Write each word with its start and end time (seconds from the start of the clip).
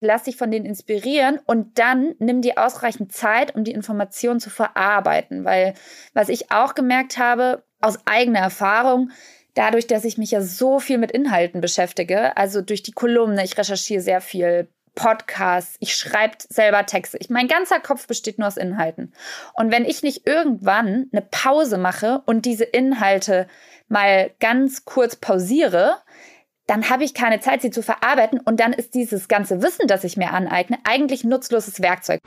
lass 0.00 0.24
dich 0.24 0.36
von 0.36 0.50
denen 0.50 0.66
inspirieren 0.66 1.38
und 1.46 1.78
dann 1.78 2.14
nimm 2.18 2.42
dir 2.42 2.58
ausreichend 2.58 3.12
Zeit, 3.12 3.54
um 3.54 3.64
die 3.64 3.72
Informationen 3.72 4.40
zu 4.40 4.50
verarbeiten. 4.50 5.44
Weil 5.44 5.74
was 6.14 6.28
ich 6.28 6.50
auch 6.50 6.74
gemerkt 6.74 7.18
habe, 7.18 7.62
aus 7.80 7.98
eigener 8.06 8.40
Erfahrung, 8.40 9.10
dadurch, 9.54 9.86
dass 9.86 10.04
ich 10.04 10.18
mich 10.18 10.30
ja 10.30 10.40
so 10.40 10.80
viel 10.80 10.98
mit 10.98 11.12
Inhalten 11.12 11.60
beschäftige, 11.60 12.36
also 12.36 12.62
durch 12.62 12.82
die 12.82 12.92
Kolumne, 12.92 13.44
ich 13.44 13.56
recherchiere 13.56 14.00
sehr 14.00 14.20
viel, 14.20 14.68
Podcasts, 14.94 15.76
ich 15.80 15.94
schreibe 15.94 16.34
selber 16.48 16.84
Texte. 16.84 17.16
Ich, 17.18 17.30
mein 17.30 17.48
ganzer 17.48 17.80
Kopf 17.80 18.06
besteht 18.06 18.38
nur 18.38 18.48
aus 18.48 18.56
Inhalten. 18.56 19.12
Und 19.54 19.70
wenn 19.70 19.84
ich 19.84 20.02
nicht 20.02 20.26
irgendwann 20.26 21.08
eine 21.12 21.22
Pause 21.22 21.78
mache 21.78 22.22
und 22.26 22.44
diese 22.44 22.64
Inhalte 22.64 23.46
mal 23.88 24.30
ganz 24.40 24.84
kurz 24.84 25.16
pausiere, 25.16 25.96
dann 26.70 26.88
habe 26.88 27.02
ich 27.02 27.14
keine 27.14 27.40
Zeit, 27.40 27.62
sie 27.62 27.72
zu 27.72 27.82
verarbeiten 27.82 28.38
und 28.38 28.60
dann 28.60 28.72
ist 28.72 28.94
dieses 28.94 29.26
ganze 29.26 29.60
Wissen, 29.60 29.88
das 29.88 30.04
ich 30.04 30.16
mir 30.16 30.32
aneigne, 30.32 30.78
eigentlich 30.84 31.24
nutzloses 31.24 31.82
Werkzeug. 31.82 32.20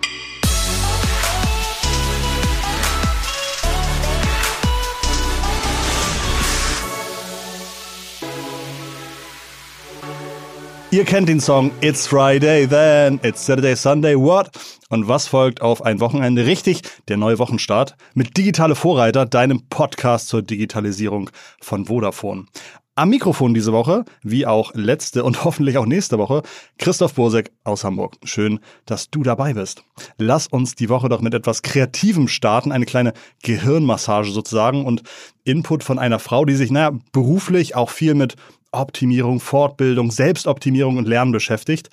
Ihr 10.92 11.06
kennt 11.06 11.30
den 11.30 11.40
Song 11.40 11.72
It's 11.80 12.06
Friday 12.06 12.68
Then, 12.68 13.22
It's 13.24 13.46
Saturday, 13.46 13.78
Sunday, 13.78 14.16
What? 14.16 14.52
Und 14.90 15.08
was 15.08 15.26
folgt 15.26 15.62
auf 15.62 15.82
ein 15.82 16.02
Wochenende? 16.02 16.46
Richtig, 16.46 16.82
der 17.08 17.16
neue 17.16 17.40
Wochenstart 17.40 17.96
mit 18.14 18.38
Digitale 18.38 18.76
Vorreiter, 18.76 19.26
deinem 19.26 19.70
Podcast 19.70 20.28
zur 20.28 20.44
Digitalisierung 20.44 21.32
von 21.62 21.86
Vodafone. 21.86 22.46
Am 22.96 23.10
Mikrofon 23.10 23.56
diese 23.56 23.74
Woche, 23.74 24.06
wie 24.22 24.46
auch 24.46 24.72
letzte 24.76 25.24
und 25.24 25.44
hoffentlich 25.46 25.80
auch 25.80 25.88
nächste 25.88 26.20
Woche, 26.20 26.44
Christoph 26.78 27.16
Bursek 27.16 27.52
aus 27.64 27.84
Hamburg. 27.84 28.18
Schön, 28.24 28.60
dass 28.86 29.10
du 29.10 29.24
dabei 29.24 29.56
bist. 29.56 29.84
Lass 30.20 30.46
uns 30.46 30.76
die 30.76 30.90
Woche 30.90 31.10
doch 31.10 31.20
mit 31.20 31.34
etwas 31.34 31.64
Kreativem 31.64 32.28
starten, 32.28 32.72
eine 32.72 32.86
kleine 32.86 33.14
Gehirnmassage 33.42 34.30
sozusagen 34.30 34.86
und 34.86 35.02
Input 35.44 35.84
von 35.84 35.98
einer 35.98 36.20
Frau, 36.20 36.46
die 36.46 36.54
sich, 36.54 36.70
naja, 36.70 36.92
beruflich 37.12 37.76
auch 37.76 37.90
viel 37.90 38.14
mit 38.14 38.36
Optimierung, 38.72 39.40
Fortbildung, 39.40 40.12
Selbstoptimierung 40.12 40.98
und 40.98 41.08
Lernen 41.08 41.32
beschäftigt. 41.32 41.90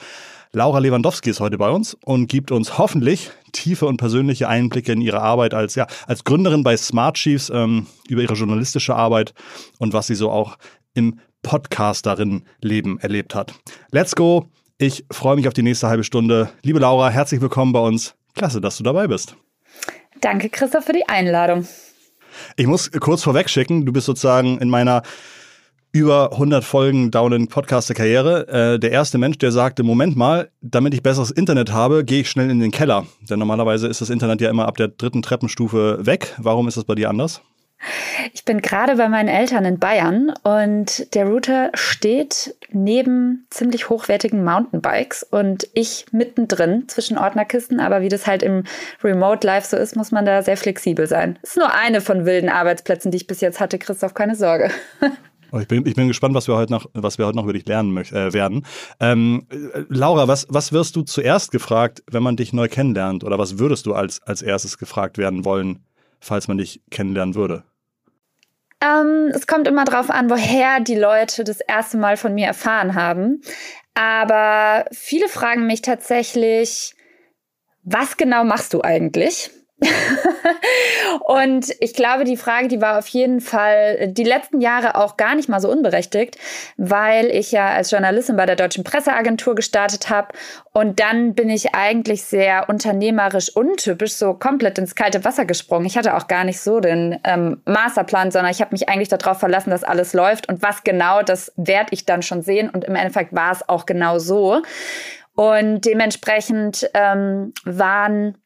Laura 0.52 0.80
Lewandowski 0.80 1.30
ist 1.30 1.40
heute 1.40 1.58
bei 1.58 1.70
uns 1.70 1.96
und 2.04 2.26
gibt 2.26 2.50
uns 2.50 2.76
hoffentlich 2.76 3.30
tiefe 3.52 3.86
und 3.86 3.98
persönliche 3.98 4.48
Einblicke 4.48 4.92
in 4.92 5.00
ihre 5.00 5.20
Arbeit 5.22 5.54
als, 5.54 5.76
ja, 5.76 5.86
als 6.08 6.24
Gründerin 6.24 6.64
bei 6.64 6.76
Smart 6.76 7.16
Chiefs, 7.16 7.50
ähm, 7.54 7.86
über 8.08 8.22
ihre 8.22 8.34
journalistische 8.34 8.96
Arbeit 8.96 9.32
und 9.78 9.92
was 9.92 10.08
sie 10.08 10.16
so 10.16 10.28
auch 10.28 10.58
im 11.00 11.18
Podcasterin-Leben 11.42 13.00
erlebt 13.00 13.34
hat. 13.34 13.54
Let's 13.90 14.14
go! 14.14 14.50
Ich 14.76 15.04
freue 15.10 15.36
mich 15.36 15.48
auf 15.48 15.54
die 15.54 15.62
nächste 15.62 15.88
halbe 15.88 16.04
Stunde. 16.04 16.50
Liebe 16.62 16.78
Laura, 16.78 17.08
herzlich 17.08 17.40
willkommen 17.40 17.72
bei 17.72 17.80
uns. 17.80 18.14
Klasse, 18.34 18.60
dass 18.60 18.76
du 18.76 18.82
dabei 18.82 19.06
bist. 19.08 19.34
Danke, 20.20 20.50
Christoph, 20.50 20.84
für 20.84 20.92
die 20.92 21.08
Einladung. 21.08 21.66
Ich 22.56 22.66
muss 22.66 22.90
kurz 22.92 23.22
vorweg 23.22 23.48
schicken, 23.48 23.86
du 23.86 23.92
bist 23.92 24.06
sozusagen 24.06 24.58
in 24.58 24.68
meiner 24.68 25.02
über 25.92 26.32
100 26.32 26.62
Folgen 26.62 27.10
dauernden 27.10 27.48
Podcaster-Karriere 27.48 28.48
äh, 28.48 28.78
der 28.78 28.92
erste 28.92 29.18
Mensch, 29.18 29.38
der 29.38 29.52
sagte, 29.52 29.82
Moment 29.82 30.16
mal, 30.16 30.50
damit 30.60 30.94
ich 30.94 31.02
besseres 31.02 31.30
Internet 31.30 31.72
habe, 31.72 32.04
gehe 32.04 32.20
ich 32.20 32.30
schnell 32.30 32.50
in 32.50 32.60
den 32.60 32.70
Keller. 32.70 33.06
Denn 33.28 33.38
normalerweise 33.38 33.88
ist 33.88 34.00
das 34.00 34.10
Internet 34.10 34.40
ja 34.40 34.50
immer 34.50 34.68
ab 34.68 34.76
der 34.76 34.88
dritten 34.88 35.22
Treppenstufe 35.22 36.04
weg. 36.06 36.34
Warum 36.38 36.68
ist 36.68 36.76
das 36.76 36.84
bei 36.84 36.94
dir 36.94 37.08
anders? 37.10 37.42
Ich 38.34 38.44
bin 38.44 38.60
gerade 38.60 38.96
bei 38.96 39.08
meinen 39.08 39.28
Eltern 39.28 39.64
in 39.64 39.78
Bayern 39.78 40.32
und 40.42 41.14
der 41.14 41.26
Router 41.26 41.70
steht 41.74 42.54
neben 42.70 43.46
ziemlich 43.50 43.88
hochwertigen 43.88 44.44
Mountainbikes 44.44 45.22
und 45.22 45.68
ich 45.74 46.06
mittendrin 46.12 46.88
zwischen 46.88 47.18
Ordnerkisten. 47.18 47.80
Aber 47.80 48.02
wie 48.02 48.08
das 48.08 48.26
halt 48.26 48.42
im 48.42 48.64
Remote 49.02 49.46
Life 49.46 49.68
so 49.68 49.76
ist, 49.76 49.96
muss 49.96 50.12
man 50.12 50.26
da 50.26 50.42
sehr 50.42 50.56
flexibel 50.56 51.06
sein. 51.06 51.38
ist 51.42 51.56
nur 51.56 51.72
eine 51.72 52.00
von 52.00 52.26
wilden 52.26 52.48
Arbeitsplätzen, 52.48 53.10
die 53.10 53.16
ich 53.16 53.26
bis 53.26 53.40
jetzt 53.40 53.60
hatte, 53.60 53.78
Christoph, 53.78 54.14
keine 54.14 54.36
Sorge. 54.36 54.70
Oh, 55.52 55.58
ich 55.58 55.66
bin, 55.66 55.84
ich 55.84 55.96
bin 55.96 56.06
gespannt, 56.06 56.32
was 56.36 56.46
wir 56.46 56.54
heute 56.54 56.72
noch, 56.72 56.86
was 56.92 57.18
wir 57.18 57.26
heute 57.26 57.36
noch 57.36 57.42
über 57.42 57.52
dich 57.52 57.66
lernen 57.66 57.96
äh, 57.96 58.32
werden. 58.32 58.64
Ähm, 59.00 59.48
Laura, 59.88 60.28
was, 60.28 60.46
was 60.48 60.72
wirst 60.72 60.94
du 60.94 61.02
zuerst 61.02 61.50
gefragt, 61.50 62.04
wenn 62.08 62.22
man 62.22 62.36
dich 62.36 62.52
neu 62.52 62.68
kennenlernt? 62.68 63.24
Oder 63.24 63.36
was 63.36 63.58
würdest 63.58 63.86
du 63.86 63.94
als, 63.94 64.22
als 64.22 64.42
erstes 64.42 64.78
gefragt 64.78 65.18
werden 65.18 65.44
wollen, 65.44 65.84
falls 66.20 66.46
man 66.46 66.58
dich 66.58 66.82
kennenlernen 66.90 67.34
würde? 67.34 67.64
Ähm, 68.82 69.30
es 69.34 69.46
kommt 69.46 69.68
immer 69.68 69.84
darauf 69.84 70.10
an, 70.10 70.30
woher 70.30 70.80
die 70.80 70.94
Leute 70.94 71.44
das 71.44 71.60
erste 71.60 71.98
Mal 71.98 72.16
von 72.16 72.34
mir 72.34 72.46
erfahren 72.46 72.94
haben. 72.94 73.42
Aber 73.94 74.86
viele 74.92 75.28
fragen 75.28 75.66
mich 75.66 75.82
tatsächlich, 75.82 76.94
was 77.82 78.16
genau 78.16 78.44
machst 78.44 78.72
du 78.72 78.82
eigentlich? 78.82 79.50
und 81.26 81.74
ich 81.80 81.94
glaube, 81.94 82.24
die 82.24 82.36
Frage, 82.36 82.68
die 82.68 82.80
war 82.80 82.98
auf 82.98 83.08
jeden 83.08 83.40
Fall 83.40 84.08
die 84.08 84.24
letzten 84.24 84.60
Jahre 84.60 84.96
auch 84.96 85.16
gar 85.16 85.34
nicht 85.34 85.48
mal 85.48 85.60
so 85.60 85.70
unberechtigt, 85.70 86.36
weil 86.76 87.26
ich 87.26 87.52
ja 87.52 87.70
als 87.70 87.90
Journalistin 87.90 88.36
bei 88.36 88.46
der 88.46 88.56
Deutschen 88.56 88.84
Presseagentur 88.84 89.54
gestartet 89.54 90.10
habe 90.10 90.28
und 90.72 91.00
dann 91.00 91.34
bin 91.34 91.48
ich 91.48 91.74
eigentlich 91.74 92.24
sehr 92.24 92.68
unternehmerisch 92.68 93.54
untypisch 93.56 94.14
so 94.14 94.34
komplett 94.34 94.78
ins 94.78 94.94
kalte 94.94 95.24
Wasser 95.24 95.46
gesprungen. 95.46 95.86
Ich 95.86 95.96
hatte 95.96 96.14
auch 96.14 96.28
gar 96.28 96.44
nicht 96.44 96.60
so 96.60 96.80
den 96.80 97.18
ähm, 97.24 97.62
Masterplan, 97.64 98.30
sondern 98.30 98.52
ich 98.52 98.60
habe 98.60 98.72
mich 98.72 98.88
eigentlich 98.88 99.08
darauf 99.08 99.38
verlassen, 99.38 99.70
dass 99.70 99.84
alles 99.84 100.12
läuft 100.12 100.48
und 100.48 100.62
was 100.62 100.84
genau, 100.84 101.22
das 101.22 101.52
werde 101.56 101.88
ich 101.92 102.04
dann 102.04 102.22
schon 102.22 102.42
sehen 102.42 102.68
und 102.68 102.84
im 102.84 102.94
Endeffekt 102.94 103.34
war 103.34 103.52
es 103.52 103.66
auch 103.68 103.86
genau 103.86 104.18
so. 104.18 104.62
Und 105.36 105.86
dementsprechend 105.86 106.90
ähm, 106.92 107.54
waren 107.64 108.36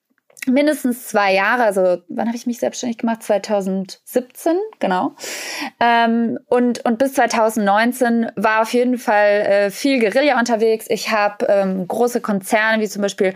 mindestens 0.47 1.09
zwei 1.09 1.33
Jahre, 1.33 1.65
also 1.65 2.03
wann 2.09 2.27
habe 2.27 2.37
ich 2.37 2.47
mich 2.47 2.59
selbstständig 2.59 2.99
gemacht? 2.99 3.23
2017, 3.23 4.57
genau. 4.79 5.13
Ähm, 5.81 6.39
und, 6.49 6.85
und 6.85 6.99
bis 6.99 7.15
2019 7.15 8.31
war 8.37 8.63
auf 8.63 8.73
jeden 8.73 8.99
Fall 8.99 9.31
äh, 9.31 9.71
viel 9.71 10.01
Guerilla 10.01 10.39
unterwegs. 10.39 10.87
Ich 10.89 11.11
habe 11.11 11.47
ähm, 11.49 11.87
große 11.89 12.21
Konzerne 12.21 12.83
wie 12.83 12.89
zum 12.89 13.03
Beispiel 13.03 13.35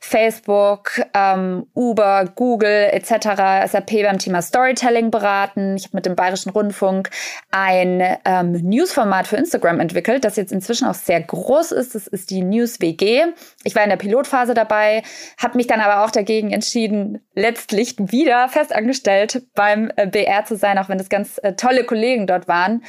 Facebook, 0.00 1.00
ähm, 1.14 1.66
Uber, 1.74 2.26
Google 2.34 2.88
etc., 2.92 3.70
SAP 3.70 4.02
beim 4.02 4.18
Thema 4.18 4.42
Storytelling 4.42 5.10
beraten. 5.10 5.76
Ich 5.76 5.84
habe 5.84 5.96
mit 5.96 6.06
dem 6.06 6.16
Bayerischen 6.16 6.50
Rundfunk 6.50 7.10
ein 7.50 8.02
ähm, 8.24 8.52
Newsformat 8.52 9.26
für 9.26 9.36
Instagram 9.36 9.80
entwickelt, 9.80 10.24
das 10.24 10.36
jetzt 10.36 10.52
inzwischen 10.52 10.86
auch 10.86 10.94
sehr 10.94 11.20
groß 11.20 11.72
ist. 11.72 11.94
Das 11.94 12.06
ist 12.06 12.30
die 12.30 12.42
News 12.42 12.80
WG. 12.80 13.24
Ich 13.64 13.74
war 13.74 13.82
in 13.82 13.90
der 13.90 13.96
Pilotphase 13.96 14.54
dabei, 14.54 15.02
habe 15.38 15.56
mich 15.56 15.66
dann 15.66 15.80
aber 15.80 16.04
auch 16.04 16.10
dagegen 16.10 16.49
dagegen 16.50 16.52
entschieden, 16.52 17.20
letztlich 17.34 17.96
wieder 17.98 18.48
festangestellt 18.48 19.42
beim 19.54 19.90
äh, 19.96 20.06
BR 20.06 20.44
zu 20.44 20.56
sein, 20.56 20.78
auch 20.78 20.88
wenn 20.88 21.00
es 21.00 21.08
ganz 21.08 21.38
äh, 21.42 21.54
tolle 21.54 21.84
Kollegen 21.84 22.26
dort 22.26 22.48
waren. 22.48 22.82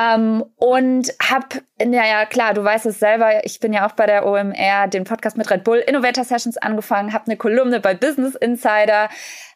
Ähm, 0.00 0.44
und 0.56 1.12
habe, 1.22 1.62
naja, 1.84 2.26
klar, 2.26 2.54
du 2.54 2.64
weißt 2.64 2.86
es 2.86 2.98
selber, 2.98 3.44
ich 3.44 3.60
bin 3.60 3.72
ja 3.72 3.86
auch 3.86 3.92
bei 3.92 4.06
der 4.06 4.26
OMR, 4.26 4.88
den 4.88 5.04
Podcast 5.04 5.36
mit 5.36 5.50
Red 5.50 5.64
Bull 5.64 5.78
Innovator 5.78 6.24
Sessions 6.24 6.56
angefangen, 6.56 7.12
habe 7.12 7.26
eine 7.26 7.36
Kolumne 7.36 7.80
bei 7.80 7.94
Business 7.94 8.34
Insider, 8.34 9.08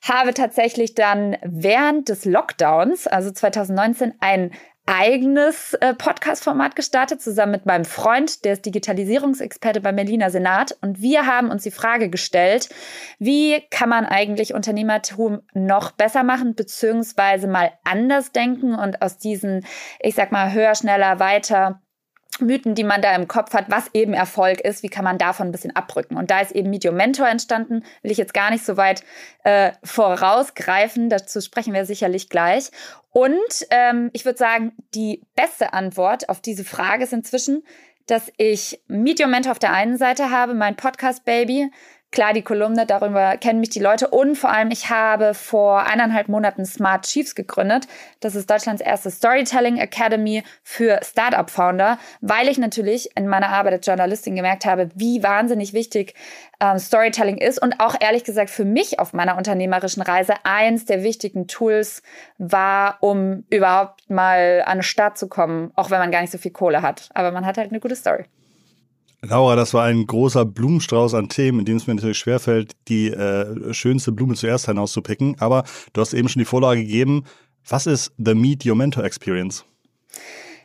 habe 0.03 0.35
tatsächlich 0.35 0.95
dann 0.95 1.37
während 1.43 2.09
des 2.09 2.25
Lockdowns, 2.25 3.07
also 3.07 3.31
2019, 3.31 4.15
ein 4.21 4.53
eigenes 4.87 5.75
äh, 5.75 5.95
Podcast-Format 5.95 6.77
gestartet, 6.77 7.21
zusammen 7.21 7.53
mit 7.53 7.67
meinem 7.67 7.85
Freund, 7.85 8.45
der 8.45 8.55
ist 8.55 8.65
Digitalisierungsexperte 8.65 9.81
beim 9.81 9.97
Berliner 9.97 10.31
Senat. 10.31 10.77
Und 10.81 11.03
wir 11.03 11.27
haben 11.27 11.51
uns 11.51 11.65
die 11.65 11.71
Frage 11.71 12.09
gestellt, 12.09 12.69
wie 13.19 13.63
kann 13.71 13.89
man 13.89 14.07
eigentlich 14.07 14.55
Unternehmertum 14.55 15.43
noch 15.55 15.91
besser 15.91 16.23
machen, 16.23 16.55
beziehungsweise 16.55 17.49
mal 17.49 17.73
anders 17.85 18.33
denken 18.33 18.75
und 18.75 19.03
aus 19.03 19.19
diesen, 19.19 19.67
ich 20.01 20.15
sag 20.15 20.33
mal, 20.33 20.53
höher, 20.53 20.75
schneller, 20.75 21.19
weiter 21.19 21.81
Mythen, 22.41 22.75
die 22.75 22.85
man 22.85 23.03
da 23.03 23.15
im 23.15 23.29
Kopf 23.29 23.55
hat, 23.55 23.67
was 23.69 23.91
eben 23.95 24.13
Erfolg 24.13 24.61
ist, 24.61 24.83
wie 24.83 24.89
kann 24.89 25.05
man 25.05 25.19
davon 25.19 25.49
ein 25.49 25.53
bisschen 25.53 25.75
abrücken. 25.75 26.17
Und 26.17 26.31
da 26.31 26.41
ist 26.41 26.53
eben 26.53 26.71
Medium 26.71 26.97
Mentor 26.97 27.29
entstanden, 27.29 27.85
will 28.03 28.11
ich 28.11 28.19
jetzt 28.19 28.35
gar 28.35 28.51
nicht 28.51 28.65
so 28.65 28.77
weit 28.77 29.03
äh, 29.45 29.73
vorausgreifen, 29.83 31.09
dazu 31.09 31.41
sprechen 31.41 31.73
wir 31.73 31.87
sicherlich 31.87 32.29
gleich. 32.29 32.71
Und 33.11 33.67
ähm, 33.71 34.11
ich 34.13 34.25
würde 34.25 34.39
sagen, 34.39 34.73
die 34.95 35.23
beste 35.35 35.73
Antwort 35.73 36.29
auf 36.29 36.41
diese 36.41 36.65
Frage 36.65 37.05
ist 37.05 37.13
inzwischen, 37.13 37.63
dass 38.07 38.31
ich 38.37 38.81
Medium 38.87 39.31
Mentor 39.31 39.53
auf 39.53 39.59
der 39.59 39.73
einen 39.73 39.97
Seite 39.97 40.31
habe, 40.31 40.55
mein 40.55 40.77
Podcast 40.77 41.25
Baby, 41.25 41.71
Klar, 42.17 42.33
die 42.33 42.41
Kolumne, 42.41 42.87
darüber 42.87 43.37
kennen 43.37 43.61
mich 43.61 43.69
die 43.69 43.79
Leute. 43.79 44.09
Und 44.09 44.37
vor 44.37 44.49
allem, 44.49 44.71
ich 44.71 44.89
habe 44.89 45.35
vor 45.35 45.83
eineinhalb 45.83 46.29
Monaten 46.29 46.65
Smart 46.65 47.05
Chiefs 47.05 47.35
gegründet. 47.35 47.87
Das 48.21 48.35
ist 48.35 48.49
Deutschlands 48.49 48.81
erste 48.81 49.11
Storytelling 49.11 49.77
Academy 49.77 50.43
für 50.63 50.99
Startup-Founder, 51.03 51.99
weil 52.23 52.49
ich 52.49 52.57
natürlich 52.57 53.11
in 53.19 53.29
meiner 53.29 53.51
Arbeit 53.51 53.75
als 53.75 53.87
Journalistin 53.87 54.35
gemerkt 54.35 54.65
habe, 54.65 54.89
wie 54.95 55.23
wahnsinnig 55.23 55.75
wichtig 55.75 56.15
ähm, 56.59 56.79
Storytelling 56.79 57.37
ist 57.37 57.61
und 57.61 57.81
auch 57.81 57.97
ehrlich 58.01 58.25
gesagt 58.25 58.49
für 58.49 58.65
mich 58.65 58.99
auf 58.99 59.13
meiner 59.13 59.37
unternehmerischen 59.37 60.01
Reise 60.01 60.33
eins 60.45 60.87
der 60.87 61.03
wichtigen 61.03 61.49
Tools 61.49 62.03
war, 62.39 62.97
um 63.03 63.45
überhaupt 63.51 64.09
mal 64.09 64.63
an 64.65 64.79
den 64.79 64.85
Start 64.85 65.19
zu 65.19 65.29
kommen, 65.29 65.71
auch 65.77 65.91
wenn 65.91 65.99
man 65.99 66.11
gar 66.11 66.23
nicht 66.23 66.33
so 66.33 66.39
viel 66.39 66.53
Kohle 66.53 66.81
hat. 66.81 67.11
Aber 67.13 67.31
man 67.31 67.45
hat 67.45 67.59
halt 67.59 67.73
eine 67.73 67.81
gute 67.81 67.95
Story. 67.95 68.25
Laura, 69.29 69.57
das 69.57 69.75
war 69.75 69.85
ein 69.85 70.07
großer 70.07 70.45
Blumenstrauß 70.45 71.15
an 71.15 71.29
Themen, 71.29 71.61
in 71.61 71.65
dem 71.65 71.77
es 71.77 71.87
mir 71.87 71.95
natürlich 71.95 72.19
schwerfällt, 72.19 72.73
die 72.89 73.09
äh, 73.09 73.73
schönste 73.75 74.13
Blume 74.13 74.35
zuerst 74.35 74.67
hinauszupicken. 74.67 75.37
Aber 75.41 75.65
du 75.93 76.01
hast 76.01 76.15
eben 76.15 76.29
schon 76.29 76.41
die 76.41 76.47
Vorlage 76.47 76.83
gegeben. 76.83 77.25
Was 77.69 77.87
ist 77.87 78.13
The 78.19 78.35
Meet 78.35 78.65
Your 78.65 78.77
Mentor 78.77 79.05
Experience? 79.05 79.65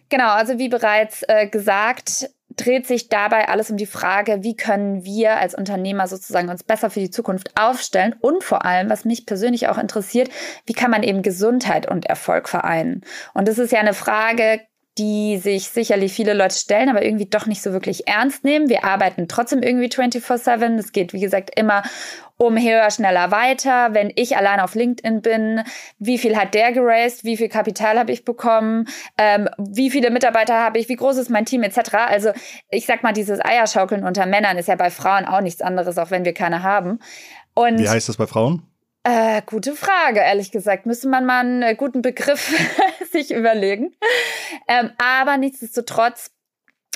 Genau, 0.10 0.30
also 0.30 0.58
wie 0.60 0.70
bereits 0.70 1.24
äh, 1.28 1.48
gesagt, 1.48 2.30
dreht 2.58 2.86
sich 2.86 3.10
dabei 3.10 3.48
alles 3.48 3.72
um 3.72 3.78
die 3.78 3.86
Frage, 3.86 4.44
wie 4.44 4.56
können 4.56 5.06
wir 5.06 5.38
als 5.38 5.56
Unternehmer 5.56 6.08
sozusagen 6.08 6.50
uns 6.50 6.64
besser 6.64 6.90
für 6.90 7.00
die 7.00 7.10
Zukunft 7.10 7.52
aufstellen 7.58 8.16
und 8.20 8.44
vor 8.44 8.66
allem, 8.66 8.90
was 8.90 9.06
mich 9.06 9.26
persönlich 9.26 9.70
auch 9.70 9.78
interessiert, 9.78 10.30
wie 10.66 10.74
kann 10.74 10.92
man 10.92 11.04
eben 11.04 11.22
Gesundheit 11.22 11.90
und 11.90 12.06
Erfolg 12.06 12.50
vereinen? 12.50 13.04
Und 13.34 13.48
das 13.48 13.58
ist 13.58 13.72
ja 13.72 13.80
eine 13.80 13.94
Frage, 13.94 14.60
die 14.98 15.38
sich 15.38 15.70
sicherlich 15.70 16.12
viele 16.12 16.34
Leute 16.34 16.56
stellen, 16.56 16.90
aber 16.90 17.04
irgendwie 17.04 17.26
doch 17.26 17.46
nicht 17.46 17.62
so 17.62 17.72
wirklich 17.72 18.08
ernst 18.08 18.44
nehmen. 18.44 18.70
Wir 18.70 18.84
arbeiten 18.84 19.28
trotzdem 19.28 19.64
irgendwie 19.64 19.90
24/7. 19.90 20.78
Es 20.78 20.92
geht, 20.92 21.14
wie 21.14 21.22
gesagt, 21.22 21.58
immer 21.58 21.84
um 22.38 22.58
höher, 22.58 22.90
schneller, 22.90 23.32
weiter. 23.32 23.94
Wenn 23.94 24.12
ich 24.16 24.36
allein 24.36 24.60
auf 24.60 24.76
LinkedIn 24.76 25.22
bin, 25.22 25.62
wie 26.00 26.18
viel 26.18 26.36
hat 26.36 26.54
der 26.54 26.72
geraced? 26.72 27.24
Wie 27.24 27.38
viel 27.38 27.50
Kapital 27.50 28.00
habe 28.00 28.12
ich 28.12 28.26
bekommen? 28.26 28.88
Ähm, 29.18 29.48
wie 29.58 29.92
viele 29.92 30.10
Mitarbeiter 30.10 30.56
habe 30.56 30.80
ich? 30.80 30.90
Wie 30.90 30.96
groß 30.96 31.18
ist 31.18 31.30
mein 31.30 31.46
Team 31.46 31.64
etc.? 31.64 31.94
Also 31.94 32.32
ich 32.70 32.86
sag 32.86 33.04
mal, 33.04 33.14
dieses 33.14 33.40
Eierschaukeln 33.40 34.04
unter 34.04 34.26
Männern 34.26 34.58
ist 34.58 34.68
ja 34.68 34.76
bei 34.76 34.90
Frauen 34.90 35.26
auch 35.26 35.42
nichts 35.42 35.62
anderes, 35.62 35.98
auch 35.98 36.12
wenn 36.12 36.26
wir 36.26 36.34
keine 36.34 36.64
haben. 36.64 37.00
Und 37.54 37.80
wie 37.80 37.90
heißt 37.90 38.10
das 38.10 38.18
bei 38.18 38.28
Frauen? 38.28 38.64
Äh, 39.04 39.42
gute 39.46 39.76
Frage, 39.76 40.20
ehrlich 40.20 40.52
gesagt. 40.52 40.86
Müsste 40.86 41.10
man 41.10 41.26
mal 41.26 41.40
einen 41.40 41.78
guten 41.78 42.02
Begriff 42.02 42.54
sich 43.12 43.32
überlegen. 43.32 43.96
Ähm, 44.68 44.92
aber 44.98 45.38
nichtsdestotrotz 45.38 46.32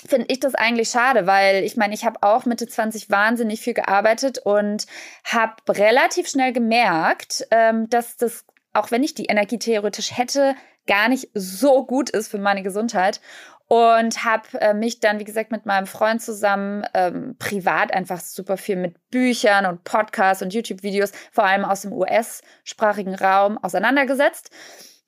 finde 0.07 0.27
ich 0.29 0.39
das 0.39 0.53
eigentlich 0.53 0.89
schade, 0.89 1.25
weil 1.25 1.63
ich 1.63 1.77
meine, 1.77 1.95
ich 1.95 2.05
habe 2.05 2.21
auch 2.21 2.45
Mitte 2.45 2.67
20 2.67 3.09
wahnsinnig 3.09 3.61
viel 3.61 3.73
gearbeitet 3.73 4.37
und 4.37 4.85
habe 5.23 5.55
relativ 5.69 6.27
schnell 6.27 6.53
gemerkt, 6.53 7.47
ähm, 7.49 7.89
dass 7.89 8.17
das, 8.17 8.45
auch 8.73 8.91
wenn 8.91 9.03
ich 9.03 9.15
die 9.15 9.25
Energie 9.25 9.57
theoretisch 9.57 10.15
hätte, 10.15 10.55
gar 10.85 11.09
nicht 11.09 11.29
so 11.33 11.85
gut 11.85 12.11
ist 12.11 12.27
für 12.27 12.37
meine 12.37 12.61
Gesundheit 12.61 13.19
und 13.67 14.23
habe 14.23 14.61
äh, 14.61 14.73
mich 14.73 14.99
dann, 14.99 15.19
wie 15.19 15.23
gesagt, 15.23 15.51
mit 15.51 15.65
meinem 15.65 15.87
Freund 15.87 16.21
zusammen 16.21 16.85
ähm, 16.93 17.35
privat 17.39 17.93
einfach 17.93 18.19
super 18.19 18.57
viel 18.57 18.75
mit 18.75 18.95
Büchern 19.09 19.65
und 19.65 19.83
Podcasts 19.83 20.43
und 20.43 20.53
YouTube-Videos, 20.53 21.11
vor 21.31 21.45
allem 21.45 21.65
aus 21.65 21.81
dem 21.81 21.93
US-sprachigen 21.93 23.15
Raum, 23.15 23.57
auseinandergesetzt. 23.57 24.51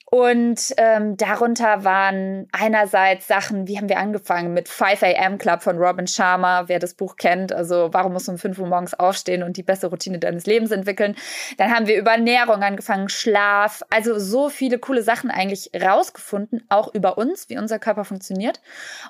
Und 0.09 0.73
ähm, 0.77 1.17
darunter 1.17 1.83
waren 1.83 2.47
einerseits 2.53 3.27
Sachen, 3.27 3.67
wie 3.67 3.77
haben 3.77 3.89
wir 3.89 3.99
angefangen 3.99 4.53
mit 4.53 4.69
5 4.69 5.03
a.m. 5.03 5.37
Club 5.37 5.61
von 5.61 5.77
Robin 5.77 6.07
Sharma, 6.07 6.69
wer 6.69 6.79
das 6.79 6.93
Buch 6.93 7.17
kennt. 7.17 7.51
Also 7.51 7.89
warum 7.91 8.13
musst 8.13 8.29
du 8.29 8.31
um 8.31 8.37
5 8.37 8.57
Uhr 8.57 8.67
morgens 8.67 8.93
aufstehen 8.93 9.43
und 9.43 9.57
die 9.57 9.63
beste 9.63 9.87
Routine 9.87 10.17
deines 10.17 10.45
Lebens 10.45 10.71
entwickeln. 10.71 11.15
Dann 11.57 11.71
haben 11.71 11.87
wir 11.87 11.99
über 11.99 12.11
Ernährung 12.11 12.63
angefangen, 12.63 13.09
Schlaf. 13.09 13.83
Also 13.89 14.17
so 14.17 14.47
viele 14.47 14.79
coole 14.79 15.03
Sachen 15.03 15.29
eigentlich 15.29 15.71
rausgefunden, 15.75 16.63
auch 16.69 16.93
über 16.93 17.17
uns, 17.17 17.49
wie 17.49 17.57
unser 17.57 17.77
Körper 17.77 18.05
funktioniert. 18.05 18.61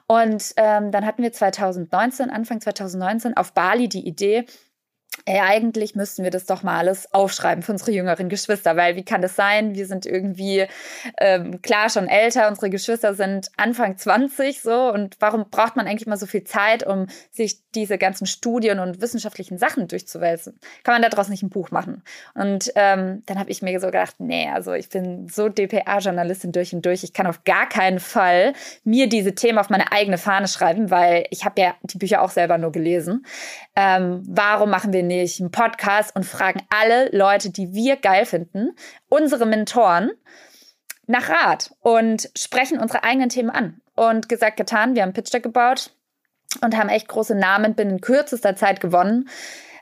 Und 0.08 0.54
ähm, 0.58 0.92
dann 0.92 1.06
hatten 1.06 1.22
wir 1.22 1.32
2019, 1.32 2.32
Anfang 2.32 2.60
2019 2.60 3.38
auf 3.38 3.54
Bali 3.54 3.88
die 3.88 4.08
Idee, 4.08 4.46
ey, 5.26 5.40
eigentlich 5.40 5.96
müssten 5.96 6.24
wir 6.24 6.32
das 6.32 6.46
doch 6.46 6.64
mal 6.64 6.78
alles 6.78 7.14
aufschreiben 7.14 7.64
für 7.64 7.72
unsere 7.72 7.92
jüngeren 7.92 8.30
Geschwister, 8.30 8.76
weil 8.76 8.96
wie 8.96 9.04
kann 9.04 9.22
das 9.22 9.36
sein? 9.36 9.76
Wir 9.76 9.86
sind 9.86 10.06
irgendwie 10.06 10.66
ähm, 11.20 11.62
klar 11.62 11.90
schon 11.90 12.08
älter, 12.08 12.48
unsere 12.48 12.70
Geschwister 12.70 13.14
sind 13.14 13.50
Anfang 13.58 13.98
20 13.98 14.62
so 14.62 14.92
und 14.92 15.16
warum 15.20 15.50
braucht 15.50 15.76
man 15.76 15.88
eigentlich 15.88 16.08
mal 16.08 16.18
so 16.18 16.26
viel 16.26 16.44
Zeit, 16.44 16.86
um 16.86 17.08
sich 17.32 17.70
diese 17.72 17.98
ganzen 17.98 18.28
Studien 18.28 18.80
und 18.80 19.02
wissenschaftlichen 19.02 19.58
Sachen 19.58 19.88
durchzuwälzen? 19.88 20.60
Kann 20.84 21.00
man 21.00 21.10
daraus 21.10 21.30
nicht 21.30 21.44
ein 21.44 21.50
Buch 21.50 21.72
machen? 21.72 22.04
Und 22.34 22.72
ähm, 22.76 23.24
dann 23.26 23.40
habe 23.40 23.50
ich 23.50 23.62
mir 23.62 23.80
so 23.80 23.88
gedacht, 23.88 24.16
nee, 24.20 24.50
also 24.54 24.74
ich 24.74 24.90
bin 24.90 25.28
so 25.30 25.50
DPA-Journalistin 25.50 26.52
durch 26.52 26.74
und 26.74 26.86
durch, 26.86 27.04
ich 27.04 27.14
kann 27.14 27.28
auf 27.28 27.44
gar 27.44 27.68
keinen 27.68 28.00
Fall 28.00 28.54
mir 28.84 29.08
diese 29.10 29.36
Themen 29.36 29.58
auf 29.58 29.70
meine 29.70 29.92
eigene 29.92 30.18
Fahne 30.18 30.48
schreiben, 30.48 30.90
weil 30.92 31.26
ich 31.30 31.46
habe 31.46 31.62
ja 31.62 31.76
die 31.84 31.98
Bücher 31.98 32.22
auch 32.22 32.32
selber 32.32 32.58
nur 32.58 32.72
gelesen. 32.72 33.26
Ähm, 33.76 34.24
warum 34.28 34.70
machen 34.70 34.94
wir 34.94 35.04
einen 35.12 35.52
Podcast 35.52 36.16
und 36.16 36.26
fragen 36.26 36.62
alle 36.70 37.10
Leute, 37.16 37.50
die 37.50 37.74
wir 37.74 37.96
geil 37.98 38.26
finden, 38.26 38.76
unsere 39.10 39.46
Mentoren, 39.46 40.12
nach 41.08 41.30
Rat 41.30 41.74
und 41.80 42.30
sprechen 42.36 42.80
unsere 42.80 43.04
eigenen 43.04 43.30
Themen 43.30 43.50
an. 43.50 43.82
Und 43.96 44.30
gesagt, 44.30 44.58
getan, 44.58 44.94
wir 44.94 45.02
haben 45.02 45.14
Pitch 45.14 45.34
Deck 45.34 45.42
gebaut 45.42 45.92
und 46.62 46.78
haben 46.78 46.90
echt 46.90 47.08
große 47.08 47.34
Namen 47.34 47.74
binnen 47.74 48.02
kürzester 48.02 48.56
Zeit 48.56 48.80
gewonnen. 48.80 49.28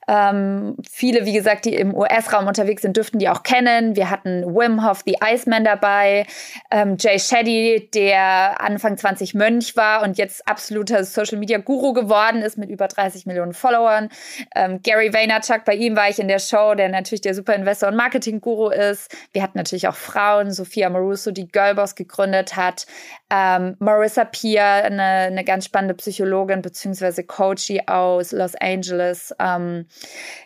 Ähm, 0.07 0.75
viele, 0.89 1.25
wie 1.25 1.33
gesagt, 1.33 1.65
die 1.65 1.75
im 1.75 1.95
US-Raum 1.95 2.47
unterwegs 2.47 2.81
sind, 2.81 2.97
dürften 2.97 3.19
die 3.19 3.29
auch 3.29 3.43
kennen. 3.43 3.95
Wir 3.95 4.09
hatten 4.09 4.43
Wim 4.55 4.87
Hof, 4.87 5.01
the 5.05 5.17
Iceman 5.23 5.63
dabei, 5.63 6.25
ähm, 6.71 6.97
Jay 6.99 7.19
Shetty, 7.19 7.89
der 7.93 8.61
Anfang 8.61 8.97
20 8.97 9.33
Mönch 9.33 9.75
war 9.75 10.03
und 10.03 10.17
jetzt 10.17 10.47
absoluter 10.47 11.03
Social-Media-Guru 11.03 11.93
geworden 11.93 12.41
ist 12.41 12.57
mit 12.57 12.69
über 12.69 12.87
30 12.87 13.25
Millionen 13.25 13.53
Followern. 13.53 14.09
Ähm, 14.55 14.81
Gary 14.83 15.13
Vaynerchuk, 15.13 15.65
bei 15.65 15.75
ihm 15.75 15.95
war 15.95 16.09
ich 16.09 16.19
in 16.19 16.27
der 16.27 16.39
Show, 16.39 16.75
der 16.75 16.89
natürlich 16.89 17.21
der 17.21 17.33
Super-Investor 17.33 17.89
und 17.89 17.95
Marketing-Guru 17.95 18.69
ist. 18.69 19.15
Wir 19.33 19.41
hatten 19.41 19.57
natürlich 19.57 19.87
auch 19.87 19.95
Frauen, 19.95 20.51
Sophia 20.51 20.89
Maruso, 20.89 21.31
die 21.31 21.47
Girlboss 21.47 21.95
gegründet 21.95 22.55
hat. 22.55 22.85
Ähm, 23.29 23.75
Marissa 23.79 24.23
Peer, 24.23 24.85
eine, 24.85 25.01
eine 25.01 25.43
ganz 25.43 25.65
spannende 25.65 25.95
Psychologin 25.95 26.61
bzw. 26.61 27.23
Coachie 27.23 27.87
aus 27.87 28.31
Los 28.31 28.53
Angeles. 28.55 29.33
Ähm, 29.39 29.87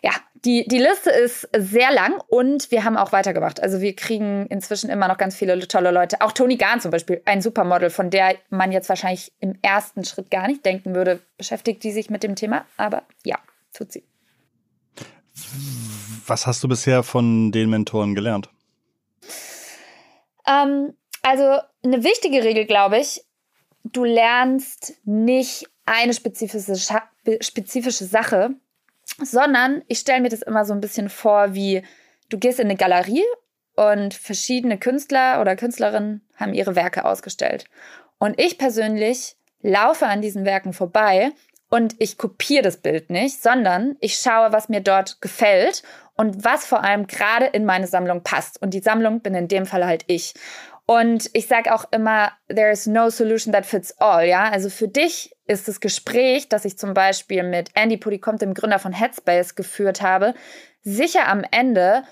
ja, 0.02 0.12
die, 0.46 0.66
die 0.68 0.78
Liste 0.78 1.10
ist 1.10 1.50
sehr 1.58 1.92
lang 1.92 2.22
und 2.28 2.72
wir 2.72 2.86
haben 2.86 2.96
auch 2.96 3.12
weitergemacht. 3.12 3.62
Also 3.62 3.82
wir 3.82 3.96
kriegen 3.96 4.46
inzwischen 4.48 4.90
immer 4.90 5.10
noch 5.10 5.18
ganz 5.18 5.36
viele 5.36 5.60
tolle 5.68 5.92
Leute. 5.92 6.22
Auch 6.22 6.32
Toni 6.32 6.56
Gahn 6.56 6.80
zum 6.80 6.92
Beispiel, 6.92 7.22
ein 7.26 7.42
Supermodel, 7.42 7.90
von 7.90 8.10
der 8.10 8.36
man 8.50 8.72
jetzt 8.72 8.88
wahrscheinlich 8.88 9.34
im 9.40 9.56
ersten 9.62 10.06
Schritt 10.06 10.32
gar 10.32 10.48
nicht 10.48 10.66
denken 10.66 10.96
würde, 10.96 11.20
beschäftigt 11.38 11.84
die 11.84 11.92
sich 11.92 12.10
mit 12.10 12.24
dem 12.24 12.36
Thema. 12.36 12.66
Aber 12.78 13.04
ja, 13.26 13.38
tut 13.74 13.92
sie. 13.92 14.04
Was 16.26 16.48
hast 16.48 16.64
du 16.64 16.70
bisher 16.70 17.04
von 17.04 17.52
den 17.52 17.70
Mentoren 17.70 18.16
gelernt? 18.16 18.50
Ähm, 20.48 20.94
also 21.30 21.62
eine 21.84 22.04
wichtige 22.04 22.44
Regel, 22.44 22.66
glaube 22.66 22.98
ich, 22.98 23.24
du 23.84 24.04
lernst 24.04 24.96
nicht 25.06 25.70
eine 25.86 26.14
spezifische, 26.14 27.02
spezifische 27.40 28.06
Sache, 28.06 28.56
sondern 29.22 29.84
ich 29.88 30.00
stelle 30.00 30.22
mir 30.22 30.30
das 30.30 30.42
immer 30.42 30.66
so 30.66 30.74
ein 30.74 30.82
bisschen 30.82 31.08
vor, 31.10 31.54
wie 31.54 31.84
du 32.30 32.40
gehst 32.40 32.60
in 32.60 32.66
eine 32.66 32.76
Galerie 32.76 33.24
und 33.76 34.16
verschiedene 34.16 34.80
Künstler 34.80 35.40
oder 35.40 35.56
Künstlerinnen 35.56 36.28
haben 36.36 36.56
ihre 36.56 36.76
Werke 36.76 37.06
ausgestellt. 37.06 37.66
Und 38.18 38.40
ich 38.40 38.58
persönlich 38.58 39.36
laufe 39.62 40.08
an 40.08 40.22
diesen 40.22 40.46
Werken 40.46 40.74
vorbei 40.74 41.32
und 41.70 41.96
ich 42.00 42.18
kopiere 42.18 42.64
das 42.64 42.78
Bild 42.78 43.12
nicht, 43.12 43.42
sondern 43.42 43.98
ich 44.00 44.16
schaue, 44.16 44.52
was 44.52 44.68
mir 44.68 44.82
dort 44.82 45.22
gefällt 45.22 45.84
und 46.16 46.44
was 46.44 46.66
vor 46.66 46.84
allem 46.84 47.06
gerade 47.06 47.46
in 47.46 47.66
meine 47.66 47.88
Sammlung 47.88 48.24
passt. 48.24 48.62
Und 48.62 48.74
die 48.74 48.82
Sammlung 48.82 49.22
bin 49.22 49.36
in 49.36 49.48
dem 49.48 49.66
Fall 49.66 49.86
halt 49.86 50.04
ich. 50.08 50.34
Und 50.90 51.30
ich 51.34 51.46
sage 51.46 51.72
auch 51.72 51.86
immer, 51.92 52.32
there 52.48 52.72
is 52.72 52.88
no 52.88 53.12
solution 53.12 53.54
that 53.54 53.68
fits 53.68 53.96
all, 54.00 54.26
ja. 54.26 54.50
Also 54.50 54.72
für 54.72 54.88
dich 54.88 55.36
ist 55.46 55.68
das 55.68 55.82
Gespräch, 55.82 56.50
das 56.50 56.66
ich 56.66 56.80
zum 56.80 56.96
Beispiel 56.96 57.44
mit 57.44 57.70
Andy 57.76 57.98
Pudikomp, 57.98 58.40
dem 58.40 58.56
Gründer 58.56 58.80
von 58.80 58.92
Headspace, 58.92 59.54
geführt 59.54 60.02
habe, 60.02 60.34
sicher 60.82 61.28
am 61.28 61.44
Ende 61.52 62.06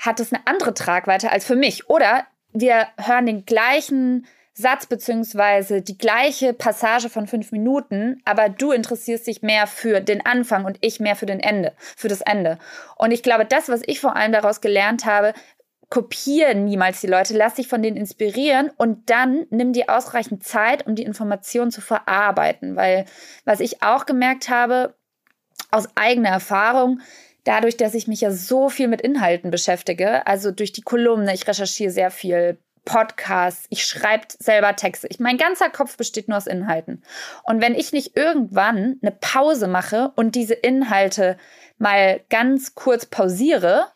hat 0.00 0.20
es 0.20 0.32
eine 0.32 0.40
andere 0.46 0.72
Tragweite 0.72 1.30
als 1.30 1.44
für 1.44 1.54
mich. 1.54 1.90
Oder 1.90 2.24
wir 2.54 2.88
hören 2.96 3.26
den 3.26 3.44
gleichen 3.44 4.26
Satz 4.56 4.86
beziehungsweise 4.86 5.82
die 5.82 5.98
gleiche 5.98 6.54
Passage 6.54 7.10
von 7.10 7.26
fünf 7.26 7.50
Minuten, 7.50 8.22
aber 8.24 8.48
du 8.48 8.70
interessierst 8.70 9.26
dich 9.26 9.42
mehr 9.42 9.66
für 9.66 10.00
den 10.00 10.24
Anfang 10.24 10.64
und 10.64 10.78
ich 10.80 11.00
mehr 11.00 11.16
für 11.16 11.26
den 11.26 11.40
Ende, 11.40 11.74
für 11.96 12.06
das 12.06 12.20
Ende. 12.20 12.58
Und 12.96 13.10
ich 13.10 13.24
glaube, 13.24 13.44
das, 13.44 13.68
was 13.68 13.82
ich 13.84 14.00
vor 14.00 14.14
allem 14.14 14.30
daraus 14.30 14.60
gelernt 14.60 15.04
habe, 15.04 15.34
kopieren 15.94 16.64
niemals 16.64 17.00
die 17.00 17.06
Leute, 17.06 17.36
lass 17.36 17.54
dich 17.54 17.68
von 17.68 17.80
denen 17.80 17.96
inspirieren 17.96 18.72
und 18.76 19.10
dann 19.10 19.46
nimm 19.50 19.72
dir 19.72 19.90
ausreichend 19.90 20.42
Zeit, 20.42 20.88
um 20.88 20.96
die 20.96 21.04
Informationen 21.04 21.70
zu 21.70 21.80
verarbeiten. 21.80 22.74
Weil 22.74 23.04
was 23.44 23.60
ich 23.60 23.80
auch 23.84 24.04
gemerkt 24.04 24.48
habe, 24.48 24.96
aus 25.70 25.86
eigener 25.94 26.30
Erfahrung, 26.30 27.00
dadurch, 27.44 27.76
dass 27.76 27.94
ich 27.94 28.08
mich 28.08 28.22
ja 28.22 28.32
so 28.32 28.68
viel 28.70 28.88
mit 28.88 29.02
Inhalten 29.02 29.52
beschäftige, 29.52 30.26
also 30.26 30.50
durch 30.50 30.72
die 30.72 30.82
Kolumne, 30.82 31.32
ich 31.32 31.46
recherchiere 31.46 31.92
sehr 31.92 32.10
viel, 32.10 32.58
Podcasts, 32.84 33.64
ich 33.70 33.86
schreibe 33.86 34.26
selber 34.38 34.76
Texte. 34.76 35.06
Ich, 35.08 35.18
mein 35.18 35.38
ganzer 35.38 35.70
Kopf 35.70 35.96
besteht 35.96 36.28
nur 36.28 36.36
aus 36.36 36.46
Inhalten. 36.46 37.02
Und 37.44 37.62
wenn 37.62 37.74
ich 37.74 37.92
nicht 37.92 38.14
irgendwann 38.14 38.98
eine 39.00 39.12
Pause 39.12 39.68
mache 39.68 40.12
und 40.16 40.34
diese 40.34 40.52
Inhalte 40.52 41.38
mal 41.78 42.20
ganz 42.28 42.74
kurz 42.74 43.06
pausiere, 43.06 43.86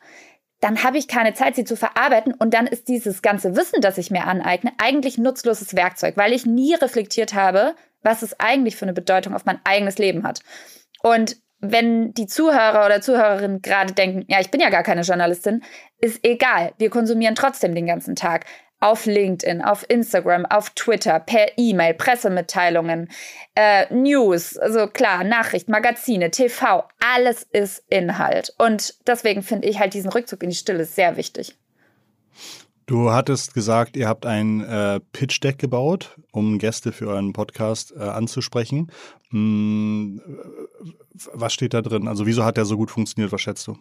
dann 0.61 0.83
habe 0.83 0.99
ich 0.99 1.09
keine 1.09 1.35
Zeit, 1.35 1.55
sie 1.57 1.65
zu 1.65 1.77
verarbeiten 1.77 2.35
und 2.35 2.53
dann 2.53 2.67
ist 2.67 2.89
dieses 2.89 3.23
ganze 3.23 3.57
Wissen, 3.57 3.81
das 3.81 3.99
ich 3.99 4.11
mir 4.11 4.27
aneigne, 4.27 4.73
eigentlich 4.79 5.19
nutzloses 5.19 5.75
Werkzeug, 5.77 6.17
weil 6.17 6.33
ich 6.33 6.47
nie 6.47 6.75
reflektiert 6.75 7.35
habe, 7.35 7.75
was 8.03 8.23
es 8.23 8.39
eigentlich 8.41 8.77
für 8.77 8.85
eine 8.85 8.93
Bedeutung 8.93 9.35
auf 9.35 9.45
mein 9.45 9.61
eigenes 9.65 9.99
Leben 9.99 10.25
hat. 10.25 10.41
Und 11.03 11.37
wenn 11.61 12.13
die 12.13 12.27
Zuhörer 12.27 12.87
oder 12.87 13.01
Zuhörerinnen 13.01 13.63
gerade 13.63 13.93
denken, 13.93 14.25
ja, 14.29 14.41
ich 14.41 14.51
bin 14.51 14.61
ja 14.61 14.71
gar 14.71 14.83
keine 14.83 15.03
Journalistin, 15.03 15.63
ist 16.01 16.25
egal. 16.25 16.73
Wir 16.79 16.91
konsumieren 16.91 17.35
trotzdem 17.35 17.75
den 17.75 17.87
ganzen 17.87 18.15
Tag. 18.15 18.47
Auf 18.81 19.07
LinkedIn, 19.07 19.63
auf 19.63 19.85
Instagram, 19.89 20.47
auf 20.47 20.71
Twitter, 20.71 21.19
per 21.21 21.59
E-Mail, 21.59 21.95
Pressemitteilungen, 21.95 23.09
äh, 23.55 23.93
News, 23.93 24.57
also 24.57 24.87
klar, 24.87 25.25
Nachrichten, 25.25 25.73
Magazine, 25.73 26.31
TV, 26.31 26.85
alles 27.01 27.43
ist 27.53 27.83
Inhalt. 27.89 28.55
Und 28.59 28.95
deswegen 29.07 29.43
finde 29.43 29.69
ich 29.69 29.79
halt 29.79 29.95
diesen 29.95 30.11
Rückzug 30.11 30.43
in 30.43 30.51
die 30.51 30.57
Stille 30.57 30.85
sehr 30.85 31.17
wichtig. 31.17 31.57
Du 32.89 33.11
hattest 33.11 33.53
gesagt, 33.53 33.99
ihr 33.99 34.09
habt 34.09 34.25
ein 34.25 34.65
äh, 34.65 35.01
Pitch-Deck 35.13 35.59
gebaut, 35.59 36.17
um 36.33 36.59
Gäste 36.59 36.91
für 36.91 37.09
euren 37.09 37.35
Podcast 37.35 37.93
äh, 37.95 38.01
anzusprechen. 38.01 38.91
Hm, 39.29 40.23
was 41.35 41.53
steht 41.53 41.75
da 41.75 41.83
drin? 41.83 42.09
Also 42.09 42.25
wieso 42.25 42.47
hat 42.47 42.57
der 42.57 42.65
so 42.65 42.79
gut 42.79 42.91
funktioniert? 42.91 43.31
Was 43.31 43.43
schätzt 43.43 43.67
du? 43.67 43.77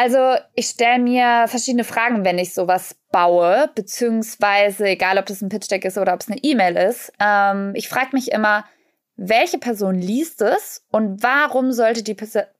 Also 0.00 0.36
ich 0.54 0.68
stelle 0.68 1.00
mir 1.00 1.46
verschiedene 1.48 1.82
Fragen, 1.82 2.24
wenn 2.24 2.38
ich 2.38 2.54
sowas 2.54 2.94
baue, 3.10 3.68
beziehungsweise 3.74 4.86
egal, 4.86 5.18
ob 5.18 5.26
das 5.26 5.42
ein 5.42 5.48
Pitch-Deck 5.48 5.84
ist 5.84 5.98
oder 5.98 6.14
ob 6.14 6.20
es 6.20 6.28
eine 6.28 6.38
E-Mail 6.40 6.76
ist. 6.76 7.12
Ähm, 7.18 7.72
ich 7.74 7.88
frage 7.88 8.10
mich 8.12 8.30
immer, 8.30 8.64
welche 9.16 9.58
Person 9.58 9.96
liest 9.96 10.40
es 10.40 10.86
und 10.92 11.24
warum 11.24 11.72
sollte 11.72 12.04
die, 12.04 12.16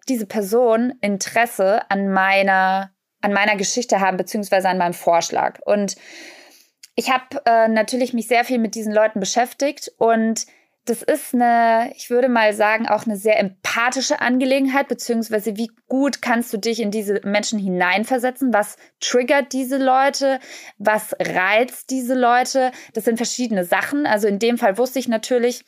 diese 0.09 0.27
Person 0.27 0.95
Interesse 1.01 1.89
an 1.89 2.11
meiner, 2.11 2.91
an 3.21 3.33
meiner 3.33 3.55
Geschichte 3.55 4.01
haben, 4.01 4.17
beziehungsweise 4.17 4.69
an 4.69 4.79
meinem 4.79 4.95
Vorschlag. 4.95 5.61
Und 5.65 5.95
ich 6.97 7.13
habe 7.13 7.41
äh, 7.47 7.69
natürlich 7.69 8.15
mich 8.15 8.27
sehr 8.27 8.43
viel 8.45 8.59
mit 8.59 8.75
diesen 8.75 8.93
Leuten 8.93 9.21
beschäftigt 9.21 9.93
und 9.99 10.45
das 10.89 11.03
ist 11.03 11.35
eine, 11.35 11.93
ich 11.97 12.09
würde 12.09 12.29
mal 12.29 12.55
sagen, 12.55 12.89
auch 12.89 13.05
eine 13.05 13.17
sehr 13.17 13.39
empathische 13.39 14.21
Angelegenheit, 14.21 14.89
beziehungsweise 14.89 15.57
wie 15.57 15.71
gut 15.87 16.23
kannst 16.23 16.53
du 16.53 16.57
dich 16.57 16.81
in 16.81 16.91
diese 16.91 17.21
Menschen 17.25 17.59
hineinversetzen? 17.59 18.55
Was 18.55 18.77
triggert 19.01 19.53
diese 19.53 19.77
Leute? 19.77 20.41
Was 20.79 21.15
reizt 21.21 21.91
diese 21.91 22.15
Leute? 22.15 22.73
Das 22.95 23.05
sind 23.05 23.17
verschiedene 23.17 23.65
Sachen. 23.65 24.07
Also 24.07 24.29
in 24.29 24.39
dem 24.39 24.57
Fall 24.57 24.79
wusste 24.79 24.99
ich 24.99 25.09
natürlich, 25.09 25.65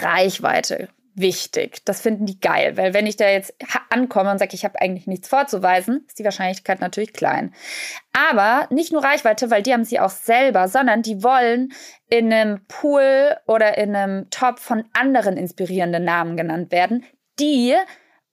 Reichweite 0.00 0.88
wichtig. 1.14 1.84
Das 1.84 2.00
finden 2.00 2.26
die 2.26 2.40
geil, 2.40 2.76
weil 2.76 2.94
wenn 2.94 3.06
ich 3.06 3.16
da 3.16 3.28
jetzt 3.28 3.54
ankomme 3.90 4.30
und 4.30 4.38
sage, 4.38 4.54
ich 4.54 4.64
habe 4.64 4.80
eigentlich 4.80 5.06
nichts 5.06 5.28
vorzuweisen, 5.28 6.04
ist 6.06 6.18
die 6.18 6.24
Wahrscheinlichkeit 6.24 6.80
natürlich 6.80 7.12
klein. 7.12 7.54
Aber 8.12 8.66
nicht 8.70 8.92
nur 8.92 9.04
Reichweite, 9.04 9.50
weil 9.50 9.62
die 9.62 9.72
haben 9.72 9.84
sie 9.84 10.00
auch 10.00 10.10
selber, 10.10 10.68
sondern 10.68 11.02
die 11.02 11.22
wollen 11.22 11.72
in 12.08 12.32
einem 12.32 12.64
Pool 12.66 13.36
oder 13.46 13.78
in 13.78 13.94
einem 13.94 14.30
Top 14.30 14.58
von 14.58 14.84
anderen 14.92 15.36
inspirierenden 15.36 16.04
Namen 16.04 16.36
genannt 16.36 16.72
werden, 16.72 17.04
die 17.38 17.74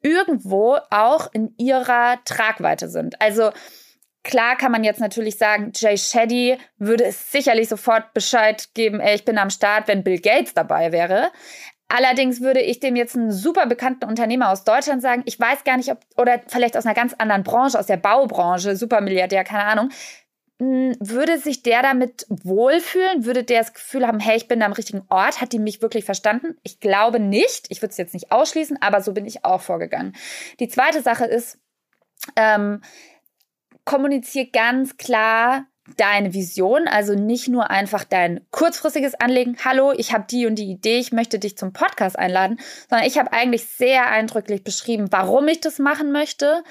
irgendwo 0.02 0.78
auch 0.90 1.30
in 1.34 1.54
ihrer 1.58 2.20
Tragweite 2.26 2.90
sind. 2.90 3.22
Also 3.22 3.52
Klar 4.24 4.56
kann 4.56 4.72
man 4.72 4.84
jetzt 4.84 5.00
natürlich 5.00 5.38
sagen, 5.38 5.72
Jay 5.74 5.98
Shetty 5.98 6.58
würde 6.78 7.06
es 7.06 7.32
sicherlich 7.32 7.68
sofort 7.70 8.14
Bescheid 8.14 8.70
geben, 8.76 9.00
ey, 9.00 9.16
ich 9.16 9.26
bin 9.26 9.40
am 9.40 9.50
Start, 9.50 9.88
wenn 9.88 10.04
Bill 10.04 10.20
Gates 10.20 10.54
dabei 10.54 10.92
wäre. 10.92 11.32
Allerdings 11.94 12.40
würde 12.40 12.62
ich 12.62 12.80
dem 12.80 12.96
jetzt 12.96 13.18
einen 13.18 13.32
super 13.32 13.66
bekannten 13.66 14.06
Unternehmer 14.06 14.50
aus 14.50 14.64
Deutschland 14.64 15.02
sagen, 15.02 15.24
ich 15.26 15.38
weiß 15.38 15.66
gar 15.66 15.76
nicht, 15.76 15.92
ob, 15.92 16.00
oder 16.18 16.40
vielleicht 16.48 16.78
aus 16.78 16.86
einer 16.86 16.96
ganz 16.96 17.14
anderen 17.18 17.44
Branche, 17.44 17.78
aus 17.78 17.88
der 17.88 17.98
Baubranche, 17.98 18.78
Supermilliardär, 18.78 19.44
keine 19.44 19.66
Ahnung, 19.66 19.90
hm, 20.62 20.96
würde 21.00 21.38
sich 21.38 21.64
der 21.64 21.82
damit 21.82 22.26
wohlfühlen? 22.30 23.26
Würde 23.26 23.44
der 23.44 23.60
das 23.60 23.74
Gefühl 23.74 24.08
haben, 24.08 24.20
hey, 24.20 24.38
ich 24.38 24.48
bin 24.48 24.60
da 24.60 24.68
am 24.68 24.74
richtigen 24.74 25.04
Ort? 25.10 25.42
Hat 25.42 25.52
die 25.52 25.60
mich 25.60 25.82
wirklich 25.82 26.06
verstanden? 26.06 26.56
Ich 26.64 26.80
glaube 26.80 27.20
nicht. 27.20 27.66
Ich 27.70 27.82
würde 27.82 27.92
es 27.92 27.98
jetzt 27.98 28.14
nicht 28.14 28.32
ausschließen, 28.32 28.82
aber 28.82 29.02
so 29.02 29.12
bin 29.12 29.26
ich 29.26 29.44
auch 29.44 29.62
vorgegangen. 29.62 30.16
Die 30.60 30.70
zweite 30.70 31.02
Sache 31.02 31.26
ist, 31.26 31.58
ähm, 32.36 32.82
kommuniziere 33.86 34.48
ganz 34.48 34.98
klar, 34.98 35.66
deine 35.98 36.34
Vision, 36.34 36.88
also 36.88 37.14
nicht 37.14 37.48
nur 37.48 37.70
einfach 37.70 38.04
dein 38.04 38.42
kurzfristiges 38.52 39.16
Anlegen, 39.16 39.58
hallo, 39.64 39.94
ich 39.96 40.14
habe 40.14 40.26
die 40.30 40.46
und 40.46 40.56
die 40.56 40.70
Idee, 40.70 41.00
ich 41.00 41.12
möchte 41.12 41.40
dich 41.40 41.58
zum 41.58 41.74
Podcast 41.74 42.18
einladen, 42.18 42.60
sondern 42.90 43.08
ich 43.08 43.18
habe 43.18 43.34
eigentlich 43.34 43.66
sehr 43.66 44.08
eindrücklich 44.08 44.64
beschrieben, 44.64 45.08
warum 45.12 45.48
ich 45.48 45.62
das 45.62 45.80
machen 45.80 46.12
möchte, 46.12 46.64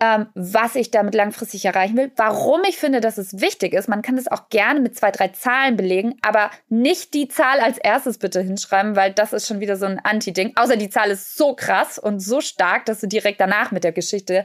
ähm, 0.00 0.26
was 0.34 0.74
ich 0.74 0.90
damit 0.90 1.14
langfristig 1.14 1.64
erreichen 1.64 1.96
will, 1.96 2.10
warum 2.16 2.62
ich 2.68 2.76
finde, 2.76 3.00
dass 3.00 3.18
es 3.18 3.40
wichtig 3.40 3.72
ist. 3.74 3.88
Man 3.88 4.02
kann 4.02 4.16
das 4.16 4.28
auch 4.28 4.48
gerne 4.48 4.80
mit 4.80 4.96
zwei, 4.96 5.10
drei 5.10 5.28
Zahlen 5.28 5.76
belegen, 5.76 6.16
aber 6.22 6.50
nicht 6.68 7.14
die 7.14 7.28
Zahl 7.28 7.60
als 7.60 7.78
erstes 7.78 8.18
bitte 8.18 8.40
hinschreiben, 8.40 8.96
weil 8.96 9.12
das 9.12 9.32
ist 9.32 9.46
schon 9.46 9.60
wieder 9.60 9.76
so 9.76 9.86
ein 9.86 10.00
Anti-Ding. 10.02 10.52
Außer 10.56 10.76
die 10.76 10.90
Zahl 10.90 11.10
ist 11.10 11.36
so 11.36 11.54
krass 11.54 11.98
und 11.98 12.20
so 12.20 12.40
stark, 12.40 12.86
dass 12.86 13.00
du 13.00 13.06
direkt 13.06 13.40
danach 13.40 13.70
mit 13.70 13.84
der 13.84 13.92
Geschichte 13.92 14.44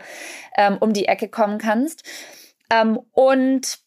ähm, 0.57 0.77
um 0.79 0.93
die 0.93 1.07
Ecke 1.07 1.27
kommen 1.27 1.57
kannst. 1.57 2.03
Ähm, 2.71 2.99
und 3.11 3.79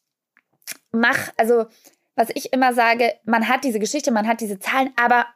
mach, 0.92 1.30
also 1.36 1.66
was 2.14 2.28
ich 2.34 2.52
immer 2.52 2.74
sage, 2.74 3.14
man 3.24 3.48
hat 3.48 3.64
diese 3.64 3.78
Geschichte, 3.78 4.10
man 4.10 4.28
hat 4.28 4.40
diese 4.40 4.58
Zahlen, 4.58 4.90
aber 4.96 5.26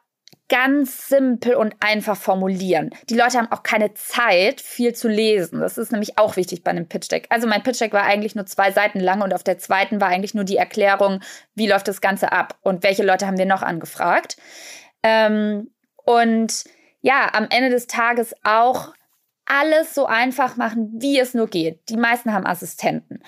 ganz 0.49 1.09
simpel 1.09 1.55
und 1.55 1.75
einfach 1.81 2.15
formulieren. 2.15 2.91
Die 3.09 3.15
Leute 3.17 3.37
haben 3.37 3.51
auch 3.51 3.63
keine 3.63 3.93
Zeit, 3.95 4.61
viel 4.61 4.95
zu 4.95 5.09
lesen. 5.09 5.59
Das 5.59 5.77
ist 5.77 5.91
nämlich 5.91 6.17
auch 6.17 6.37
wichtig 6.37 6.63
bei 6.63 6.71
einem 6.71 6.87
Pitch 6.87 7.11
Deck. 7.11 7.27
Also 7.29 7.47
mein 7.47 7.63
Pitch 7.63 7.81
Deck 7.81 7.91
war 7.91 8.03
eigentlich 8.03 8.35
nur 8.35 8.45
zwei 8.45 8.71
Seiten 8.71 8.99
lang 8.99 9.21
und 9.21 9.33
auf 9.33 9.43
der 9.43 9.57
zweiten 9.57 9.99
war 9.99 10.07
eigentlich 10.07 10.35
nur 10.35 10.45
die 10.45 10.55
Erklärung, 10.55 11.21
wie 11.55 11.67
läuft 11.67 11.87
das 11.89 11.99
Ganze 11.99 12.31
ab 12.31 12.57
und 12.61 12.83
welche 12.83 13.03
Leute 13.03 13.27
haben 13.27 13.37
wir 13.37 13.45
noch 13.45 13.61
angefragt. 13.61 14.37
Ähm, 15.03 15.71
und 16.05 16.63
ja, 17.01 17.29
am 17.33 17.47
Ende 17.49 17.69
des 17.69 17.87
Tages 17.87 18.33
auch 18.43 18.93
alles 19.45 19.93
so 19.93 20.05
einfach 20.05 20.55
machen, 20.55 20.93
wie 20.97 21.19
es 21.19 21.33
nur 21.33 21.47
geht. 21.47 21.89
Die 21.89 21.97
meisten 21.97 22.33
haben 22.33 22.45
Assistenten 22.45 23.21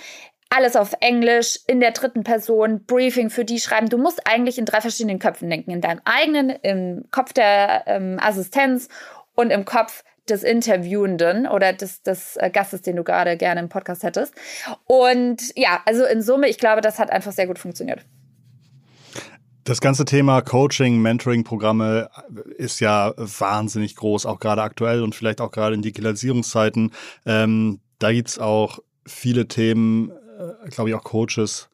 alles 0.50 0.76
auf 0.76 0.94
Englisch, 1.00 1.60
in 1.68 1.80
der 1.80 1.92
dritten 1.92 2.24
Person, 2.24 2.84
Briefing 2.86 3.30
für 3.30 3.46
die 3.46 3.60
schreiben. 3.60 3.90
Du 3.90 3.98
musst 3.98 4.26
eigentlich 4.28 4.58
in 4.58 4.66
drei 4.66 4.82
verschiedenen 4.82 5.20
Köpfen 5.20 5.50
denken. 5.50 5.72
In 5.72 5.82
deinem 5.82 6.02
eigenen, 6.06 6.50
im 6.50 7.06
Kopf 7.12 7.34
der 7.34 7.84
ähm, 7.86 8.18
Assistenz 8.20 8.88
und 9.36 9.52
im 9.52 9.66
Kopf 9.66 10.04
des 10.28 10.44
Interviewenden 10.44 11.48
oder 11.48 11.74
des, 11.74 12.02
des 12.04 12.36
äh, 12.38 12.50
Gastes, 12.50 12.82
den 12.82 12.96
du 12.96 13.04
gerade 13.04 13.38
gerne 13.38 13.60
im 13.62 13.70
Podcast 13.70 14.04
hättest. 14.04 14.34
Und 14.86 15.42
ja, 15.56 15.82
also 15.86 16.06
in 16.06 16.22
Summe, 16.22 16.48
ich 16.48 16.58
glaube, 16.58 16.82
das 16.82 17.00
hat 17.00 17.12
einfach 17.12 17.32
sehr 17.32 17.48
gut 17.48 17.60
funktioniert. 17.60 18.06
Das 19.64 19.82
ganze 19.82 20.06
Thema 20.06 20.42
Coaching, 20.42 21.00
Mentoring-Programme 21.00 22.10
ist 22.58 22.80
ja 22.80 23.14
wahnsinnig 23.18 23.96
groß, 23.96 24.26
auch 24.26 24.40
gerade 24.40 24.64
aktuell 24.64 25.04
und 25.04 25.14
vielleicht 25.14 25.42
auch 25.42 25.52
gerade 25.52 25.76
in 25.76 25.84
Digitalisierungszeiten. 25.84 26.92
Ähm, 27.26 27.80
da 28.00 28.12
gibt 28.12 28.30
es 28.30 28.40
auch 28.40 28.80
viele 29.06 29.48
Themen, 29.48 30.12
glaube 30.70 30.90
ich, 30.90 30.96
auch 30.96 31.04
Coaches, 31.04 31.70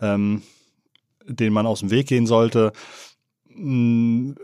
ähm, 0.00 0.42
denen 1.26 1.52
man 1.52 1.66
aus 1.66 1.80
dem 1.80 1.90
Weg 1.90 2.08
gehen 2.08 2.26
sollte. 2.26 2.72
Hm, 3.48 4.36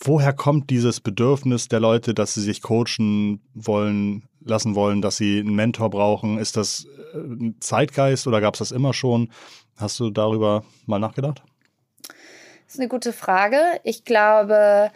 woher 0.00 0.32
kommt 0.32 0.70
dieses 0.70 1.00
Bedürfnis 1.00 1.68
der 1.68 1.80
Leute, 1.80 2.14
dass 2.14 2.34
sie 2.34 2.42
sich 2.42 2.62
coachen 2.62 3.40
wollen, 3.54 4.28
lassen 4.40 4.74
wollen, 4.74 5.02
dass 5.02 5.16
sie 5.16 5.40
einen 5.40 5.54
Mentor 5.54 5.90
brauchen? 5.90 6.38
Ist 6.38 6.56
das 6.56 6.86
äh, 7.14 7.18
ein 7.18 7.56
Zeitgeist 7.60 8.26
oder 8.26 8.40
gab 8.40 8.54
es 8.54 8.58
das 8.58 8.72
immer 8.72 8.92
schon? 8.92 9.30
Hast 9.76 9.98
du 10.00 10.10
darüber 10.10 10.64
mal 10.86 10.98
nachgedacht? 10.98 11.42
Das 12.66 12.74
ist 12.74 12.80
eine 12.80 12.88
gute 12.88 13.12
Frage. 13.12 13.58
Ich 13.82 14.04
glaube, 14.04 14.90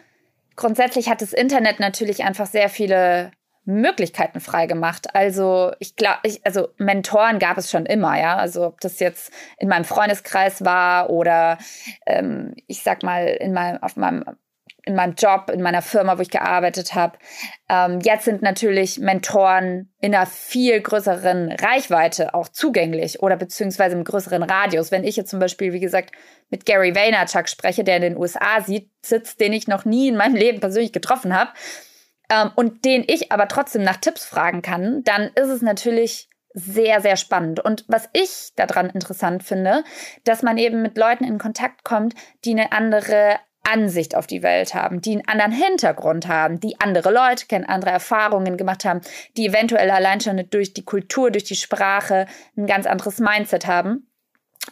grundsätzlich 0.55 1.09
hat 1.09 1.21
das 1.21 1.33
Internet 1.33 1.79
natürlich 1.79 2.23
einfach 2.23 2.47
sehr 2.47 2.69
viele 2.69 3.31
Möglichkeiten 3.69 4.39
freigemacht. 4.39 5.15
Also 5.15 5.71
ich 5.79 5.95
glaube, 5.95 6.19
also 6.43 6.69
Mentoren 6.77 7.39
gab 7.39 7.57
es 7.57 7.69
schon 7.69 7.85
immer, 7.85 8.19
ja. 8.19 8.35
Also 8.35 8.65
ob 8.65 8.81
das 8.81 8.99
jetzt 8.99 9.31
in 9.57 9.69
meinem 9.69 9.85
Freundeskreis 9.85 10.65
war 10.65 11.09
oder 11.09 11.57
ähm, 12.05 12.55
ich 12.67 12.83
sag 12.83 13.03
mal 13.03 13.25
in 13.27 13.53
meinem, 13.53 13.81
auf 13.81 13.95
meinem 13.95 14.25
in 14.85 14.95
meinem 14.95 15.13
Job, 15.13 15.51
in 15.51 15.61
meiner 15.61 15.83
Firma, 15.83 16.17
wo 16.17 16.21
ich 16.21 16.31
gearbeitet 16.31 16.95
habe. 16.95 17.17
Ähm, 17.69 17.99
jetzt 18.01 18.25
sind 18.25 18.41
natürlich 18.41 18.97
Mentoren 18.97 19.91
in 19.99 20.15
einer 20.15 20.25
viel 20.25 20.81
größeren 20.81 21.51
Reichweite 21.51 22.33
auch 22.33 22.47
zugänglich 22.47 23.21
oder 23.21 23.35
beziehungsweise 23.35 23.95
im 23.95 24.03
größeren 24.03 24.41
Radius. 24.41 24.91
Wenn 24.91 25.03
ich 25.03 25.15
jetzt 25.15 25.29
zum 25.29 25.39
Beispiel, 25.39 25.73
wie 25.73 25.79
gesagt, 25.79 26.11
mit 26.49 26.65
Gary 26.65 26.95
Vaynerchuk 26.95 27.49
spreche, 27.49 27.83
der 27.83 27.97
in 27.97 28.01
den 28.01 28.17
USA 28.17 28.65
sitzt, 29.01 29.39
den 29.39 29.53
ich 29.53 29.67
noch 29.67 29.85
nie 29.85 30.07
in 30.07 30.15
meinem 30.15 30.35
Leben 30.35 30.59
persönlich 30.59 30.91
getroffen 30.91 31.37
habe, 31.37 31.51
ähm, 32.29 32.51
und 32.55 32.85
den 32.85 33.03
ich 33.07 33.31
aber 33.31 33.47
trotzdem 33.47 33.83
nach 33.83 33.97
Tipps 33.97 34.25
fragen 34.25 34.61
kann, 34.61 35.03
dann 35.03 35.31
ist 35.35 35.49
es 35.49 35.61
natürlich 35.61 36.29
sehr, 36.53 37.01
sehr 37.01 37.15
spannend. 37.15 37.59
Und 37.59 37.85
was 37.87 38.09
ich 38.13 38.51
daran 38.55 38.89
interessant 38.89 39.43
finde, 39.43 39.83
dass 40.23 40.41
man 40.41 40.57
eben 40.57 40.81
mit 40.81 40.97
Leuten 40.97 41.23
in 41.23 41.37
Kontakt 41.37 41.83
kommt, 41.83 42.15
die 42.43 42.51
eine 42.51 42.71
andere 42.71 43.39
Ansicht 43.63 44.15
auf 44.15 44.25
die 44.25 44.41
Welt 44.41 44.73
haben, 44.73 45.01
die 45.01 45.11
einen 45.11 45.27
anderen 45.27 45.51
Hintergrund 45.51 46.27
haben, 46.27 46.59
die 46.59 46.79
andere 46.79 47.11
Leute 47.11 47.45
kennen, 47.45 47.65
andere 47.65 47.91
Erfahrungen 47.91 48.57
gemacht 48.57 48.85
haben, 48.85 49.01
die 49.37 49.47
eventuell 49.47 49.91
allein 49.91 50.21
schon 50.21 50.43
durch 50.49 50.73
die 50.73 50.85
Kultur, 50.85 51.29
durch 51.29 51.43
die 51.43 51.55
Sprache 51.55 52.25
ein 52.57 52.65
ganz 52.65 52.87
anderes 52.87 53.19
Mindset 53.19 53.67
haben. 53.67 54.08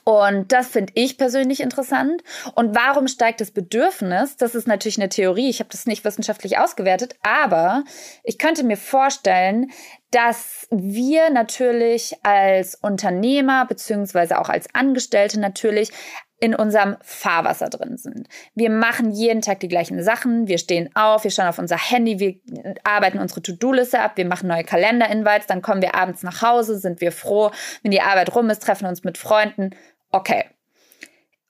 Und 0.04 0.52
das 0.52 0.68
finde 0.68 0.94
ich 0.96 1.18
persönlich 1.18 1.60
interessant. 1.60 2.22
Und 2.56 2.76
warum 2.76 3.08
steigt 3.08 3.42
das 3.42 3.52
Bedürfnis? 3.52 4.38
Das 4.38 4.56
ist 4.56 4.68
natürlich 4.68 4.98
eine 4.98 5.10
Theorie. 5.10 5.50
Ich 5.50 5.60
habe 5.60 5.70
das 5.72 5.86
nicht 5.86 6.06
wissenschaftlich 6.06 6.58
ausgewertet, 6.58 7.16
aber 7.24 7.84
ich 8.24 8.38
könnte 8.38 8.64
mir 8.64 8.78
vorstellen, 8.78 9.72
dass 10.12 10.68
wir 10.72 11.30
natürlich 11.30 12.16
als 12.24 12.76
Unternehmer 12.76 13.66
beziehungsweise 13.66 14.40
auch 14.40 14.50
als 14.50 14.74
Angestellte 14.74 15.40
natürlich 15.40 15.92
in 16.40 16.54
unserem 16.54 16.98
Fahrwasser 17.02 17.70
drin 17.70 17.98
sind. 17.98 18.28
Wir 18.54 18.70
machen 18.70 19.12
jeden 19.12 19.42
Tag 19.42 19.60
die 19.60 19.68
gleichen 19.68 20.02
Sachen. 20.04 20.48
Wir 20.48 20.60
stehen 20.60 20.90
auf, 20.96 21.24
wir 21.24 21.32
schauen 21.32 21.48
auf 21.48 21.58
unser 21.58 21.78
Handy, 21.78 22.20
wir 22.20 22.76
arbeiten 22.84 23.18
unsere 23.18 23.42
To-Do-Liste 23.42 24.00
ab, 24.00 24.14
wir 24.16 24.26
machen 24.26 24.48
neue 24.48 24.64
Kalender-Invites, 24.64 25.48
dann 25.48 25.64
kommen 25.64 25.82
wir 25.82 25.96
abends 25.96 26.22
nach 26.22 26.42
Hause, 26.44 26.78
sind 26.78 27.02
wir 27.02 27.12
froh, 27.12 27.52
wenn 27.82 27.92
die 27.92 28.02
Arbeit 28.02 28.36
rum 28.36 28.50
ist, 28.50 28.62
treffen 28.62 28.86
uns 28.86 29.04
mit 29.04 29.18
Freunden 29.18 29.72
okay. 30.12 30.46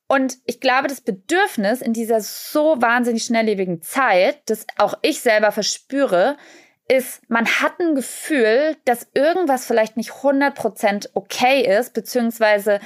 Und 0.07 0.37
ich 0.45 0.61
glaube, 0.61 0.87
das 0.87 1.01
Bedürfnis 1.01 1.81
in 1.81 1.91
dieser 1.91 2.21
so 2.21 2.81
wahnsinnig 2.81 3.25
schnelllebigen 3.25 3.81
Zeit, 3.81 4.39
das 4.45 4.65
auch 4.77 4.97
ich 5.01 5.19
selber 5.19 5.51
verspüre, 5.51 6.37
ist, 6.87 7.29
man 7.29 7.45
hat 7.45 7.79
ein 7.81 7.95
Gefühl, 7.95 8.77
dass 8.85 9.07
irgendwas 9.13 9.65
vielleicht 9.65 9.97
nicht 9.97 10.11
100% 10.11 11.09
okay 11.13 11.61
ist, 11.77 11.93
beziehungsweise 11.93 12.79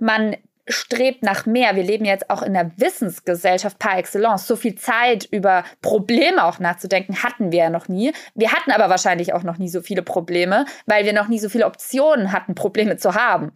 man 0.00 0.36
strebt 0.68 1.22
nach 1.22 1.46
mehr. 1.46 1.74
Wir 1.74 1.82
leben 1.82 2.04
jetzt 2.04 2.30
auch 2.30 2.42
in 2.42 2.54
der 2.54 2.70
Wissensgesellschaft 2.76 3.78
par 3.78 3.98
excellence. 3.98 4.46
So 4.46 4.56
viel 4.56 4.76
Zeit 4.76 5.26
über 5.30 5.64
Probleme 5.80 6.44
auch 6.44 6.58
nachzudenken 6.58 7.22
hatten 7.22 7.50
wir 7.50 7.58
ja 7.58 7.70
noch 7.70 7.88
nie. 7.88 8.12
Wir 8.34 8.52
hatten 8.52 8.70
aber 8.70 8.88
wahrscheinlich 8.88 9.32
auch 9.32 9.42
noch 9.42 9.58
nie 9.58 9.68
so 9.68 9.80
viele 9.82 10.02
Probleme, 10.02 10.66
weil 10.86 11.04
wir 11.04 11.12
noch 11.12 11.28
nie 11.28 11.38
so 11.38 11.48
viele 11.48 11.66
Optionen 11.66 12.32
hatten, 12.32 12.54
Probleme 12.54 12.96
zu 12.96 13.14
haben. 13.14 13.52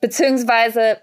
Beziehungsweise 0.00 0.98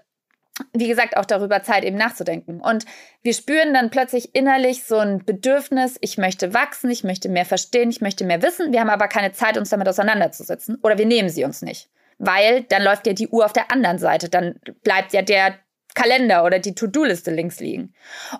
wie 0.72 0.88
gesagt, 0.88 1.16
auch 1.16 1.24
darüber 1.24 1.62
Zeit 1.62 1.84
eben 1.84 1.96
nachzudenken. 1.96 2.60
Und 2.60 2.84
wir 3.22 3.32
spüren 3.32 3.74
dann 3.74 3.90
plötzlich 3.90 4.34
innerlich 4.34 4.84
so 4.84 4.96
ein 4.96 5.24
Bedürfnis, 5.24 5.98
ich 6.00 6.18
möchte 6.18 6.54
wachsen, 6.54 6.90
ich 6.90 7.04
möchte 7.04 7.28
mehr 7.28 7.44
verstehen, 7.44 7.90
ich 7.90 8.00
möchte 8.00 8.24
mehr 8.24 8.42
wissen. 8.42 8.72
Wir 8.72 8.80
haben 8.80 8.90
aber 8.90 9.08
keine 9.08 9.32
Zeit, 9.32 9.56
uns 9.56 9.70
damit 9.70 9.88
auseinanderzusetzen. 9.88 10.78
Oder 10.82 10.98
wir 10.98 11.06
nehmen 11.06 11.28
sie 11.28 11.44
uns 11.44 11.62
nicht. 11.62 11.88
Weil 12.18 12.64
dann 12.64 12.82
läuft 12.82 13.06
ja 13.06 13.12
die 13.12 13.28
Uhr 13.28 13.44
auf 13.44 13.52
der 13.52 13.70
anderen 13.70 13.98
Seite. 13.98 14.28
Dann 14.28 14.60
bleibt 14.82 15.12
ja 15.12 15.22
der 15.22 15.58
Kalender 15.94 16.44
oder 16.44 16.60
die 16.60 16.74
To-Do-Liste 16.74 17.32
links 17.32 17.58
liegen. 17.58 17.92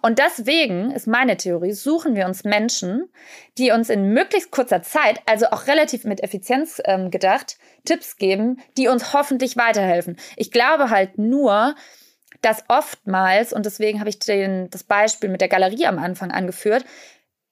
Und 0.03 0.21
deswegen 0.21 0.93
ist 0.93 1.09
meine 1.09 1.37
Theorie, 1.37 1.73
suchen 1.73 2.15
wir 2.15 2.27
uns 2.27 2.45
Menschen, 2.45 3.09
die 3.57 3.73
uns 3.73 3.91
in 3.91 4.13
möglichst 4.13 4.53
kurzer 4.53 4.83
Zeit, 4.83 5.21
also 5.27 5.47
auch 5.47 5.67
relativ 5.67 6.05
mit 6.05 6.23
Effizienz 6.23 6.81
ähm, 6.85 7.11
gedacht, 7.11 7.59
Tipps 7.85 8.17
geben, 8.17 8.61
die 8.77 8.87
uns 8.87 9.13
hoffentlich 9.13 9.57
weiterhelfen. 9.57 10.17
Ich 10.37 10.53
glaube 10.53 10.91
halt 10.91 11.19
nur, 11.19 11.75
dass 12.43 12.63
oftmals, 12.69 13.53
und 13.53 13.67
deswegen 13.67 13.99
habe 13.99 14.11
ich 14.11 14.21
den, 14.21 14.71
das 14.71 14.85
Beispiel 14.85 15.29
mit 15.29 15.41
der 15.41 15.49
Galerie 15.49 15.87
am 15.87 15.99
Anfang 15.99 16.31
angeführt, 16.31 16.85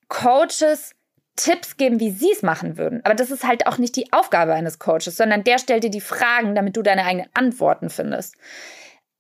Coaches 0.09 0.95
Tipps 1.37 1.77
geben, 1.77 2.01
wie 2.01 2.11
sie 2.11 2.33
es 2.33 2.43
machen 2.43 2.79
würden. 2.79 3.01
Aber 3.05 3.15
das 3.15 3.31
ist 3.31 3.47
halt 3.47 3.67
auch 3.67 3.79
nicht 3.79 3.95
die 3.97 4.13
Aufgabe 4.13 4.55
eines 4.55 4.79
Coaches, 4.79 5.17
sondern 5.17 5.45
der 5.45 5.59
stellt 5.59 5.85
dir 5.85 5.91
die 5.91 6.01
Fragen, 6.01 6.55
damit 6.55 6.77
du 6.77 6.83
deine 6.83 7.05
eigenen 7.05 7.29
Antworten 7.35 7.91
findest. 7.91 8.37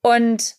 Und 0.02 0.56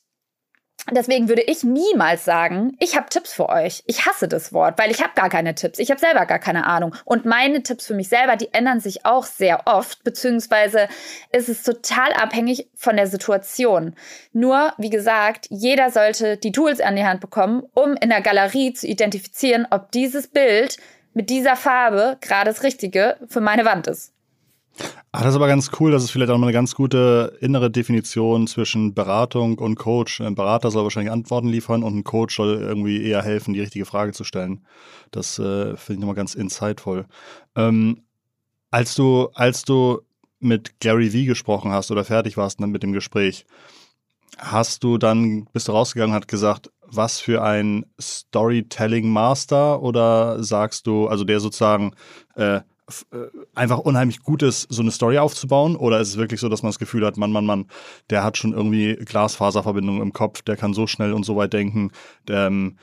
Deswegen 0.91 1.27
würde 1.27 1.41
ich 1.41 1.63
niemals 1.63 2.23
sagen, 2.23 2.77
ich 2.79 2.95
habe 2.95 3.09
Tipps 3.09 3.33
für 3.33 3.49
euch. 3.49 3.83
Ich 3.87 4.05
hasse 4.05 4.29
das 4.29 4.53
Wort, 4.53 4.79
weil 4.79 4.89
ich 4.89 5.01
habe 5.01 5.11
gar 5.15 5.27
keine 5.27 5.53
Tipps. 5.53 5.79
Ich 5.79 5.89
habe 5.89 5.99
selber 5.99 6.25
gar 6.25 6.39
keine 6.39 6.65
Ahnung. 6.65 6.95
Und 7.03 7.25
meine 7.25 7.61
Tipps 7.61 7.87
für 7.87 7.93
mich 7.93 8.07
selber, 8.07 8.37
die 8.37 8.53
ändern 8.53 8.79
sich 8.79 9.05
auch 9.05 9.25
sehr 9.25 9.63
oft, 9.65 10.05
beziehungsweise 10.05 10.87
ist 11.33 11.49
es 11.49 11.63
total 11.63 12.13
abhängig 12.13 12.69
von 12.73 12.95
der 12.95 13.07
Situation. 13.07 13.95
Nur, 14.31 14.73
wie 14.77 14.89
gesagt, 14.89 15.47
jeder 15.49 15.91
sollte 15.91 16.37
die 16.37 16.53
Tools 16.53 16.79
an 16.79 16.95
die 16.95 17.03
Hand 17.03 17.19
bekommen, 17.19 17.63
um 17.73 17.97
in 17.97 18.09
der 18.09 18.21
Galerie 18.21 18.71
zu 18.71 18.87
identifizieren, 18.87 19.67
ob 19.69 19.91
dieses 19.91 20.29
Bild 20.29 20.77
mit 21.17 21.31
dieser 21.31 21.55
Farbe 21.55 22.17
gerade 22.21 22.51
das 22.51 22.61
Richtige 22.61 23.17
für 23.27 23.41
meine 23.41 23.65
Wand 23.65 23.87
ist. 23.87 24.13
Ach, 25.11 25.21
das 25.21 25.29
ist 25.29 25.35
aber 25.35 25.47
ganz 25.47 25.71
cool. 25.79 25.91
Das 25.91 26.03
ist 26.03 26.11
vielleicht 26.11 26.29
auch 26.29 26.37
mal 26.37 26.45
eine 26.45 26.53
ganz 26.53 26.75
gute 26.75 27.35
innere 27.41 27.71
Definition 27.71 28.45
zwischen 28.45 28.93
Beratung 28.93 29.57
und 29.57 29.73
Coach. 29.75 30.21
Ein 30.21 30.35
Berater 30.35 30.69
soll 30.69 30.83
wahrscheinlich 30.83 31.11
Antworten 31.11 31.47
liefern 31.47 31.81
und 31.81 31.95
ein 31.95 32.03
Coach 32.03 32.35
soll 32.35 32.61
irgendwie 32.61 33.03
eher 33.03 33.23
helfen, 33.23 33.55
die 33.55 33.61
richtige 33.61 33.85
Frage 33.85 34.11
zu 34.11 34.23
stellen. 34.23 34.63
Das 35.09 35.39
äh, 35.39 35.75
finde 35.75 35.93
ich 35.93 35.99
nochmal 35.99 36.13
ganz 36.13 36.35
insightful. 36.35 37.07
Ähm, 37.55 38.03
als 38.69 38.93
du, 38.93 39.29
als 39.33 39.63
du 39.63 40.01
mit 40.39 40.79
Gary 40.79 41.13
Vee 41.13 41.25
gesprochen 41.25 41.71
hast 41.71 41.89
oder 41.89 42.05
fertig 42.05 42.37
warst 42.37 42.59
mit 42.59 42.83
dem 42.83 42.93
Gespräch, 42.93 43.47
hast 44.37 44.83
du 44.83 44.97
dann, 44.97 45.45
bist 45.53 45.67
du 45.67 45.71
rausgegangen 45.71 46.15
und 46.15 46.21
hast 46.21 46.27
gesagt, 46.27 46.71
was 46.81 47.19
für 47.19 47.43
ein 47.43 47.85
Storytelling 47.99 49.09
Master 49.09 49.81
oder 49.81 50.41
sagst 50.43 50.87
du, 50.87 51.07
also 51.07 51.23
der 51.23 51.39
sozusagen 51.39 51.93
äh, 52.35 52.57
äh, 52.57 52.61
einfach 53.53 53.79
unheimlich 53.79 54.21
gut 54.21 54.41
ist, 54.43 54.67
so 54.69 54.81
eine 54.81 54.91
Story 54.91 55.17
aufzubauen? 55.17 55.75
Oder 55.75 55.99
ist 55.99 56.09
es 56.09 56.17
wirklich 56.17 56.39
so, 56.39 56.47
dass 56.47 56.63
man 56.63 56.69
das 56.69 56.79
Gefühl 56.79 57.05
hat, 57.05 57.17
Mann, 57.17 57.31
Mann, 57.31 57.45
Mann, 57.45 57.65
der 58.09 58.23
hat 58.23 58.37
schon 58.37 58.53
irgendwie 58.53 58.95
Glasfaserverbindungen 58.95 60.01
im 60.01 60.13
Kopf, 60.13 60.41
der 60.41 60.55
kann 60.55 60.73
so 60.73 60.87
schnell 60.87 61.11
und 61.13 61.23
so 61.23 61.35
weit 61.35 61.51
denken, 61.53 61.91
der, 62.27 62.47
ähm, 62.47 62.77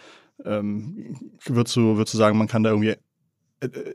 ähm, 0.45 1.17
würdest, 1.47 1.77
du, 1.77 1.97
würdest 1.97 2.15
du 2.15 2.19
sagen, 2.19 2.37
man 2.37 2.49
kann 2.49 2.63
da 2.63 2.71
irgendwie 2.71 2.97
äh, 3.61 3.95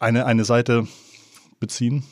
eine, 0.00 0.24
eine 0.24 0.44
Seite 0.44 0.86
beziehen? 1.60 2.04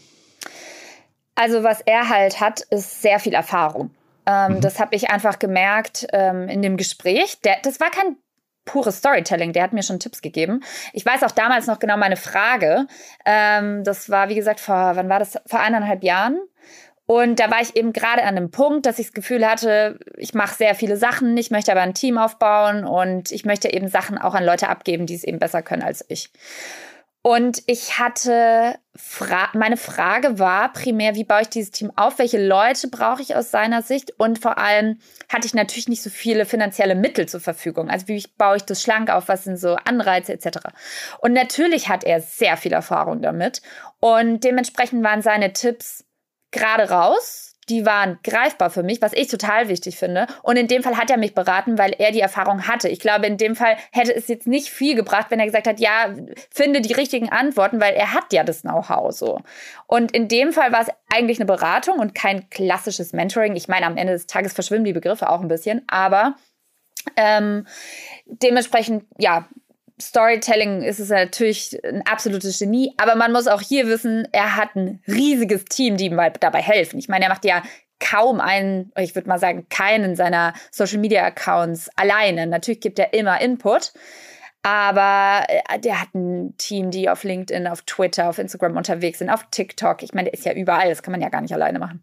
Also 1.35 1.63
was 1.63 1.81
er 1.81 2.11
halt 2.11 2.41
hat, 2.41 2.61
ist 2.71 3.01
sehr 3.01 3.19
viel 3.19 3.33
Erfahrung. 3.33 3.91
Ähm, 4.31 4.57
mhm. 4.57 4.61
Das 4.61 4.79
habe 4.79 4.95
ich 4.95 5.11
einfach 5.11 5.39
gemerkt 5.39 6.07
ähm, 6.13 6.49
in 6.49 6.63
dem 6.63 6.77
Gespräch. 6.77 7.41
Der, 7.41 7.57
das 7.63 7.81
war 7.81 7.91
kein 7.91 8.17
pures 8.65 8.99
Storytelling. 8.99 9.53
Der 9.53 9.63
hat 9.65 9.73
mir 9.73 9.83
schon 9.83 9.99
Tipps 9.99 10.23
gegeben. 10.23 10.63
Ich 10.93 11.05
weiß 11.05 11.23
auch 11.25 11.31
damals 11.31 11.67
noch 11.67 11.79
genau 11.79 11.97
meine 11.97 12.17
Frage. 12.17 12.87
Ähm, 13.25 13.83
das 13.85 14.11
war, 14.11 14.29
wie 14.29 14.35
gesagt, 14.35 14.61
vor, 14.61 14.97
wann 14.97 15.09
war 15.09 15.19
das? 15.19 15.39
Vor 15.47 15.61
eineinhalb 15.61 16.05
Jahren. 16.05 16.39
Und 17.07 17.41
da 17.41 17.51
war 17.51 17.61
ich 17.61 17.75
eben 17.75 17.93
gerade 17.93 18.23
an 18.23 18.37
einem 18.37 18.53
Punkt, 18.53 18.87
dass 18.87 19.01
ich 19.01 19.07
das 19.07 19.15
Gefühl 19.15 19.45
hatte, 19.45 19.99
ich 20.17 20.33
mache 20.33 20.55
sehr 20.55 20.77
viele 20.77 20.97
Sachen, 20.97 21.37
ich 21.37 21.51
möchte 21.51 21.73
aber 21.73 21.81
ein 21.81 21.93
Team 21.93 22.19
aufbauen 22.19 22.85
und 22.85 23.33
ich 23.33 23.45
möchte 23.45 23.73
eben 23.73 23.89
Sachen 23.89 24.17
auch 24.17 24.37
an 24.37 24.45
Leute 24.45 24.69
abgeben, 24.69 25.07
die 25.07 25.17
es 25.17 25.25
eben 25.25 25.41
besser 25.41 25.61
können 25.61 25.83
als 25.83 26.05
ich. 26.07 26.31
Und 27.23 27.63
ich 27.67 27.99
hatte, 27.99 28.79
Fra 28.97 29.51
meine 29.53 29.77
Frage 29.77 30.39
war 30.39 30.73
primär, 30.73 31.15
wie 31.15 31.25
baue 31.25 31.43
ich 31.43 31.51
dieses 31.51 31.71
Team 31.71 31.93
auf? 31.95 32.19
Welche 32.19 32.43
Leute 32.45 32.89
brauche 32.89 33.21
ich 33.21 33.37
aus 33.37 33.51
seiner 33.51 33.83
Sicht? 33.83 34.19
Und 34.19 34.39
vor 34.39 34.57
allem 34.57 34.99
hatte 35.29 35.47
ich 35.47 35.53
natürlich 35.53 35.89
nicht 35.89 36.03
so 36.03 36.09
viele 36.09 36.47
finanzielle 36.47 36.95
Mittel 36.95 37.29
zur 37.29 37.41
Verfügung. 37.41 37.91
Also 37.91 38.09
wie 38.09 38.25
baue 38.39 38.57
ich 38.57 38.63
das 38.63 38.83
schlank 38.83 39.11
auf? 39.11 39.29
Was 39.29 39.45
sind 39.45 39.59
so 39.59 39.77
Anreize 39.85 40.33
etc. 40.33 40.59
Und 41.19 41.35
natürlich 41.35 41.91
hat 41.91 42.05
er 42.05 42.21
sehr 42.21 42.57
viel 42.57 42.73
Erfahrung 42.73 43.21
damit. 43.21 43.61
Und 44.01 44.43
dementsprechend 44.43 45.05
waren 45.05 45.21
seine 45.21 45.53
Tipps 45.53 46.07
gerade 46.53 46.89
raus 46.89 47.50
die 47.71 47.87
waren 47.87 48.19
greifbar 48.25 48.69
für 48.69 48.83
mich, 48.83 49.01
was 49.01 49.13
ich 49.13 49.29
total 49.29 49.69
wichtig 49.69 49.97
finde. 49.97 50.27
Und 50.43 50.57
in 50.57 50.67
dem 50.67 50.83
Fall 50.83 50.97
hat 50.97 51.11
er 51.11 51.17
mich 51.17 51.35
beraten, 51.35 51.79
weil 51.79 51.95
er 51.97 52.11
die 52.11 52.21
Erfahrung 52.21 52.67
hatte. 52.67 52.89
Ich 52.89 53.01
glaube, 53.01 53.27
in 53.27 53.37
dem 53.37 53.55
Fall 53.55 53.77
hätte 53.93 54.15
es 54.15 54.29
jetzt 54.29 54.47
nicht 54.47 54.69
viel 54.69 54.97
gebracht, 54.97 55.27
wenn 55.31 55.39
er 55.39 55.47
gesagt 55.47 55.69
hat, 55.69 55.81
ja, 55.81 56.13
finde 56.51 56.81
die 56.81 56.93
richtigen 56.93 57.31
Antworten, 57.31 57.81
weil 57.81 57.95
er 57.95 58.13
hat 58.13 58.33
ja 58.33 58.43
das 58.43 58.63
Know-how 58.63 59.13
so. 59.13 59.41
Und 59.87 60.13
in 60.13 60.29
dem 60.29 60.53
Fall 60.53 60.73
war 60.73 60.83
es 60.83 60.89
eigentlich 61.13 61.39
eine 61.39 61.47
Beratung 61.47 61.99
und 61.99 62.15
kein 62.15 62.51
klassisches 62.51 63.13
Mentoring. 63.13 63.55
Ich 63.55 63.69
meine, 63.69 63.87
am 63.87 63.97
Ende 63.97 64.13
des 64.13 64.27
Tages 64.27 64.53
verschwimmen 64.53 64.85
die 64.85 64.93
Begriffe 64.93 65.31
auch 65.31 65.41
ein 65.41 65.49
bisschen, 65.49 65.83
aber 65.87 66.35
ähm, 67.17 67.67
dementsprechend, 68.27 69.05
ja, 69.19 69.47
Storytelling 70.01 70.83
ist 70.83 70.99
es 70.99 71.11
natürlich 71.11 71.79
ein 71.85 72.03
absolutes 72.07 72.59
Genie, 72.59 72.95
aber 72.97 73.15
man 73.15 73.33
muss 73.33 73.47
auch 73.47 73.61
hier 73.61 73.87
wissen, 73.87 74.27
er 74.33 74.57
hat 74.57 74.75
ein 74.75 75.03
riesiges 75.07 75.65
Team, 75.67 75.97
die 75.97 76.07
ihm 76.07 76.21
dabei 76.41 76.63
helfen. 76.63 76.99
Ich 76.99 77.09
meine, 77.09 77.27
er 77.27 77.31
macht 77.31 77.45
ja 77.45 77.63
kaum 78.01 78.41
einen, 78.41 78.93
ich 78.99 79.15
würde 79.15 79.29
mal 79.29 79.39
sagen, 79.39 79.67
keinen 79.69 80.17
seiner 80.17 80.55
Social 80.71 80.99
Media 80.99 81.25
Accounts 81.25 81.91
alleine. 81.97 82.47
Natürlich 82.47 82.81
gibt 82.81 82.99
er 82.99 83.13
immer 83.13 83.41
Input, 83.41 83.93
aber 84.63 85.45
äh, 85.49 85.79
der 85.79 86.01
hat 86.01 86.15
ein 86.15 86.55
Team, 86.57 86.91
die 86.91 87.09
auf 87.09 87.25
LinkedIn, 87.25 87.67
auf 87.67 87.83
Twitter, 87.83 88.29
auf 88.29 88.39
Instagram 88.39 88.77
unterwegs 88.77 89.19
sind, 89.19 89.31
auf 89.31 89.47
TikTok. 89.51 90.03
Ich 90.03 90.13
meine, 90.13 90.31
der 90.31 90.35
ist 90.35 90.45
ja 90.45 90.55
überall, 90.55 90.89
das 90.89 91.03
kann 91.03 91.13
man 91.13 91.21
ja 91.21 91.29
gar 91.29 91.43
nicht 91.43 91.55
alleine 91.55 91.79
machen. 91.79 92.03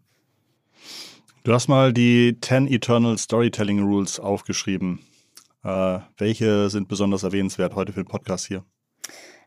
Du 1.44 1.52
hast 1.52 1.68
mal 1.68 1.92
die 1.92 2.36
10 2.40 2.68
Eternal 2.68 3.16
Storytelling 3.16 3.82
Rules 3.82 4.20
aufgeschrieben. 4.20 5.00
Äh, 5.68 6.00
welche 6.16 6.70
sind 6.70 6.88
besonders 6.88 7.24
erwähnenswert 7.24 7.74
heute 7.74 7.92
für 7.92 8.02
den 8.02 8.08
Podcast 8.08 8.46
hier? 8.46 8.64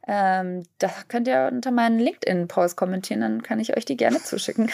Ähm, 0.07 0.63
da 0.77 0.91
könnt 1.07 1.27
ihr 1.27 1.49
unter 1.51 1.71
meinen 1.71 1.99
LinkedIn-Post 1.99 2.75
kommentieren, 2.75 3.21
dann 3.21 3.41
kann 3.41 3.59
ich 3.59 3.75
euch 3.75 3.85
die 3.85 3.97
gerne 3.97 4.21
zuschicken. 4.21 4.69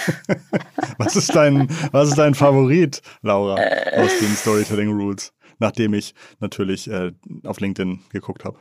was, 0.98 1.16
ist 1.16 1.34
dein, 1.34 1.70
was 1.92 2.10
ist 2.10 2.18
dein 2.18 2.34
Favorit, 2.34 3.02
Laura, 3.22 3.58
äh. 3.60 3.98
aus 4.02 4.20
den 4.20 4.36
Storytelling 4.36 4.92
Rules, 4.92 5.34
nachdem 5.60 5.94
ich 5.94 6.16
natürlich 6.40 6.90
äh, 6.90 7.14
auf 7.46 7.62
LinkedIn 7.62 8.02
geguckt 8.10 8.44
habe? 8.44 8.60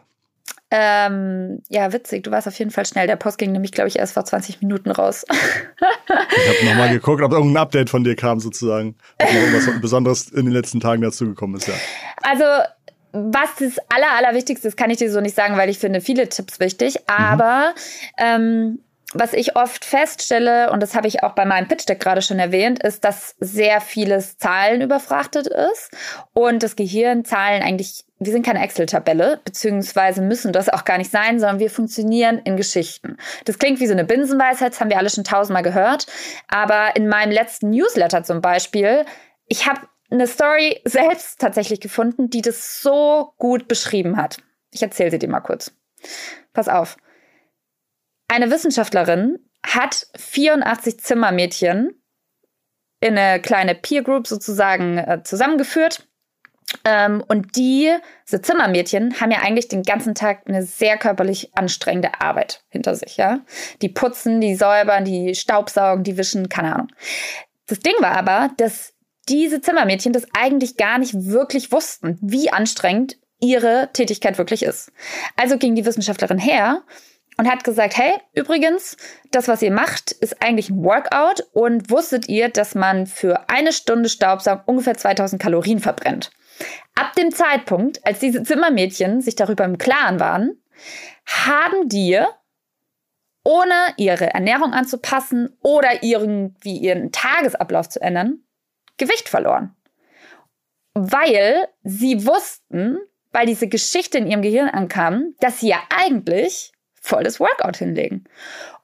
Ähm, 0.70 1.62
ja, 1.68 1.92
witzig. 1.92 2.24
Du 2.24 2.32
warst 2.32 2.48
auf 2.48 2.58
jeden 2.58 2.72
Fall 2.72 2.86
schnell. 2.86 3.06
Der 3.06 3.16
Post 3.16 3.38
ging 3.38 3.52
nämlich, 3.52 3.70
glaube 3.70 3.88
ich, 3.88 3.98
erst 3.98 4.14
vor 4.14 4.24
20 4.24 4.60
Minuten 4.60 4.90
raus. 4.90 5.24
ich 5.28 6.58
habe 6.58 6.66
nochmal 6.68 6.88
geguckt, 6.92 7.22
ob 7.22 7.32
irgendein 7.32 7.62
Update 7.62 7.88
von 7.88 8.02
dir 8.02 8.16
kam, 8.16 8.40
sozusagen. 8.40 8.96
Ob 9.20 9.32
noch 9.32 9.40
irgendwas 9.40 9.80
Besonderes 9.80 10.28
in 10.28 10.44
den 10.44 10.52
letzten 10.52 10.80
Tagen 10.80 11.02
dazugekommen 11.02 11.56
ist, 11.56 11.68
ja. 11.68 11.74
Also, 12.22 12.44
was 13.16 13.56
das 13.58 13.78
Aller, 13.88 14.12
Allerwichtigste 14.16 14.68
ist, 14.68 14.76
kann 14.76 14.90
ich 14.90 14.98
dir 14.98 15.10
so 15.10 15.20
nicht 15.20 15.36
sagen, 15.36 15.56
weil 15.56 15.68
ich 15.68 15.78
finde 15.78 16.00
viele 16.00 16.28
Tipps 16.28 16.60
wichtig. 16.60 17.08
Aber 17.08 17.74
mhm. 18.18 18.22
ähm, 18.24 18.78
was 19.14 19.32
ich 19.32 19.56
oft 19.56 19.84
feststelle, 19.84 20.70
und 20.70 20.82
das 20.82 20.94
habe 20.94 21.06
ich 21.06 21.22
auch 21.22 21.32
bei 21.32 21.44
meinem 21.44 21.68
Pitch 21.68 21.88
Deck 21.88 22.00
gerade 22.00 22.22
schon 22.22 22.38
erwähnt, 22.38 22.82
ist, 22.82 23.04
dass 23.04 23.36
sehr 23.38 23.80
vieles 23.80 24.36
Zahlen 24.36 24.82
überfrachtet 24.82 25.46
ist 25.46 25.90
und 26.32 26.62
das 26.62 26.76
Gehirn 26.76 27.24
Zahlen 27.24 27.62
eigentlich, 27.62 28.04
wir 28.18 28.32
sind 28.32 28.44
keine 28.44 28.62
Excel-Tabelle, 28.62 29.40
beziehungsweise 29.44 30.22
müssen 30.22 30.52
das 30.52 30.68
auch 30.68 30.84
gar 30.84 30.98
nicht 30.98 31.10
sein, 31.10 31.38
sondern 31.38 31.60
wir 31.60 31.70
funktionieren 31.70 32.38
in 32.38 32.56
Geschichten. 32.56 33.16
Das 33.44 33.58
klingt 33.58 33.80
wie 33.80 33.86
so 33.86 33.92
eine 33.92 34.04
Binsenweisheit, 34.04 34.72
das 34.72 34.80
haben 34.80 34.90
wir 34.90 34.98
alle 34.98 35.10
schon 35.10 35.24
tausendmal 35.24 35.62
gehört, 35.62 36.06
aber 36.48 36.96
in 36.96 37.08
meinem 37.08 37.30
letzten 37.30 37.70
Newsletter 37.70 38.24
zum 38.24 38.40
Beispiel, 38.40 39.04
ich 39.46 39.68
habe 39.68 39.80
eine 40.10 40.26
Story 40.26 40.80
selbst 40.84 41.40
tatsächlich 41.40 41.80
gefunden, 41.80 42.30
die 42.30 42.42
das 42.42 42.80
so 42.80 43.32
gut 43.38 43.68
beschrieben 43.68 44.16
hat. 44.16 44.38
Ich 44.72 44.82
erzähle 44.82 45.10
sie 45.10 45.18
dir 45.18 45.28
mal 45.28 45.40
kurz. 45.40 45.72
Pass 46.52 46.68
auf. 46.68 46.96
Eine 48.28 48.50
Wissenschaftlerin 48.50 49.38
hat 49.64 50.06
84 50.16 51.00
Zimmermädchen 51.00 52.02
in 53.00 53.18
eine 53.18 53.40
kleine 53.40 53.74
Peer 53.74 54.02
Group 54.02 54.26
sozusagen 54.26 54.98
äh, 54.98 55.22
zusammengeführt. 55.22 56.08
Ähm, 56.84 57.22
und 57.28 57.56
diese 57.56 58.42
Zimmermädchen 58.42 59.20
haben 59.20 59.30
ja 59.30 59.38
eigentlich 59.38 59.68
den 59.68 59.82
ganzen 59.82 60.14
Tag 60.14 60.42
eine 60.46 60.64
sehr 60.64 60.98
körperlich 60.98 61.56
anstrengende 61.56 62.20
Arbeit 62.20 62.64
hinter 62.68 62.94
sich, 62.94 63.16
ja. 63.16 63.40
Die 63.82 63.88
putzen, 63.88 64.40
die 64.40 64.56
säubern, 64.56 65.04
die 65.04 65.34
staubsaugen, 65.34 66.02
die 66.02 66.16
wischen, 66.16 66.48
keine 66.48 66.74
Ahnung. 66.74 66.88
Das 67.66 67.80
Ding 67.80 67.94
war 68.00 68.16
aber, 68.16 68.50
dass 68.56 68.95
diese 69.28 69.60
Zimmermädchen 69.60 70.12
das 70.12 70.26
eigentlich 70.32 70.76
gar 70.76 70.98
nicht 70.98 71.26
wirklich 71.26 71.72
wussten, 71.72 72.18
wie 72.20 72.50
anstrengend 72.50 73.18
ihre 73.40 73.90
Tätigkeit 73.92 74.38
wirklich 74.38 74.62
ist. 74.62 74.92
Also 75.36 75.58
ging 75.58 75.74
die 75.74 75.84
Wissenschaftlerin 75.84 76.38
her 76.38 76.82
und 77.36 77.50
hat 77.50 77.64
gesagt, 77.64 77.96
hey, 77.96 78.14
übrigens, 78.32 78.96
das, 79.30 79.48
was 79.48 79.62
ihr 79.62 79.72
macht, 79.72 80.12
ist 80.12 80.42
eigentlich 80.42 80.70
ein 80.70 80.82
Workout 80.82 81.46
und 81.52 81.90
wusstet 81.90 82.28
ihr, 82.28 82.48
dass 82.48 82.74
man 82.74 83.06
für 83.06 83.48
eine 83.48 83.72
Stunde 83.72 84.08
Staubsaugen 84.08 84.64
ungefähr 84.66 84.96
2000 84.96 85.40
Kalorien 85.40 85.80
verbrennt. 85.80 86.30
Ab 86.94 87.12
dem 87.14 87.32
Zeitpunkt, 87.32 88.04
als 88.06 88.20
diese 88.20 88.42
Zimmermädchen 88.42 89.20
sich 89.20 89.34
darüber 89.34 89.64
im 89.64 89.76
Klaren 89.76 90.18
waren, 90.18 90.62
haben 91.26 91.88
die, 91.88 92.18
ohne 93.44 93.74
ihre 93.98 94.32
Ernährung 94.32 94.72
anzupassen 94.72 95.56
oder 95.60 96.02
irgendwie 96.02 96.78
ihren 96.78 97.12
Tagesablauf 97.12 97.88
zu 97.90 98.00
ändern, 98.00 98.45
Gewicht 98.96 99.28
verloren. 99.28 99.74
Weil 100.94 101.68
sie 101.82 102.26
wussten, 102.26 102.98
weil 103.32 103.46
diese 103.46 103.68
Geschichte 103.68 104.18
in 104.18 104.26
ihrem 104.26 104.42
Gehirn 104.42 104.68
ankam, 104.68 105.34
dass 105.40 105.60
sie 105.60 105.68
ja 105.68 105.82
eigentlich 105.90 106.72
volles 106.94 107.38
Workout 107.38 107.76
hinlegen. 107.76 108.24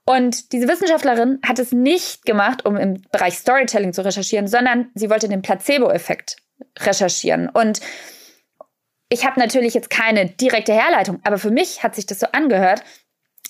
Und 0.05 0.53
diese 0.53 0.69
Wissenschaftlerin 0.69 1.39
hat 1.47 1.59
es 1.59 1.73
nicht 1.73 2.25
gemacht, 2.25 2.67
um 2.67 2.77
im 2.77 3.03
Bereich 3.13 3.39
Storytelling 3.39 3.93
zu 3.93 4.05
recherchieren, 4.05 4.49
sondern 4.49 4.91
sie 4.95 5.11
wollte 5.11 5.29
den 5.29 5.43
Placebo-Effekt 5.43 6.37
recherchieren. 6.81 7.49
Und 7.49 7.81
ich 9.09 9.25
habe 9.25 9.39
natürlich 9.39 9.75
jetzt 9.75 9.91
keine 9.91 10.27
direkte 10.27 10.73
Herleitung, 10.73 11.21
aber 11.25 11.39
für 11.39 11.51
mich 11.51 11.83
hat 11.83 11.95
sich 11.95 12.07
das 12.07 12.21
so 12.21 12.27
angehört, 12.33 12.83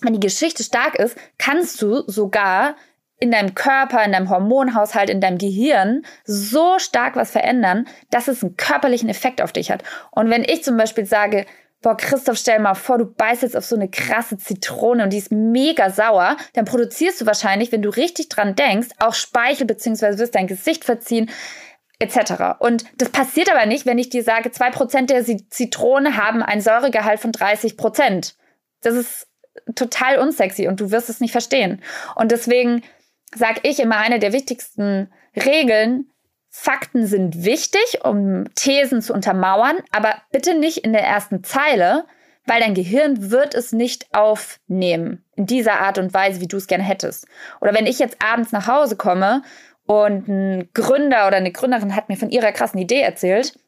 wenn 0.02 0.12
die 0.12 0.20
Geschichte 0.20 0.64
stark 0.64 0.96
ist, 0.96 1.16
kannst 1.38 1.80
du 1.80 2.02
sogar 2.08 2.76
in 3.22 3.30
deinem 3.30 3.54
Körper, 3.54 4.04
in 4.04 4.10
deinem 4.10 4.30
Hormonhaushalt, 4.30 5.08
in 5.08 5.20
deinem 5.20 5.38
Gehirn 5.38 6.04
so 6.24 6.80
stark 6.80 7.14
was 7.14 7.30
verändern, 7.30 7.86
dass 8.10 8.26
es 8.26 8.42
einen 8.42 8.56
körperlichen 8.56 9.08
Effekt 9.08 9.40
auf 9.40 9.52
dich 9.52 9.70
hat. 9.70 9.84
Und 10.10 10.28
wenn 10.28 10.42
ich 10.42 10.64
zum 10.64 10.76
Beispiel 10.76 11.06
sage, 11.06 11.46
boah, 11.82 11.96
Christoph, 11.96 12.36
stell 12.36 12.58
mal 12.58 12.74
vor, 12.74 12.98
du 12.98 13.04
beißt 13.04 13.42
jetzt 13.42 13.56
auf 13.56 13.64
so 13.64 13.76
eine 13.76 13.88
krasse 13.88 14.38
Zitrone 14.38 15.04
und 15.04 15.12
die 15.12 15.18
ist 15.18 15.30
mega 15.30 15.90
sauer, 15.90 16.36
dann 16.54 16.64
produzierst 16.64 17.20
du 17.20 17.26
wahrscheinlich, 17.26 17.70
wenn 17.70 17.82
du 17.82 17.90
richtig 17.90 18.28
dran 18.28 18.56
denkst, 18.56 18.88
auch 18.98 19.14
Speichel, 19.14 19.68
beziehungsweise 19.68 20.18
wirst 20.18 20.34
dein 20.34 20.48
Gesicht 20.48 20.84
verziehen, 20.84 21.30
etc. 22.00 22.58
Und 22.58 22.86
das 22.96 23.10
passiert 23.10 23.52
aber 23.52 23.66
nicht, 23.66 23.86
wenn 23.86 23.98
ich 23.98 24.10
dir 24.10 24.24
sage, 24.24 24.50
zwei 24.50 24.70
Prozent 24.70 25.10
der 25.10 25.24
Zitrone 25.24 26.16
haben 26.16 26.42
einen 26.42 26.60
Säuregehalt 26.60 27.20
von 27.20 27.30
30%. 27.30 28.34
Das 28.80 28.94
ist 28.96 29.28
total 29.76 30.18
unsexy 30.18 30.66
und 30.66 30.80
du 30.80 30.90
wirst 30.90 31.08
es 31.08 31.20
nicht 31.20 31.30
verstehen. 31.30 31.80
Und 32.16 32.32
deswegen 32.32 32.82
sage 33.34 33.60
ich 33.62 33.80
immer, 33.80 33.98
eine 33.98 34.18
der 34.18 34.32
wichtigsten 34.32 35.10
Regeln 35.36 36.08
Fakten 36.54 37.06
sind 37.06 37.44
wichtig, 37.44 38.04
um 38.04 38.44
Thesen 38.54 39.00
zu 39.00 39.14
untermauern, 39.14 39.78
aber 39.90 40.16
bitte 40.32 40.54
nicht 40.54 40.78
in 40.78 40.92
der 40.92 41.02
ersten 41.02 41.42
Zeile, 41.42 42.04
weil 42.44 42.60
dein 42.60 42.74
Gehirn 42.74 43.30
wird 43.30 43.54
es 43.54 43.72
nicht 43.72 44.14
aufnehmen 44.14 45.24
in 45.34 45.46
dieser 45.46 45.80
Art 45.80 45.96
und 45.96 46.12
Weise, 46.12 46.42
wie 46.42 46.48
du 46.48 46.58
es 46.58 46.66
gerne 46.66 46.84
hättest. 46.84 47.26
Oder 47.62 47.72
wenn 47.72 47.86
ich 47.86 47.98
jetzt 47.98 48.18
abends 48.22 48.52
nach 48.52 48.66
Hause 48.66 48.96
komme 48.96 49.42
und 49.86 50.28
ein 50.28 50.68
Gründer 50.74 51.26
oder 51.26 51.38
eine 51.38 51.52
Gründerin 51.52 51.96
hat 51.96 52.10
mir 52.10 52.16
von 52.16 52.30
ihrer 52.30 52.52
krassen 52.52 52.78
Idee 52.78 53.00
erzählt, 53.00 53.58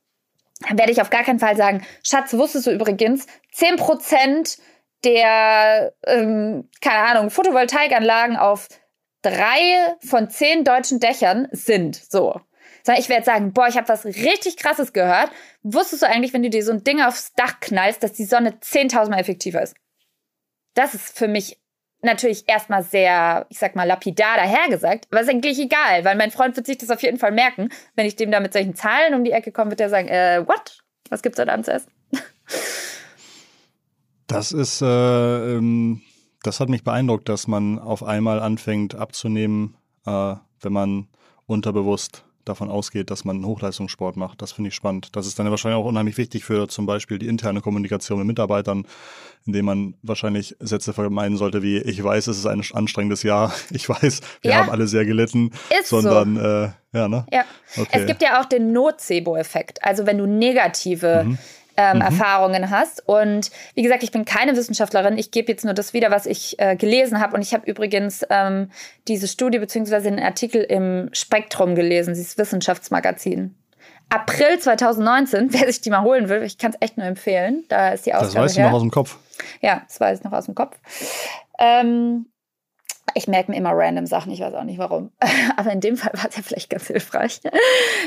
dann 0.69 0.79
werde 0.79 0.93
ich 0.93 1.01
auf 1.01 1.11
gar 1.11 1.25
keinen 1.25 1.39
Fall 1.39 1.57
sagen, 1.57 1.83
Schatz, 2.03 2.35
wusstest 2.35 2.67
du 2.67 2.71
übrigens, 2.71 3.27
10% 3.55 4.59
der, 5.05 5.95
ähm, 6.07 6.69
keine 6.83 7.07
Ahnung, 7.09 7.31
Photovoltaikanlagen 7.31 8.37
auf 8.37 8.69
drei 9.25 9.97
von 10.07 10.31
zehn 10.31 10.65
deutschen 10.65 11.01
Dächern 11.01 11.49
sind 11.51 11.97
so. 11.97 12.41
Sondern 12.85 13.01
ich 13.01 13.09
werde 13.09 13.25
sagen, 13.25 13.53
boah, 13.53 13.67
ich 13.67 13.77
habe 13.77 13.89
was 13.89 14.05
richtig 14.05 14.59
krasses 14.59 14.93
gehört. 14.93 15.31
Wusstest 15.63 16.03
du 16.03 16.07
eigentlich, 16.07 16.35
wenn 16.35 16.43
du 16.43 16.51
dir 16.51 16.63
so 16.63 16.73
ein 16.73 16.85
Ding 16.85 17.01
aufs 17.01 17.33
Dach 17.35 17.59
knallst, 17.61 18.03
dass 18.03 18.13
die 18.13 18.27
Sonne 18.27 18.51
10.000 18.61 19.11
Mal 19.11 19.19
effektiver 19.21 19.63
ist? 19.63 19.75
Das 20.75 20.93
ist 20.93 21.17
für 21.17 21.29
mich 21.29 21.59
natürlich 22.03 22.47
erstmal 22.47 22.83
sehr, 22.83 23.47
ich 23.49 23.59
sag 23.59 23.75
mal, 23.75 23.85
lapidar 23.85 24.37
dahergesagt, 24.37 25.07
aber 25.11 25.23
ist 25.23 25.31
eigentlich 25.31 25.59
egal, 25.59 26.05
weil 26.05 26.17
mein 26.17 26.31
Freund 26.31 26.55
wird 26.57 26.67
sich 26.67 26.77
das 26.77 26.91
auf 26.91 27.03
jeden 27.03 27.19
Fall 27.19 27.33
merken. 27.33 27.71
Wenn 27.95 28.07
ich 28.07 28.17
dem 28.17 28.31
da 28.31 28.41
mit 28.41 28.53
solchen 28.53 28.75
Zahlen 28.75 29.15
um 29.15 29.25
die 29.25 29.33
Ecke 29.33 29.51
komme, 29.51 29.71
wird 29.71 29.81
er 29.81 29.89
sagen, 29.89 30.09
äh, 30.09 30.47
what? 30.47 30.85
Was 31.09 31.23
gibt's 31.23 31.39
heute 31.39 31.53
Abend 31.53 31.65
zu 31.65 31.73
essen? 31.73 31.91
Das 34.27 34.53
ist, 34.53 34.81
äh, 34.83 34.87
ähm, 34.87 36.03
das 36.45 36.61
hat 36.61 36.69
mich 36.69 36.85
beeindruckt, 36.85 37.29
dass 37.29 37.49
man 37.49 37.79
auf 37.79 38.03
einmal 38.03 38.39
anfängt 38.39 38.95
abzunehmen, 38.95 39.77
äh, 40.07 40.35
wenn 40.61 40.73
man 40.73 41.09
unterbewusst 41.47 42.25
davon 42.45 42.71
ausgeht, 42.71 43.11
dass 43.11 43.25
man 43.25 43.45
Hochleistungssport 43.47 44.19
macht. 44.19 44.43
Das 44.43 44.53
finde 44.53 44.69
ich 44.69 44.75
spannend. 44.75 45.17
Das 45.17 45.27
ist 45.27 45.39
dann 45.39 45.51
wahrscheinlich 45.51 45.81
auch 45.81 45.87
unheimlich 45.87 46.19
wichtig 46.19 46.45
für 46.45 46.69
zum 46.69 46.85
Beispiel 46.85 47.19
die 47.19 47.27
interne 47.27 47.63
Kommunikation 47.63 48.19
mit 48.19 48.27
Mitarbeitern, 48.27 48.87
indem 49.47 49.65
man 49.65 49.95
wahrscheinlich 50.03 50.55
Sätze 50.61 50.93
vermeiden 50.93 51.39
sollte 51.39 51.63
wie, 51.63 51.79
ich 51.79 52.05
weiß, 52.05 52.27
es 52.27 52.37
ist 52.37 52.47
ein 52.47 52.63
anstrengendes 52.75 53.23
Jahr, 53.23 53.55
ich 53.71 53.89
weiß, 53.89 54.21
wir 54.43 54.51
ja. 54.51 54.59
haben 54.59 54.69
alle 54.69 54.87
sehr 54.87 55.07
gelitten, 55.07 55.53
ist 55.81 55.89
sondern, 55.89 56.37
so. 56.37 56.43
äh, 56.43 56.71
ja, 56.93 57.09
ne? 57.09 57.27
Ja. 57.33 57.45
Okay. 57.77 57.89
Es 57.93 58.07
gibt 58.07 58.21
ja 58.21 58.41
auch 58.41 58.45
den 58.45 58.73
Nocebo-Effekt. 58.73 59.83
Also 59.83 60.05
wenn 60.05 60.19
du 60.19 60.27
negative 60.27 61.25
mhm 61.25 61.39
ähm, 61.77 61.97
mhm. 61.97 62.03
Erfahrungen 62.03 62.71
hast. 62.71 63.07
Und 63.07 63.51
wie 63.75 63.83
gesagt, 63.83 64.03
ich 64.03 64.11
bin 64.13 64.25
keine 64.25 64.57
Wissenschaftlerin. 64.57 65.19
Ich 65.19 65.31
gebe 65.31 65.51
jetzt 65.51 65.65
nur 65.65 65.75
das 65.75 65.93
wieder, 65.93 66.11
was 66.11 66.27
ich 66.27 66.59
äh, 66.59 66.77
gelesen 66.77 67.21
habe. 67.21 67.35
Und 67.35 67.43
ich 67.43 67.55
habe 67.55 67.69
übrigens 67.69 68.25
ähm, 68.31 68.71
diese 69.09 69.29
Studie 69.29 69.59
beziehungsweise 69.59 70.11
den 70.11 70.21
Artikel 70.21 70.63
im 70.63 71.11
Spektrum 71.13 71.75
gelesen, 71.75 72.15
dieses 72.15 72.39
Wissenschaftsmagazin. 72.39 73.55
April 74.11 74.59
2019, 74.59 75.49
wer 75.53 75.67
sich 75.67 75.81
die 75.81 75.91
mal 75.91 76.03
holen 76.03 76.29
will, 76.29 76.43
ich 76.43 76.59
kann 76.59 76.73
es 76.73 76.77
echt 76.81 76.97
nur 76.97 77.07
empfehlen. 77.07 77.65
Da 77.69 77.91
ist 77.91 78.07
die 78.07 78.15
Ausgabe 78.15 78.35
Das 78.35 78.45
weißt 78.45 78.59
her. 78.59 78.65
du 78.67 78.71
noch 78.71 78.77
aus 78.77 78.83
dem 78.83 78.91
Kopf. 78.91 79.19
Ja, 79.61 79.83
das 79.87 80.01
weiß 80.01 80.19
ich 80.19 80.25
noch 80.25 80.33
aus 80.33 80.47
dem 80.47 80.55
Kopf. 80.55 80.79
Ähm, 81.59 82.27
ich 83.15 83.29
merke 83.29 83.51
mir 83.51 83.57
immer 83.57 83.73
random 83.73 84.07
Sachen, 84.07 84.33
ich 84.33 84.41
weiß 84.41 84.55
auch 84.55 84.65
nicht 84.65 84.79
warum. 84.79 85.13
Aber 85.57 85.73
in 85.73 85.81
dem 85.81 85.97
Fall 85.97 86.13
war 86.15 86.29
es 86.29 86.37
ja 86.37 86.43
vielleicht 86.43 86.71
ganz 86.71 86.87
hilfreich. 86.87 87.41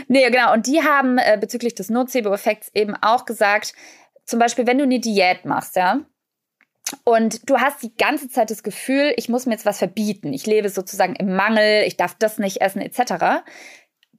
nee, 0.07 0.29
genau. 0.29 0.53
Und 0.53 0.67
die 0.67 0.81
haben 0.81 1.17
äh, 1.17 1.37
bezüglich 1.39 1.75
des 1.75 1.89
Nocebo-Effekts 1.89 2.71
eben 2.73 2.95
auch 2.95 3.25
gesagt, 3.25 3.73
zum 4.25 4.39
Beispiel, 4.39 4.67
wenn 4.67 4.77
du 4.77 4.83
eine 4.83 4.99
Diät 4.99 5.45
machst, 5.45 5.75
ja, 5.75 6.01
und 7.03 7.49
du 7.49 7.57
hast 7.57 7.83
die 7.83 7.95
ganze 7.95 8.29
Zeit 8.29 8.49
das 8.49 8.63
Gefühl, 8.63 9.13
ich 9.17 9.29
muss 9.29 9.45
mir 9.45 9.53
jetzt 9.53 9.65
was 9.65 9.79
verbieten. 9.79 10.33
Ich 10.33 10.45
lebe 10.45 10.69
sozusagen 10.69 11.15
im 11.15 11.35
Mangel, 11.35 11.83
ich 11.85 11.97
darf 11.97 12.15
das 12.17 12.37
nicht 12.37 12.61
essen, 12.61 12.81
etc. 12.81 13.43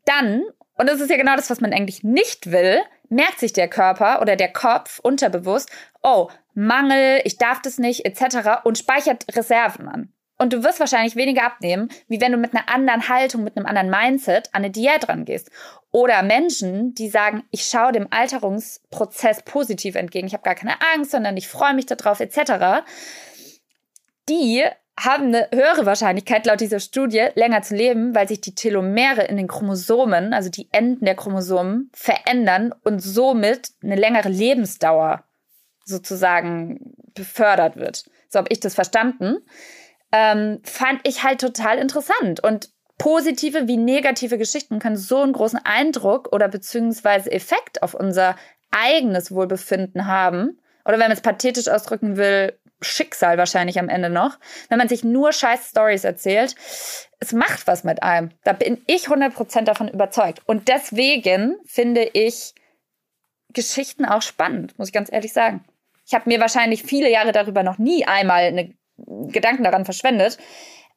Dann, 0.05 0.43
und 0.77 0.89
das 0.89 1.01
ist 1.01 1.11
ja 1.11 1.17
genau 1.17 1.37
das, 1.37 1.51
was 1.51 1.61
man 1.61 1.73
eigentlich 1.73 2.05
nicht 2.05 2.51
will, 2.51 2.81
merkt 3.09 3.41
sich 3.41 3.53
der 3.53 3.69
Körper 3.69 4.21
oder 4.21 4.37
der 4.37 4.53
Kopf 4.53 4.99
unterbewusst, 4.99 5.71
oh, 6.03 6.29
Mangel, 6.55 7.21
ich 7.25 7.39
darf 7.39 7.63
das 7.63 7.79
nicht, 7.79 8.05
etc. 8.05 8.65
und 8.65 8.77
speichert 8.77 9.25
Reserven 9.35 9.89
an. 9.89 10.13
Und 10.39 10.53
du 10.53 10.63
wirst 10.63 10.79
wahrscheinlich 10.79 11.17
weniger 11.17 11.45
abnehmen, 11.45 11.89
wie 12.07 12.21
wenn 12.21 12.33
du 12.33 12.39
mit 12.39 12.55
einer 12.55 12.69
anderen 12.69 13.09
Haltung, 13.09 13.43
mit 13.43 13.57
einem 13.57 13.67
anderen 13.67 13.91
Mindset 13.91 14.49
an 14.55 14.63
eine 14.63 14.71
Diät 14.71 15.09
rangehst. 15.09 15.51
Oder 15.91 16.23
Menschen, 16.23 16.95
die 16.95 17.09
sagen, 17.09 17.43
ich 17.51 17.65
schaue 17.65 17.93
dem 17.93 18.07
Alterungsprozess 18.11 19.43
positiv 19.43 19.97
entgegen. 19.97 20.29
Ich 20.29 20.35
habe 20.35 20.45
gar 20.45 20.55
keine 20.55 20.77
Angst, 20.95 21.11
sondern 21.11 21.37
ich 21.37 21.49
freue 21.49 21.75
mich 21.75 21.87
darauf, 21.87 22.21
etc. 22.21 22.85
Die 24.29 24.65
haben 24.99 25.27
eine 25.27 25.49
höhere 25.53 25.87
Wahrscheinlichkeit, 25.87 26.47
laut 26.47 26.61
dieser 26.61 26.81
Studie, 26.81 27.29
länger 27.35 27.63
zu 27.63 27.75
leben, 27.75 28.15
weil 28.15 28.29
sich 28.29 28.41
die 28.41 28.55
Telomere 28.55 29.23
in 29.25 29.37
den 29.37 29.49
Chromosomen, 29.49 30.33
also 30.33 30.51
die 30.51 30.69
Enden 30.73 31.05
der 31.05 31.15
Chromosomen, 31.15 31.91
verändern 31.95 32.75
und 32.85 33.01
somit 33.01 33.71
eine 33.83 33.97
längere 33.97 34.29
Lebensdauer 34.29 35.25
sozusagen 35.85 36.95
befördert 37.15 37.77
wird. 37.77 38.05
So 38.29 38.39
habe 38.39 38.49
ich 38.51 38.61
das 38.61 38.75
verstanden. 38.75 39.39
Ähm, 40.13 40.61
fand 40.65 41.01
ich 41.05 41.23
halt 41.23 41.41
total 41.41 41.79
interessant. 41.79 42.43
Und 42.43 42.71
positive 42.99 43.69
wie 43.69 43.77
negative 43.77 44.39
Geschichten 44.39 44.79
können 44.79 44.97
so 44.97 45.23
einen 45.23 45.33
großen 45.33 45.61
Eindruck 45.65 46.33
oder 46.33 46.49
beziehungsweise 46.49 47.31
Effekt 47.31 47.83
auf 47.83 47.95
unser 47.95 48.37
eigenes 48.71 49.31
Wohlbefinden 49.31 50.07
haben. 50.07 50.59
Oder 50.85 50.95
wenn 50.95 51.09
man 51.09 51.13
es 51.13 51.21
pathetisch 51.21 51.69
ausdrücken 51.69 52.17
will, 52.17 52.59
Schicksal 52.81 53.39
wahrscheinlich 53.39 53.79
am 53.79 53.89
Ende 53.89 54.09
noch, 54.09 54.39
wenn 54.69 54.79
man 54.79 54.89
sich 54.89 55.03
nur 55.03 55.33
scheiß 55.33 55.71
Stories 55.71 56.05
erzählt. 56.05 56.55
Es 57.19 57.33
macht 57.33 57.67
was 57.67 57.83
mit 57.83 58.03
einem. 58.03 58.31
Da 58.45 58.53
bin 58.53 58.83
ich 58.87 59.09
100% 59.09 59.63
davon 59.63 59.89
überzeugt. 59.89 60.43
Und 60.47 60.69
deswegen 60.69 61.57
finde 61.67 62.09
ich 62.13 62.55
Geschichten 63.53 64.05
auch 64.05 64.23
spannend, 64.23 64.79
muss 64.79 64.89
ich 64.89 64.95
ganz 64.95 65.11
ehrlich 65.11 65.33
sagen. 65.33 65.65
Ich 66.07 66.15
habe 66.15 66.29
mir 66.29 66.41
wahrscheinlich 66.41 66.85
viele 66.85 67.11
Jahre 67.11 67.33
darüber 67.33 67.63
noch 67.63 67.79
nie 67.79 68.07
einmal 68.07 68.45
eine 68.45 68.75
Gedanken 69.07 69.65
daran 69.65 69.85
verschwendet. 69.85 70.39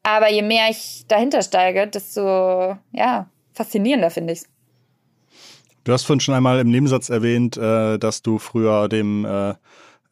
Aber 0.04 0.32
je 0.32 0.42
mehr 0.42 0.70
ich 0.70 1.06
dahinter 1.08 1.42
steige, 1.44 1.88
desto 1.88 2.78
ja, 2.92 3.30
faszinierender 3.54 4.10
finde 4.10 4.34
ich 4.34 4.40
es. 4.40 4.46
Du 5.84 5.94
hast 5.94 6.04
vorhin 6.04 6.20
schon 6.20 6.36
einmal 6.36 6.60
im 6.60 6.70
Nebensatz 6.70 7.10
erwähnt, 7.10 7.58
äh, 7.58 7.98
dass 7.98 8.22
du 8.22 8.38
früher 8.38 8.88
dem 8.88 9.26
äh, 9.26 9.56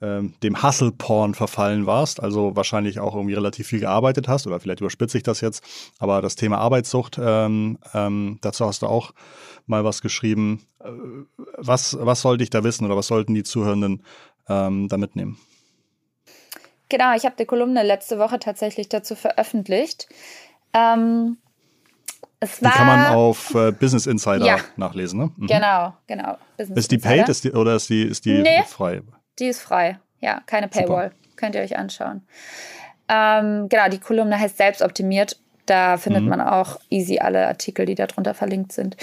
ähm, 0.01 0.33
dem 0.43 0.63
Hustle-Porn 0.63 1.33
verfallen 1.33 1.85
warst, 1.85 2.23
also 2.23 2.55
wahrscheinlich 2.55 3.01
auch 3.01 3.15
irgendwie 3.15 3.33
relativ 3.33 3.67
viel 3.67 3.81
gearbeitet 3.81 4.29
hast, 4.29 4.47
oder 4.47 4.59
vielleicht 4.61 4.79
überspitze 4.79 5.17
ich 5.17 5.23
das 5.23 5.41
jetzt, 5.41 5.61
aber 5.99 6.21
das 6.21 6.37
Thema 6.37 6.57
Arbeitssucht, 6.57 7.19
ähm, 7.21 7.77
ähm, 7.93 8.37
dazu 8.39 8.65
hast 8.65 8.81
du 8.81 8.87
auch 8.87 9.11
mal 9.65 9.83
was 9.83 10.01
geschrieben. 10.01 10.61
Äh, 10.79 10.89
was, 11.57 11.97
was 11.99 12.21
sollte 12.21 12.45
ich 12.45 12.49
da 12.49 12.63
wissen 12.63 12.85
oder 12.85 12.95
was 12.95 13.07
sollten 13.07 13.33
die 13.33 13.43
Zuhörenden 13.43 14.03
ähm, 14.47 14.87
da 14.87 14.97
mitnehmen? 14.97 15.37
Genau, 16.89 17.15
ich 17.15 17.25
habe 17.25 17.35
die 17.37 17.45
Kolumne 17.45 17.83
letzte 17.83 18.19
Woche 18.19 18.39
tatsächlich 18.39 18.89
dazu 18.89 19.15
veröffentlicht. 19.15 20.07
Ähm, 20.73 21.37
es 22.39 22.63
war, 22.63 22.71
die 22.71 22.77
kann 22.77 22.87
man 22.87 23.05
auf 23.07 23.53
äh, 23.53 23.71
Business 23.71 24.07
Insider 24.07 24.45
ja. 24.45 24.57
nachlesen, 24.77 25.19
ne? 25.19 25.31
Mhm. 25.35 25.47
Genau, 25.47 25.93
genau. 26.07 26.37
Business 26.57 26.77
ist 26.79 26.91
die 26.91 26.97
paid 26.97 27.29
ist 27.29 27.43
die, 27.43 27.51
oder 27.51 27.75
ist 27.75 27.89
die, 27.89 28.03
ist 28.03 28.25
die 28.25 28.41
nee, 28.41 28.63
frei? 28.63 29.01
Die 29.39 29.47
ist 29.47 29.61
frei. 29.61 29.99
Ja, 30.19 30.41
keine 30.45 30.67
Paywall. 30.67 31.09
Super. 31.09 31.35
Könnt 31.35 31.55
ihr 31.55 31.61
euch 31.61 31.77
anschauen. 31.77 32.23
Ähm, 33.07 33.69
genau, 33.69 33.89
die 33.89 33.99
Kolumne 33.99 34.39
heißt 34.39 34.57
Selbstoptimiert. 34.57 35.39
Da 35.69 35.97
findet 35.97 36.23
mhm. 36.23 36.29
man 36.29 36.41
auch 36.41 36.79
easy 36.89 37.19
alle 37.19 37.47
Artikel, 37.47 37.85
die 37.85 37.95
darunter 37.95 38.33
verlinkt 38.33 38.71
sind. 38.71 38.97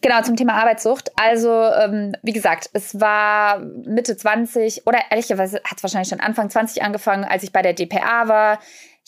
Genau, 0.00 0.22
zum 0.22 0.36
Thema 0.36 0.54
Arbeitssucht. 0.54 1.12
Also, 1.16 1.50
ähm, 1.50 2.16
wie 2.22 2.32
gesagt, 2.32 2.70
es 2.72 2.98
war 3.00 3.58
Mitte 3.58 4.16
20 4.16 4.86
oder 4.86 4.98
ehrlicherweise 5.10 5.60
hat 5.64 5.76
es 5.76 5.82
wahrscheinlich 5.82 6.08
schon 6.08 6.20
Anfang 6.20 6.48
20 6.48 6.82
angefangen, 6.82 7.24
als 7.24 7.42
ich 7.42 7.52
bei 7.52 7.60
der 7.60 7.74
DPA 7.74 8.28
war. 8.28 8.58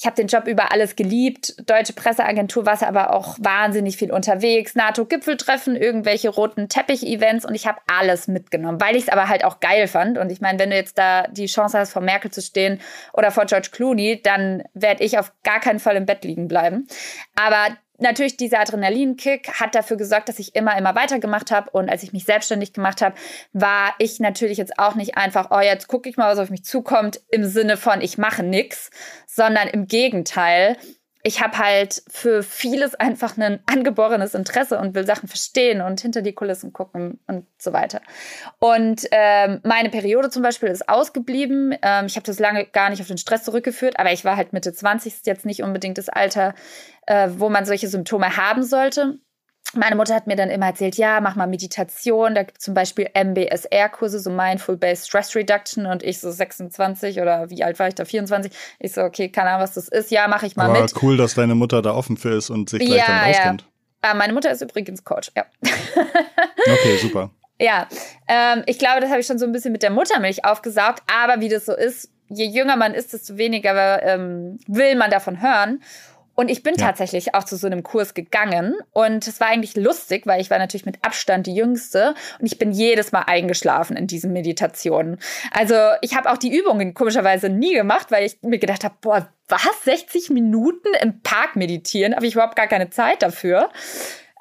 Ich 0.01 0.07
habe 0.07 0.15
den 0.15 0.29
Job 0.29 0.47
über 0.47 0.71
alles 0.71 0.95
geliebt. 0.95 1.57
Deutsche 1.69 1.93
Presseagentur 1.93 2.65
war 2.65 2.81
aber 2.85 3.13
auch 3.13 3.37
wahnsinnig 3.41 3.97
viel 3.97 4.13
unterwegs. 4.13 4.77
NATO-Gipfeltreffen, 4.77 5.75
irgendwelche 5.75 6.29
roten 6.29 6.69
Teppich-Events 6.69 7.45
und 7.45 7.57
ich 7.57 7.67
habe 7.67 7.81
alles 7.89 8.29
mitgenommen, 8.29 8.81
weil 8.81 8.95
ich 8.95 9.05
es 9.05 9.09
aber 9.09 9.29
halt 9.29 9.45
auch 9.45 9.59
geil 9.59 9.89
fand. 9.89 10.17
Und 10.17 10.31
ich 10.31 10.41
meine, 10.41 10.61
wenn 10.61 10.71
du 10.71 10.77
jetzt 10.77 10.99
da 10.99 11.27
die 11.27 11.47
Chance 11.47 11.77
hast, 11.77 11.93
vor 11.93 12.03
Merkel 12.03 12.31
zu 12.31 12.41
stehen 12.41 12.81
oder 13.13 13.33
vor 13.33 13.47
George 13.47 13.71
Clooney, 13.73 14.23
dann 14.23 14.63
werde 14.73 15.03
ich 15.03 15.19
auf 15.19 15.33
gar 15.43 15.59
keinen 15.59 15.81
Fall 15.81 15.97
im 15.97 16.07
Bett 16.07 16.23
liegen 16.23 16.47
bleiben. 16.47 16.87
Aber 17.35 17.77
natürlich 17.99 18.37
dieser 18.37 18.61
Adrenalinkick 18.61 19.61
hat 19.61 19.75
dafür 19.75 19.97
gesorgt, 19.97 20.29
dass 20.29 20.39
ich 20.39 20.55
immer, 20.55 20.77
immer 20.77 20.95
weitergemacht 20.95 21.51
habe. 21.51 21.71
Und 21.71 21.89
als 21.89 22.03
ich 22.03 22.13
mich 22.13 22.25
selbstständig 22.25 22.73
gemacht 22.73 23.03
habe, 23.03 23.15
war 23.53 23.95
ich 23.99 24.21
natürlich 24.21 24.59
jetzt 24.59 24.79
auch 24.79 24.95
nicht 24.95 25.17
einfach, 25.17 25.51
oh, 25.51 25.61
jetzt 25.61 25.89
gucke 25.89 26.09
ich 26.09 26.17
mal, 26.17 26.31
was 26.31 26.39
auf 26.39 26.51
mich 26.51 26.65
zukommt, 26.65 27.21
im 27.31 27.45
Sinne 27.45 27.77
von, 27.77 28.01
ich 28.01 28.19
mache 28.19 28.43
nix, 28.43 28.91
sondern 29.27 29.69
im 29.69 29.87
Gegenteil 29.87 30.77
ich 31.23 31.43
habe 31.43 31.59
halt 31.59 32.03
für 32.09 32.43
vieles 32.43 32.95
einfach 32.95 33.37
ein 33.37 33.61
angeborenes 33.67 34.35
Interesse 34.35 34.79
und 34.79 34.95
will 34.95 35.05
Sachen 35.07 35.29
verstehen 35.29 35.81
und 35.81 36.01
hinter 36.01 36.23
die 36.23 36.33
Kulissen 36.33 36.73
gucken 36.73 37.19
und 37.27 37.47
so 37.59 37.73
weiter. 37.73 38.01
Und 38.61 39.07
ähm, 39.11 39.61
meine 39.65 39.91
Periode 39.91 40.31
zum 40.31 40.43
Beispiel 40.43 40.69
ist 40.69 40.89
ausgeblieben. 40.89 41.77
Ähm, 41.83 42.07
ich 42.07 42.17
habe 42.17 42.27
das 42.27 42.39
lange 42.39 42.67
gar 42.67 42.91
nicht 42.91 43.01
auf 43.01 43.09
den 43.09 43.19
Stress 43.19 43.45
zurückgeführt, 43.45 43.99
aber 43.99 44.13
ich 44.13 44.25
war 44.25 44.37
halt 44.37 44.53
Mitte 44.53 44.73
20, 44.73 45.13
ist 45.13 45.27
jetzt 45.27 45.45
nicht 45.45 45.63
unbedingt 45.63 45.99
das 45.99 46.09
Alter, 46.09 46.55
äh, 47.07 47.29
wo 47.33 47.49
man 47.49 47.67
solche 47.67 47.89
Symptome 47.89 48.37
haben 48.37 48.63
sollte 48.63 49.19
meine 49.75 49.97
Mutter 49.97 50.15
hat 50.15 50.27
mir 50.27 50.37
dann 50.37 50.51
immer 50.51 50.67
erzählt, 50.67 50.97
ja, 50.97 51.21
mach 51.21 51.37
mal 51.37 51.47
Meditation. 51.47 52.35
Da 52.35 52.43
gibt 52.43 52.59
es 52.59 52.65
zum 52.65 52.75
Beispiel 52.75 53.09
MBSR-Kurse, 53.13 54.19
so 54.19 54.31
Mindful-Based 54.31 55.07
Stress 55.07 55.37
Reduction. 55.37 55.87
Und 55.87 56.03
ich 56.03 56.21
so 56.21 56.31
26 56.31 57.21
oder 57.21 57.51
wie 57.51 57.63
alt 57.63 57.79
war 57.79 57.89
ich 57.89 57.95
da? 57.95 58.05
24. 58.05 58.53
Ich 58.79 58.93
so, 58.93 59.03
okay, 59.03 59.29
keine 59.29 59.51
Ahnung, 59.51 59.63
was 59.63 59.75
das 59.75 59.89
ist. 59.89 60.11
Ja, 60.11 60.27
mache 60.29 60.47
ich 60.47 60.57
mal 60.57 60.71
Aber 60.71 60.81
mit. 60.81 61.03
cool, 61.03 61.17
dass 61.17 61.35
deine 61.35 61.55
Mutter 61.55 61.83
da 61.83 61.93
offen 61.93 62.17
für 62.17 62.31
ist 62.31 62.51
und 62.51 62.71
sich 62.71 62.81
gleich 62.81 62.99
ja, 62.99 63.05
damit 63.07 63.37
auskennt. 63.37 63.63
Ja. 63.63 64.11
Ah, 64.11 64.15
meine 64.15 64.33
Mutter 64.33 64.51
ist 64.51 64.63
übrigens 64.63 65.05
Coach, 65.05 65.33
ja. 65.37 65.45
okay, 65.63 66.97
super. 67.03 67.31
Ja, 67.61 67.89
ähm, 68.29 68.63
ich 68.67 68.79
glaube, 68.79 69.01
das 69.01 69.11
habe 69.11 69.21
ich 69.21 69.27
schon 69.27 69.39
so 69.39 69.45
ein 69.45 69.53
bisschen 69.53 69.73
mit 69.73 69.83
der 69.83 69.91
Muttermilch 69.91 70.45
aufgesaugt. 70.45 71.03
Aber 71.13 71.41
wie 71.41 71.49
das 71.49 71.67
so 71.67 71.75
ist, 71.75 72.09
je 72.29 72.47
jünger 72.47 72.77
man 72.77 72.95
ist, 72.95 73.13
desto 73.13 73.37
weniger 73.37 74.03
ähm, 74.03 74.59
will 74.67 74.95
man 74.97 75.11
davon 75.11 75.43
hören. 75.43 75.83
Und 76.39 76.53
ich 76.53 76.63
bin 76.63 76.77
ja. 76.77 76.87
tatsächlich 76.87 77.35
auch 77.35 77.43
zu 77.43 77.57
so 77.57 77.67
einem 77.67 77.83
Kurs 77.83 78.15
gegangen 78.15 78.77
und 78.93 79.27
es 79.27 79.41
war 79.41 79.49
eigentlich 79.49 79.75
lustig, 79.75 80.25
weil 80.25 80.41
ich 80.41 80.51
war 80.51 80.59
natürlich 80.61 80.87
mit 80.87 81.05
Abstand 81.05 81.49
die 81.49 81.55
Jüngste 81.57 82.15
und 82.39 82.47
ich 82.47 82.59
bin 82.59 82.71
jedes 82.71 83.11
Mal 83.11 83.25
eingeschlafen 83.27 83.97
in 83.97 84.07
diesen 84.07 84.33
Meditationen. 84.33 85.19
Also 85.51 85.75
ich 86.01 86.15
habe 86.15 86.31
auch 86.31 86.37
die 86.37 86.57
Übungen 86.57 86.95
komischerweise 86.95 87.49
nie 87.49 87.75
gemacht, 87.75 88.13
weil 88.13 88.25
ich 88.25 88.41
mir 88.43 88.61
gedacht 88.61 88.85
habe, 88.85 88.95
boah, 89.01 89.29
was, 89.49 89.83
60 89.83 90.31
Minuten 90.31 90.87
im 91.03 91.23
Park 91.23 91.57
meditieren? 91.57 92.15
Habe 92.15 92.29
ich 92.29 92.35
überhaupt 92.35 92.55
gar 92.55 92.69
keine 92.69 92.89
Zeit 92.91 93.21
dafür. 93.23 93.71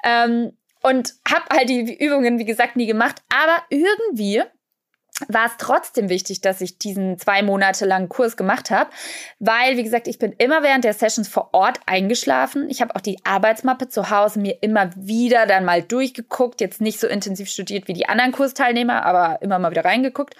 Ähm, 0.04 0.52
und 0.84 1.14
habe 1.28 1.46
halt 1.50 1.68
die 1.68 1.98
Übungen, 1.98 2.38
wie 2.38 2.44
gesagt, 2.44 2.76
nie 2.76 2.86
gemacht. 2.86 3.16
Aber 3.28 3.60
irgendwie 3.70 4.44
war 5.26 5.46
es 5.46 5.52
trotzdem 5.58 6.08
wichtig, 6.08 6.40
dass 6.40 6.60
ich 6.60 6.78
diesen 6.78 7.18
zwei 7.18 7.42
Monate 7.42 7.84
langen 7.84 8.08
Kurs 8.08 8.36
gemacht 8.36 8.70
habe, 8.70 8.90
weil, 9.40 9.76
wie 9.76 9.82
gesagt, 9.82 10.06
ich 10.06 10.18
bin 10.18 10.32
immer 10.32 10.62
während 10.62 10.84
der 10.84 10.92
Sessions 10.92 11.26
vor 11.28 11.50
Ort 11.52 11.80
eingeschlafen. 11.86 12.70
Ich 12.70 12.80
habe 12.80 12.94
auch 12.94 13.00
die 13.00 13.18
Arbeitsmappe 13.24 13.88
zu 13.88 14.10
Hause 14.10 14.38
mir 14.38 14.58
immer 14.60 14.90
wieder 14.96 15.46
dann 15.46 15.64
mal 15.64 15.82
durchgeguckt, 15.82 16.60
jetzt 16.60 16.80
nicht 16.80 17.00
so 17.00 17.08
intensiv 17.08 17.48
studiert 17.48 17.88
wie 17.88 17.94
die 17.94 18.08
anderen 18.08 18.32
Kursteilnehmer, 18.32 19.04
aber 19.04 19.42
immer 19.42 19.58
mal 19.58 19.72
wieder 19.72 19.84
reingeguckt. 19.84 20.34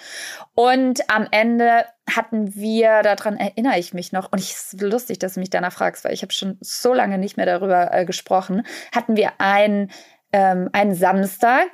Und 0.54 1.10
am 1.10 1.26
Ende 1.30 1.84
hatten 2.08 2.54
wir, 2.54 3.02
daran 3.02 3.36
erinnere 3.36 3.78
ich 3.78 3.94
mich 3.94 4.12
noch, 4.12 4.30
und 4.32 4.38
es 4.38 4.72
ist 4.72 4.80
lustig, 4.80 5.18
dass 5.18 5.34
du 5.34 5.40
mich 5.40 5.50
danach 5.50 5.72
fragst, 5.72 6.04
weil 6.04 6.14
ich 6.14 6.22
habe 6.22 6.32
schon 6.32 6.56
so 6.60 6.94
lange 6.94 7.18
nicht 7.18 7.36
mehr 7.36 7.46
darüber 7.46 7.92
äh, 7.92 8.04
gesprochen, 8.04 8.64
hatten 8.94 9.16
wir 9.16 9.32
einen, 9.38 9.90
ähm, 10.32 10.70
einen 10.72 10.94
Samstag, 10.94 11.66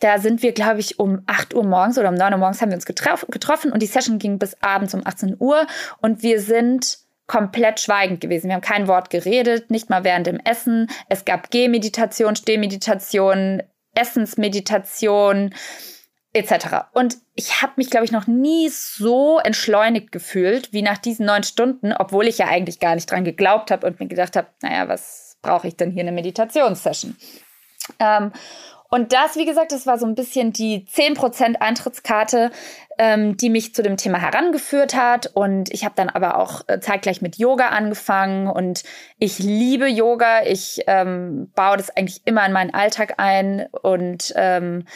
da 0.00 0.18
sind 0.18 0.42
wir, 0.42 0.52
glaube 0.52 0.80
ich, 0.80 0.98
um 0.98 1.22
8 1.26 1.54
Uhr 1.54 1.64
morgens 1.64 1.98
oder 1.98 2.08
um 2.08 2.14
9 2.14 2.32
Uhr 2.32 2.38
morgens 2.38 2.60
haben 2.60 2.70
wir 2.70 2.76
uns 2.76 2.86
getrof 2.86 3.26
getroffen 3.30 3.72
und 3.72 3.80
die 3.80 3.86
Session 3.86 4.18
ging 4.18 4.38
bis 4.38 4.56
abends 4.60 4.94
um 4.94 5.06
18 5.06 5.36
Uhr 5.38 5.66
und 6.00 6.22
wir 6.22 6.40
sind 6.40 6.98
komplett 7.26 7.80
schweigend 7.80 8.20
gewesen. 8.20 8.48
Wir 8.48 8.54
haben 8.54 8.60
kein 8.60 8.88
Wort 8.88 9.10
geredet, 9.10 9.70
nicht 9.70 9.88
mal 9.88 10.04
während 10.04 10.26
dem 10.26 10.40
Essen. 10.40 10.90
Es 11.08 11.24
gab 11.24 11.50
Gehmeditation, 11.50 12.36
Stehmeditation, 12.36 13.62
Essensmeditation 13.94 15.54
etc. 16.34 16.88
Und 16.92 17.16
ich 17.34 17.62
habe 17.62 17.74
mich, 17.76 17.90
glaube 17.90 18.04
ich, 18.04 18.12
noch 18.12 18.26
nie 18.26 18.68
so 18.68 19.38
entschleunigt 19.38 20.10
gefühlt 20.12 20.72
wie 20.72 20.82
nach 20.82 20.98
diesen 20.98 21.26
neun 21.26 21.44
Stunden, 21.44 21.92
obwohl 21.92 22.26
ich 22.26 22.38
ja 22.38 22.48
eigentlich 22.48 22.80
gar 22.80 22.94
nicht 22.96 23.10
dran 23.10 23.24
geglaubt 23.24 23.70
habe 23.70 23.86
und 23.86 24.00
mir 24.00 24.08
gedacht 24.08 24.36
habe, 24.36 24.48
naja, 24.60 24.88
was 24.88 25.38
brauche 25.42 25.68
ich 25.68 25.76
denn 25.76 25.92
hier 25.92 26.02
eine 26.02 26.12
Meditationssession? 26.12 27.16
Ähm, 28.00 28.32
und 28.90 29.12
das, 29.12 29.36
wie 29.36 29.44
gesagt, 29.44 29.72
das 29.72 29.86
war 29.86 29.98
so 29.98 30.06
ein 30.06 30.14
bisschen 30.14 30.52
die 30.52 30.86
10% 30.86 31.56
Eintrittskarte 31.56 32.50
ähm, 32.98 33.36
die 33.36 33.50
mich 33.50 33.74
zu 33.74 33.82
dem 33.82 33.96
Thema 33.96 34.18
herangeführt 34.18 34.94
hat. 34.94 35.30
Und 35.34 35.72
ich 35.72 35.84
habe 35.84 35.94
dann 35.96 36.08
aber 36.08 36.38
auch 36.38 36.62
äh, 36.68 36.80
zeitgleich 36.80 37.22
mit 37.22 37.36
Yoga 37.36 37.68
angefangen. 37.68 38.48
Und 38.48 38.84
ich 39.18 39.38
liebe 39.38 39.88
Yoga. 39.88 40.44
Ich 40.44 40.82
ähm, 40.86 41.50
baue 41.54 41.76
das 41.76 41.90
eigentlich 41.96 42.22
immer 42.24 42.44
in 42.46 42.52
meinen 42.52 42.72
Alltag 42.72 43.14
ein 43.18 43.66
und 43.82 44.32
ähm, 44.36 44.86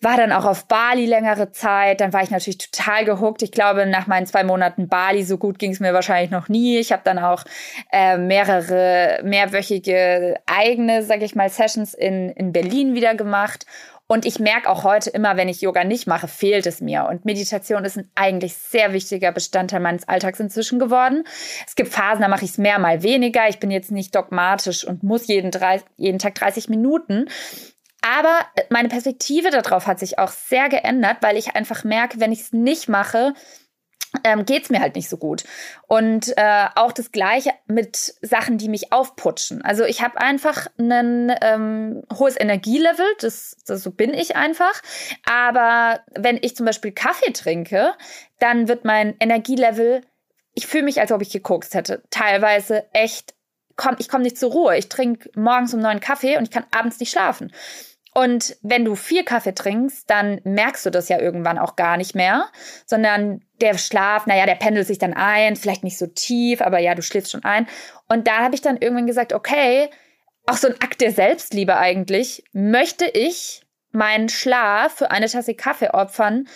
war 0.00 0.16
dann 0.16 0.32
auch 0.32 0.44
auf 0.44 0.66
Bali 0.66 1.06
längere 1.06 1.52
Zeit. 1.52 2.00
Dann 2.00 2.12
war 2.12 2.22
ich 2.22 2.30
natürlich 2.30 2.58
total 2.58 3.04
gehuckt. 3.04 3.42
Ich 3.42 3.52
glaube, 3.52 3.86
nach 3.86 4.06
meinen 4.06 4.26
zwei 4.26 4.44
Monaten 4.44 4.88
Bali, 4.88 5.22
so 5.24 5.38
gut 5.38 5.58
ging 5.58 5.72
es 5.72 5.80
mir 5.80 5.92
wahrscheinlich 5.92 6.30
noch 6.30 6.48
nie. 6.48 6.78
Ich 6.78 6.92
habe 6.92 7.02
dann 7.04 7.18
auch 7.18 7.44
äh, 7.92 8.16
mehrere 8.16 9.20
mehrwöchige 9.24 10.36
eigene, 10.46 11.02
sag 11.02 11.22
ich 11.22 11.34
mal, 11.34 11.48
Sessions 11.48 11.94
in, 11.94 12.30
in 12.30 12.52
Berlin 12.52 12.94
wieder 12.94 13.14
gemacht. 13.14 13.66
Und 14.12 14.26
ich 14.26 14.38
merke 14.38 14.68
auch 14.68 14.84
heute 14.84 15.08
immer, 15.08 15.38
wenn 15.38 15.48
ich 15.48 15.62
Yoga 15.62 15.84
nicht 15.84 16.06
mache, 16.06 16.28
fehlt 16.28 16.66
es 16.66 16.82
mir. 16.82 17.06
Und 17.08 17.24
Meditation 17.24 17.82
ist 17.86 17.96
ein 17.96 18.10
eigentlich 18.14 18.52
sehr 18.52 18.92
wichtiger 18.92 19.32
Bestandteil 19.32 19.80
meines 19.80 20.06
Alltags 20.06 20.38
inzwischen 20.38 20.78
geworden. 20.78 21.24
Es 21.66 21.76
gibt 21.76 21.94
Phasen, 21.94 22.20
da 22.20 22.28
mache 22.28 22.44
ich 22.44 22.50
es 22.50 22.58
mehr, 22.58 22.78
mal 22.78 23.02
weniger. 23.02 23.48
Ich 23.48 23.58
bin 23.58 23.70
jetzt 23.70 23.90
nicht 23.90 24.14
dogmatisch 24.14 24.86
und 24.86 25.02
muss 25.02 25.28
jeden, 25.28 25.50
drei, 25.50 25.80
jeden 25.96 26.18
Tag 26.18 26.34
30 26.34 26.68
Minuten. 26.68 27.30
Aber 28.02 28.40
meine 28.68 28.90
Perspektive 28.90 29.48
darauf 29.48 29.86
hat 29.86 29.98
sich 29.98 30.18
auch 30.18 30.32
sehr 30.32 30.68
geändert, 30.68 31.16
weil 31.22 31.38
ich 31.38 31.56
einfach 31.56 31.82
merke, 31.82 32.20
wenn 32.20 32.32
ich 32.32 32.40
es 32.40 32.52
nicht 32.52 32.90
mache, 32.90 33.32
ähm, 34.24 34.44
geht 34.44 34.64
es 34.64 34.70
mir 34.70 34.80
halt 34.80 34.94
nicht 34.94 35.08
so 35.08 35.16
gut. 35.16 35.44
Und 35.86 36.36
äh, 36.36 36.66
auch 36.74 36.92
das 36.92 37.12
Gleiche 37.12 37.52
mit 37.66 38.14
Sachen, 38.20 38.58
die 38.58 38.68
mich 38.68 38.92
aufputschen. 38.92 39.62
Also 39.62 39.84
ich 39.84 40.02
habe 40.02 40.20
einfach 40.20 40.66
ein 40.78 41.34
ähm, 41.40 42.02
hohes 42.12 42.38
Energielevel, 42.38 43.06
das, 43.20 43.56
das, 43.66 43.82
so 43.82 43.90
bin 43.90 44.12
ich 44.14 44.36
einfach. 44.36 44.82
Aber 45.24 46.00
wenn 46.14 46.38
ich 46.40 46.56
zum 46.56 46.66
Beispiel 46.66 46.92
Kaffee 46.92 47.32
trinke, 47.32 47.94
dann 48.38 48.68
wird 48.68 48.84
mein 48.84 49.16
Energielevel, 49.18 50.02
ich 50.54 50.66
fühle 50.66 50.84
mich, 50.84 51.00
als 51.00 51.12
ob 51.12 51.22
ich 51.22 51.30
gekokst 51.30 51.74
hätte. 51.74 52.02
Teilweise 52.10 52.84
echt, 52.92 53.34
komm, 53.76 53.96
ich 53.98 54.08
komme 54.08 54.24
nicht 54.24 54.38
zur 54.38 54.52
Ruhe. 54.52 54.76
Ich 54.76 54.90
trinke 54.90 55.30
morgens 55.34 55.72
um 55.72 55.80
neun 55.80 56.00
Kaffee 56.00 56.36
und 56.36 56.44
ich 56.44 56.50
kann 56.50 56.66
abends 56.70 57.00
nicht 57.00 57.10
schlafen. 57.10 57.50
Und 58.14 58.56
wenn 58.60 58.84
du 58.84 58.94
viel 58.94 59.24
Kaffee 59.24 59.54
trinkst, 59.54 60.08
dann 60.10 60.40
merkst 60.44 60.84
du 60.84 60.90
das 60.90 61.08
ja 61.08 61.18
irgendwann 61.18 61.58
auch 61.58 61.76
gar 61.76 61.96
nicht 61.96 62.14
mehr, 62.14 62.50
sondern 62.84 63.42
der 63.62 63.78
Schlaf, 63.78 64.26
naja, 64.26 64.44
der 64.44 64.56
pendelt 64.56 64.86
sich 64.86 64.98
dann 64.98 65.14
ein, 65.14 65.56
vielleicht 65.56 65.84
nicht 65.84 65.96
so 65.96 66.06
tief, 66.06 66.60
aber 66.60 66.78
ja, 66.78 66.94
du 66.94 67.02
schläfst 67.02 67.30
schon 67.30 67.44
ein. 67.44 67.66
Und 68.08 68.26
da 68.26 68.38
habe 68.38 68.54
ich 68.54 68.60
dann 68.60 68.76
irgendwann 68.76 69.06
gesagt, 69.06 69.32
okay, 69.32 69.88
auch 70.46 70.56
so 70.56 70.68
ein 70.68 70.80
Akt 70.80 71.00
der 71.00 71.12
Selbstliebe 71.12 71.76
eigentlich, 71.76 72.44
möchte 72.52 73.06
ich 73.06 73.62
meinen 73.92 74.28
Schlaf 74.28 74.94
für 74.94 75.10
eine 75.10 75.28
Tasse 75.28 75.54
Kaffee 75.54 75.90
opfern? 75.90 76.48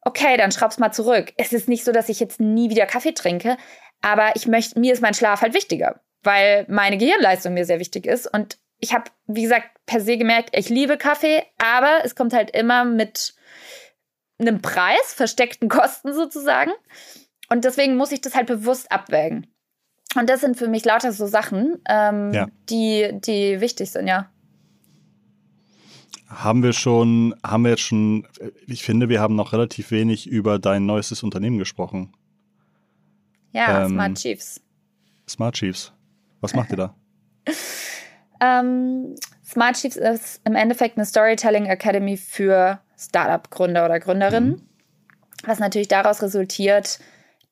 Okay, 0.00 0.36
dann 0.36 0.52
schraub's 0.52 0.78
mal 0.78 0.92
zurück. 0.92 1.32
Es 1.36 1.52
ist 1.52 1.68
nicht 1.68 1.84
so, 1.84 1.92
dass 1.92 2.08
ich 2.08 2.20
jetzt 2.20 2.40
nie 2.40 2.70
wieder 2.70 2.86
Kaffee 2.86 3.12
trinke, 3.12 3.56
aber 4.00 4.32
ich 4.34 4.46
möchte, 4.46 4.78
mir 4.80 4.92
ist 4.92 5.02
mein 5.02 5.14
Schlaf 5.14 5.42
halt 5.42 5.54
wichtiger, 5.54 6.00
weil 6.22 6.64
meine 6.68 6.98
Gehirnleistung 6.98 7.54
mir 7.54 7.66
sehr 7.66 7.78
wichtig 7.78 8.06
ist 8.06 8.26
und 8.26 8.58
ich 8.78 8.92
habe, 8.92 9.04
wie 9.26 9.42
gesagt, 9.42 9.68
per 9.86 10.00
se 10.00 10.16
gemerkt, 10.16 10.50
ich 10.52 10.68
liebe 10.68 10.98
Kaffee, 10.98 11.42
aber 11.58 12.00
es 12.04 12.14
kommt 12.14 12.32
halt 12.32 12.50
immer 12.50 12.84
mit 12.84 13.34
einem 14.38 14.60
Preis, 14.60 15.14
versteckten 15.14 15.68
Kosten 15.68 16.12
sozusagen. 16.12 16.72
Und 17.48 17.64
deswegen 17.64 17.96
muss 17.96 18.12
ich 18.12 18.20
das 18.20 18.34
halt 18.34 18.46
bewusst 18.46 18.90
abwägen. 18.90 19.46
Und 20.16 20.30
das 20.30 20.40
sind 20.40 20.56
für 20.56 20.68
mich 20.68 20.84
lauter 20.84 21.12
so 21.12 21.26
Sachen, 21.26 21.78
ähm, 21.88 22.32
ja. 22.32 22.46
die, 22.70 23.10
die 23.14 23.60
wichtig 23.60 23.90
sind, 23.90 24.06
ja. 24.06 24.30
Haben 26.28 26.62
wir 26.62 26.72
schon, 26.72 27.34
haben 27.44 27.64
wir 27.64 27.70
jetzt 27.70 27.82
schon, 27.82 28.26
ich 28.66 28.82
finde, 28.82 29.08
wir 29.08 29.20
haben 29.20 29.34
noch 29.34 29.52
relativ 29.52 29.90
wenig 29.90 30.26
über 30.26 30.58
dein 30.58 30.86
neuestes 30.86 31.22
Unternehmen 31.22 31.58
gesprochen. 31.58 32.12
Ja, 33.52 33.84
ähm, 33.84 33.90
Smart 33.90 34.14
Chiefs. 34.18 34.60
Smart 35.28 35.54
Chiefs. 35.54 35.92
Was 36.40 36.54
macht 36.54 36.70
ihr 36.70 36.76
da? 36.76 36.94
Ähm, 38.40 39.14
Smart 39.44 39.76
Chiefs 39.76 39.96
ist 39.96 40.40
im 40.44 40.54
Endeffekt 40.54 40.96
eine 40.96 41.06
Storytelling 41.06 41.66
Academy 41.66 42.16
für 42.16 42.80
Startup-Gründer 43.08 43.84
oder 43.84 44.00
Gründerinnen, 44.00 44.50
mhm. 44.50 44.68
was 45.44 45.58
natürlich 45.58 45.88
daraus 45.88 46.22
resultiert, 46.22 46.98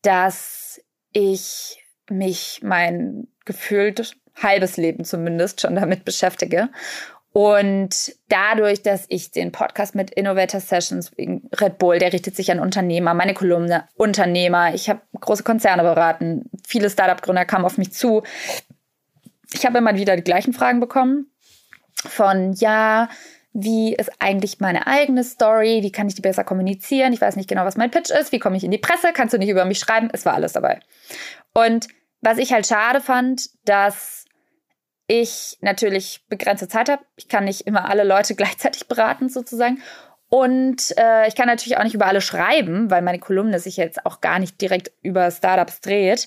dass 0.03 0.81
ich 1.13 1.79
mich 2.11 2.61
mein 2.63 3.29
gefühlt 3.45 4.17
halbes 4.41 4.77
Leben 4.77 5.05
zumindest 5.05 5.61
schon 5.61 5.75
damit 5.75 6.05
beschäftige. 6.05 6.71
Und 7.33 8.15
dadurch, 8.29 8.83
dass 8.83 9.07
ich 9.09 9.31
den 9.31 9.53
Podcast 9.53 9.95
mit 9.95 10.11
Innovator 10.11 10.61
Sessions 10.61 11.17
wegen 11.17 11.49
Red 11.59 11.79
Bull, 11.79 11.99
der 11.99 12.13
richtet 12.13 12.37
sich 12.37 12.51
an 12.51 12.61
Unternehmer, 12.61 13.15
meine 13.15 13.33
Kolumne 13.33 13.89
Unternehmer, 13.95 14.75
ich 14.75 14.91
habe 14.91 15.01
große 15.19 15.43
Konzerne 15.43 15.83
beraten, 15.83 16.51
viele 16.67 16.91
Startup-Gründer 16.91 17.47
kamen 17.47 17.65
auf 17.65 17.79
mich 17.79 17.93
zu, 17.93 18.23
ich 19.55 19.65
habe 19.65 19.79
immer 19.79 19.95
wieder 19.97 20.17
die 20.17 20.25
gleichen 20.25 20.53
Fragen 20.53 20.81
bekommen 20.81 21.31
von, 21.95 22.53
ja, 22.53 23.09
wie 23.53 23.95
ist 23.95 24.11
eigentlich 24.19 24.61
meine 24.61 24.87
eigene 24.87 25.25
Story? 25.25 25.81
Wie 25.83 25.93
kann 25.93 26.09
ich 26.09 26.15
die 26.15 26.23
besser 26.23 26.45
kommunizieren? 26.45 27.13
Ich 27.13 27.21
weiß 27.21 27.37
nicht 27.37 27.49
genau, 27.49 27.65
was 27.65 27.77
mein 27.77 27.91
Pitch 27.91 28.11
ist. 28.11 28.33
Wie 28.33 28.39
komme 28.39 28.57
ich 28.57 28.65
in 28.65 28.71
die 28.71 28.79
Presse? 28.79 29.13
Kannst 29.13 29.35
du 29.35 29.39
nicht 29.39 29.51
über 29.51 29.65
mich 29.65 29.79
schreiben? 29.79 30.09
Es 30.13 30.25
war 30.25 30.35
alles 30.35 30.55
dabei. 30.55 30.81
Und 31.53 31.89
was 32.23 32.39
ich 32.39 32.53
halt 32.53 32.67
schade 32.67 33.01
fand, 33.01 33.51
dass 33.65 34.25
ich 35.07 35.59
natürlich 35.61 36.25
begrenzte 36.29 36.69
Zeit 36.69 36.89
habe. 36.89 37.03
Ich 37.17 37.29
kann 37.29 37.45
nicht 37.45 37.67
immer 37.67 37.89
alle 37.91 38.05
Leute 38.05 38.35
gleichzeitig 38.37 38.89
beraten, 38.89 39.29
sozusagen. 39.29 39.83
Und 40.29 40.97
äh, 40.97 41.29
ich 41.29 41.35
kann 41.35 41.47
natürlich 41.47 41.77
auch 41.77 41.85
nicht 41.85 41.95
über 41.95 42.07
alle 42.07 42.23
schreiben, 42.23 42.91
weil 42.91 43.03
meine 43.03 43.19
Kolumne 43.19 43.59
sich 43.59 43.77
jetzt 43.77 44.07
auch 44.07 44.23
gar 44.23 44.39
nicht 44.39 44.63
direkt 44.63 44.91
über 45.03 45.31
Startups 45.31 45.83
dreht. 45.83 46.27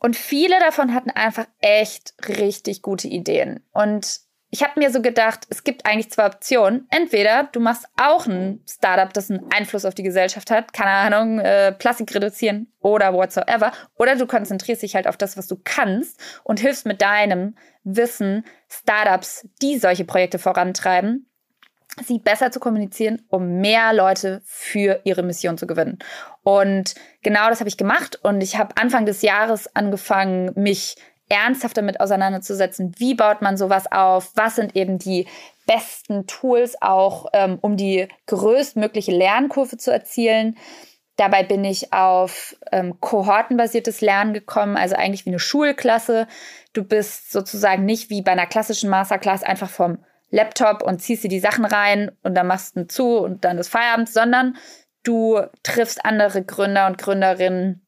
Und 0.00 0.16
viele 0.16 0.58
davon 0.58 0.92
hatten 0.92 1.10
einfach 1.10 1.46
echt 1.60 2.14
richtig 2.26 2.82
gute 2.82 3.06
Ideen. 3.06 3.64
Und 3.70 4.18
ich 4.54 4.62
habe 4.62 4.78
mir 4.78 4.90
so 4.90 5.00
gedacht, 5.00 5.46
es 5.48 5.64
gibt 5.64 5.86
eigentlich 5.86 6.10
zwei 6.10 6.26
Optionen. 6.26 6.86
Entweder 6.90 7.44
du 7.44 7.58
machst 7.58 7.86
auch 7.96 8.26
ein 8.26 8.62
Startup, 8.68 9.10
das 9.10 9.30
einen 9.30 9.50
Einfluss 9.50 9.86
auf 9.86 9.94
die 9.94 10.02
Gesellschaft 10.02 10.50
hat, 10.50 10.74
keine 10.74 10.90
Ahnung, 10.90 11.38
äh, 11.40 11.72
Plastik 11.72 12.14
reduzieren 12.14 12.70
oder 12.80 13.14
whatsoever. 13.14 13.72
Oder 13.96 14.14
du 14.14 14.26
konzentrierst 14.26 14.82
dich 14.82 14.94
halt 14.94 15.08
auf 15.08 15.16
das, 15.16 15.38
was 15.38 15.48
du 15.48 15.56
kannst 15.64 16.20
und 16.44 16.60
hilfst 16.60 16.84
mit 16.84 17.00
deinem 17.00 17.56
Wissen 17.82 18.44
Startups, 18.68 19.48
die 19.62 19.78
solche 19.78 20.04
Projekte 20.04 20.38
vorantreiben, 20.38 21.30
sie 22.04 22.18
besser 22.18 22.50
zu 22.50 22.60
kommunizieren, 22.60 23.22
um 23.28 23.60
mehr 23.60 23.94
Leute 23.94 24.42
für 24.44 25.00
ihre 25.04 25.22
Mission 25.22 25.56
zu 25.56 25.66
gewinnen. 25.66 25.98
Und 26.42 26.94
genau 27.22 27.48
das 27.48 27.60
habe 27.60 27.68
ich 27.68 27.78
gemacht 27.78 28.20
und 28.22 28.42
ich 28.42 28.58
habe 28.58 28.76
Anfang 28.76 29.06
des 29.06 29.22
Jahres 29.22 29.74
angefangen, 29.74 30.52
mich 30.56 30.96
ernsthaft 31.32 31.78
damit 31.78 31.98
auseinanderzusetzen, 31.98 32.92
wie 32.98 33.14
baut 33.14 33.40
man 33.40 33.56
sowas 33.56 33.90
auf, 33.90 34.32
was 34.34 34.56
sind 34.56 34.76
eben 34.76 34.98
die 34.98 35.26
besten 35.66 36.26
Tools 36.26 36.76
auch, 36.82 37.26
ähm, 37.32 37.58
um 37.62 37.76
die 37.78 38.06
größtmögliche 38.26 39.12
Lernkurve 39.12 39.78
zu 39.78 39.90
erzielen. 39.90 40.58
Dabei 41.16 41.42
bin 41.42 41.64
ich 41.64 41.92
auf 41.92 42.56
ähm, 42.70 43.00
kohortenbasiertes 43.00 44.02
Lernen 44.02 44.34
gekommen, 44.34 44.76
also 44.76 44.94
eigentlich 44.94 45.24
wie 45.24 45.30
eine 45.30 45.38
Schulklasse. 45.38 46.26
Du 46.74 46.84
bist 46.84 47.32
sozusagen 47.32 47.86
nicht 47.86 48.10
wie 48.10 48.22
bei 48.22 48.32
einer 48.32 48.46
klassischen 48.46 48.90
Masterclass 48.90 49.42
einfach 49.42 49.70
vom 49.70 49.98
Laptop 50.30 50.82
und 50.82 51.00
ziehst 51.00 51.24
dir 51.24 51.28
die 51.28 51.40
Sachen 51.40 51.64
rein 51.64 52.10
und 52.22 52.34
dann 52.34 52.46
machst 52.46 52.76
du 52.76 52.86
zu 52.86 53.18
und 53.18 53.44
dann 53.44 53.58
ist 53.58 53.68
Feierabend, 53.68 54.10
sondern 54.10 54.56
du 55.02 55.40
triffst 55.62 56.04
andere 56.04 56.44
Gründer 56.44 56.86
und 56.86 56.98
Gründerinnen, 56.98 57.86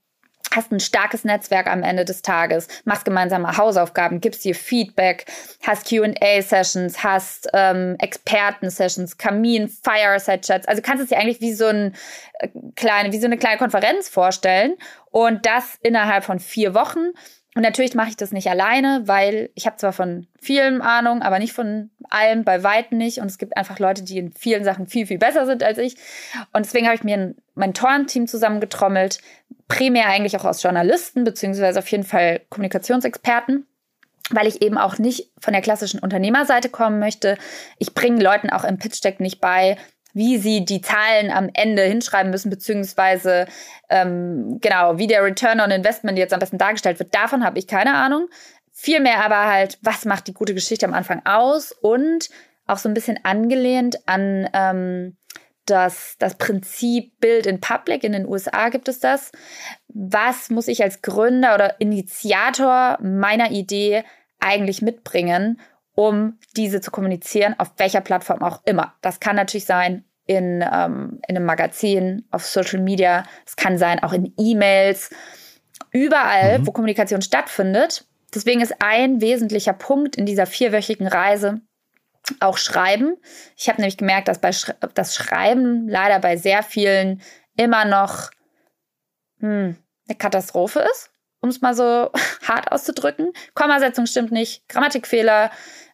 hast 0.55 0.73
ein 0.73 0.81
starkes 0.81 1.25
Netzwerk 1.25 1.67
am 1.67 1.83
Ende 1.83 2.05
des 2.05 2.23
Tages, 2.23 2.69
machst 2.85 3.05
gemeinsame 3.05 3.57
Hausaufgaben, 3.57 4.21
gibst 4.21 4.45
dir 4.45 4.55
Feedback, 4.55 5.27
hast 5.63 5.89
QA-Sessions, 5.89 7.03
hast 7.03 7.49
ähm, 7.53 7.97
Experten-Sessions, 7.99 9.19
Kamin, 9.19 9.69
Fireside-Chats. 9.69 10.67
Also 10.67 10.83
kannst 10.83 11.01
du 11.01 11.05
es 11.05 11.11
dir 11.11 11.19
eigentlich 11.19 11.41
wie 11.41 11.53
so, 11.53 11.67
ein, 11.67 11.95
äh, 12.35 12.49
kleine, 12.77 13.13
wie 13.13 13.19
so 13.19 13.27
eine 13.27 13.39
kleine 13.39 13.59
Konferenz 13.59 14.09
vorstellen 14.09 14.75
und 15.11 15.47
das 15.47 15.79
innerhalb 15.83 16.25
von 16.25 16.39
vier 16.39 16.75
Wochen. 16.75 17.13
Und 17.57 17.63
natürlich 17.63 17.95
mache 17.95 18.09
ich 18.09 18.17
das 18.17 18.33
nicht 18.33 18.51
alleine, 18.51 19.03
weil 19.05 19.51
ich 19.55 19.67
habe 19.67 19.77
zwar 19.77 19.93
von 19.93 20.27
vielem 20.41 20.83
Ahnung, 20.83 21.23
aber 21.23 21.39
nicht 21.39 21.53
von 21.53 21.91
allem, 22.11 22.43
bei 22.43 22.65
weitem 22.65 22.99
nicht. 22.99 23.19
Und 23.19 23.27
es 23.27 23.39
gibt 23.39 23.57
einfach 23.57 23.79
Leute, 23.79 24.03
die 24.03 24.19
in 24.19 24.33
vielen 24.33 24.65
Sachen 24.65 24.89
viel, 24.89 25.07
viel 25.07 25.19
besser 25.19 25.47
sind 25.47 25.63
als 25.63 25.79
ich. 25.79 25.97
Und 26.53 26.65
deswegen 26.67 26.87
habe 26.87 26.97
ich 26.97 27.05
mir 27.05 27.17
ein 27.17 27.37
Mentorenteam 27.55 28.27
zusammengetrommelt, 28.27 29.21
primär 29.69 30.09
eigentlich 30.09 30.37
auch 30.37 30.45
aus 30.45 30.65
Journalisten, 30.65 31.23
beziehungsweise 31.23 31.79
auf 31.79 31.89
jeden 31.89 32.03
Fall 32.03 32.41
Kommunikationsexperten, 32.51 33.69
weil 34.31 34.49
ich 34.49 34.61
eben 34.61 34.77
auch 34.77 34.99
nicht 34.99 35.31
von 35.39 35.53
der 35.53 35.63
klassischen 35.63 36.01
Unternehmerseite 36.01 36.69
kommen 36.69 36.99
möchte. 36.99 37.39
Ich 37.79 37.95
bringe 37.95 38.21
Leuten 38.21 38.51
auch 38.51 38.65
im 38.65 38.79
Pitch 38.79 39.03
Deck 39.05 39.21
nicht 39.21 39.41
bei, 39.41 39.77
wie 40.15 40.39
sie 40.39 40.65
die 40.65 40.81
Zahlen 40.81 41.31
am 41.31 41.51
Ende 41.53 41.83
hinschreiben 41.83 42.31
müssen, 42.31 42.49
beziehungsweise 42.51 43.47
ähm, 43.91 44.59
genau, 44.61 44.97
wie 44.97 45.07
der 45.07 45.23
Return 45.23 45.61
on 45.61 45.71
Investment 45.71 46.17
jetzt 46.17 46.33
am 46.33 46.41
besten 46.41 46.59
dargestellt 46.59 46.99
wird. 46.99 47.15
Davon 47.15 47.45
habe 47.45 47.59
ich 47.59 47.67
keine 47.67 47.95
Ahnung. 47.95 48.29
Vielmehr 48.73 49.25
aber 49.25 49.47
halt, 49.47 49.79
was 49.83 50.05
macht 50.05 50.27
die 50.27 50.35
gute 50.35 50.55
Geschichte 50.55 50.87
am 50.87 50.95
Anfang 50.95 51.23
aus 51.27 51.73
und 51.73 52.31
auch 52.67 52.79
so 52.79 52.89
ein 52.89 52.95
bisschen 52.95 53.19
angelehnt 53.25 53.99
an 54.07 54.49
ähm, 54.53 55.17
das, 55.67 56.17
das 56.19 56.37
Prinzip 56.37 57.19
Build 57.21 57.47
in 57.47 57.61
Public. 57.61 58.05
In 58.05 58.13
den 58.13 58.27
USA 58.27 58.69
gibt 58.69 58.89
es 58.89 59.01
das. 59.01 59.33
Was 59.89 60.51
muss 60.51 60.69
ich 60.69 60.83
als 60.83 61.03
Gründer 61.03 61.55
oder 61.55 61.81
Initiator 61.81 62.99
meiner 63.01 63.51
Idee 63.51 64.05
eigentlich 64.41 64.83
mitbringen, 64.83 65.61
um 65.95 66.39
diese 66.57 66.81
zu 66.81 66.91
kommunizieren, 66.91 67.55
auf 67.59 67.73
welcher 67.77 68.01
Plattform 68.01 68.43
auch 68.43 68.63
immer. 68.65 68.95
Das 69.01 69.21
kann 69.21 69.37
natürlich 69.37 69.67
sein 69.67 70.05
in, 70.27 70.63
ähm, 70.63 71.21
in 71.29 71.37
einem 71.37 71.45
Magazin, 71.45 72.27
auf 72.31 72.47
Social 72.47 72.81
Media, 72.81 73.25
es 73.47 73.57
kann 73.57 73.79
sein 73.79 74.03
auch 74.03 74.13
in 74.13 74.33
E-Mails, 74.39 75.11
überall, 75.93 76.59
mhm. 76.59 76.67
wo 76.67 76.73
Kommunikation 76.73 77.23
stattfindet. 77.23 78.07
Deswegen 78.35 78.61
ist 78.61 78.75
ein 78.81 79.21
wesentlicher 79.21 79.75
Punkt 79.75 80.17
in 80.17 80.27
dieser 80.27 80.47
vierwöchigen 80.47 81.07
Reise 81.07 81.61
auch 82.41 82.57
Schreiben. 82.57 83.17
Ich 83.57 83.69
habe 83.69 83.81
nämlich 83.81 83.99
gemerkt, 83.99 84.29
dass 84.29 84.41
bei 84.41 84.53
Sch 84.53 84.73
das 84.95 85.15
Schreiben 85.15 85.89
leider 85.89 86.19
bei 86.19 86.37
sehr 86.37 86.63
vielen 86.63 87.21
immer 87.57 87.85
noch 87.85 88.31
hm, 89.41 89.77
eine 90.09 90.19
Katastrophe 90.19 90.81
ist, 90.81 91.11
um 91.45 91.51
es 91.51 91.61
mal 91.61 91.75
so 91.75 92.11
hart 92.49 92.73
auszudrücken. 92.73 93.33
Kommasetzung 93.55 94.07
stimmt 94.07 94.33
nicht, 94.33 94.67
Grammatikfehler, 94.69 95.51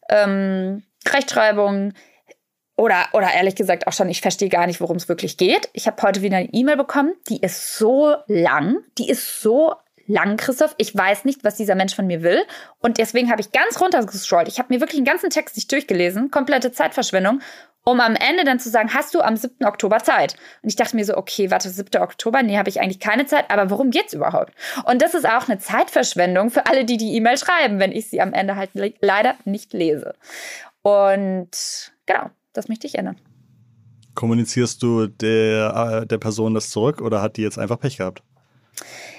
ähm, 0.08 0.84
Rechtschreibung 1.06 1.92
oder, 2.76 3.08
oder 3.12 3.32
ehrlich 3.34 3.56
gesagt 3.56 3.86
auch 3.86 3.92
schon, 3.92 4.08
ich 4.08 4.22
verstehe 4.22 4.48
gar 4.48 4.66
nicht, 4.66 4.80
worum 4.80 4.96
es 4.96 5.08
wirklich 5.08 5.36
geht. 5.36 5.68
Ich 5.72 5.86
habe 5.86 6.00
heute 6.02 6.22
wieder 6.22 6.38
eine 6.38 6.48
E-Mail 6.52 6.76
bekommen, 6.76 7.12
die 7.28 7.40
ist 7.42 7.76
so 7.76 8.14
lang, 8.26 8.78
die 8.96 9.10
ist 9.10 9.42
so 9.42 9.74
lang, 10.06 10.36
Christoph. 10.36 10.74
Ich 10.78 10.96
weiß 10.96 11.24
nicht, 11.24 11.44
was 11.44 11.56
dieser 11.56 11.74
Mensch 11.74 11.94
von 11.94 12.06
mir 12.06 12.22
will. 12.22 12.42
Und 12.80 12.98
deswegen 12.98 13.30
habe 13.30 13.40
ich 13.40 13.52
ganz 13.52 13.80
runtergescrollt. 13.80 14.48
Ich 14.48 14.58
habe 14.58 14.72
mir 14.72 14.80
wirklich 14.80 14.98
den 14.98 15.04
ganzen 15.04 15.30
Text 15.30 15.56
nicht 15.56 15.70
durchgelesen. 15.70 16.30
Komplette 16.30 16.72
Zeitverschwendung. 16.72 17.40
Um 17.90 17.98
am 17.98 18.14
Ende 18.14 18.44
dann 18.44 18.60
zu 18.60 18.70
sagen, 18.70 18.94
hast 18.94 19.16
du 19.16 19.20
am 19.20 19.36
7. 19.36 19.66
Oktober 19.66 19.98
Zeit? 19.98 20.36
Und 20.62 20.68
ich 20.68 20.76
dachte 20.76 20.94
mir 20.94 21.04
so, 21.04 21.16
okay, 21.16 21.50
warte, 21.50 21.68
7. 21.68 22.00
Oktober? 22.00 22.40
Nee, 22.40 22.56
habe 22.56 22.68
ich 22.68 22.80
eigentlich 22.80 23.00
keine 23.00 23.26
Zeit. 23.26 23.50
Aber 23.50 23.68
worum 23.68 23.90
geht's 23.90 24.12
überhaupt? 24.12 24.52
Und 24.84 25.02
das 25.02 25.14
ist 25.14 25.26
auch 25.28 25.48
eine 25.48 25.58
Zeitverschwendung 25.58 26.50
für 26.50 26.66
alle, 26.66 26.84
die 26.84 26.98
die 26.98 27.16
E-Mail 27.16 27.36
schreiben, 27.36 27.80
wenn 27.80 27.90
ich 27.90 28.08
sie 28.08 28.20
am 28.20 28.32
Ende 28.32 28.54
halt 28.54 28.70
leider 29.00 29.34
nicht 29.44 29.72
lese. 29.72 30.14
Und 30.82 31.50
genau, 32.06 32.30
das 32.52 32.68
möchte 32.68 32.86
ich 32.86 32.94
ändern. 32.94 33.16
Kommunizierst 34.14 34.80
du 34.84 35.08
der, 35.08 36.02
äh, 36.02 36.06
der 36.06 36.18
Person 36.18 36.54
das 36.54 36.70
zurück 36.70 37.00
oder 37.00 37.20
hat 37.20 37.38
die 37.38 37.42
jetzt 37.42 37.58
einfach 37.58 37.80
Pech 37.80 37.96
gehabt? 37.96 38.22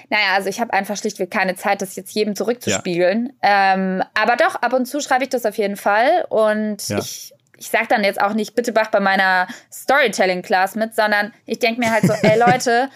Naja, 0.08 0.34
also 0.34 0.48
ich 0.48 0.62
habe 0.62 0.72
einfach 0.72 0.96
schlichtweg 0.96 1.30
keine 1.30 1.56
Zeit, 1.56 1.82
das 1.82 1.94
jetzt 1.96 2.14
jedem 2.14 2.36
zurückzuspiegeln. 2.36 3.34
Ja. 3.42 3.74
Ähm, 3.74 4.02
aber 4.14 4.36
doch, 4.36 4.54
ab 4.54 4.72
und 4.72 4.86
zu 4.86 5.00
schreibe 5.00 5.24
ich 5.24 5.30
das 5.30 5.44
auf 5.44 5.58
jeden 5.58 5.76
Fall. 5.76 6.24
Und 6.30 6.88
ja. 6.88 6.98
ich, 6.98 7.34
ich 7.62 7.70
sage 7.70 7.86
dann 7.88 8.02
jetzt 8.02 8.20
auch 8.20 8.34
nicht, 8.34 8.56
bitte 8.56 8.72
mach 8.72 8.90
bei 8.90 8.98
meiner 8.98 9.46
Storytelling-Class 9.72 10.74
mit, 10.74 10.96
sondern 10.96 11.32
ich 11.46 11.60
denke 11.60 11.78
mir 11.78 11.92
halt 11.92 12.02
so, 12.02 12.12
ey 12.12 12.36
Leute, 12.50 12.90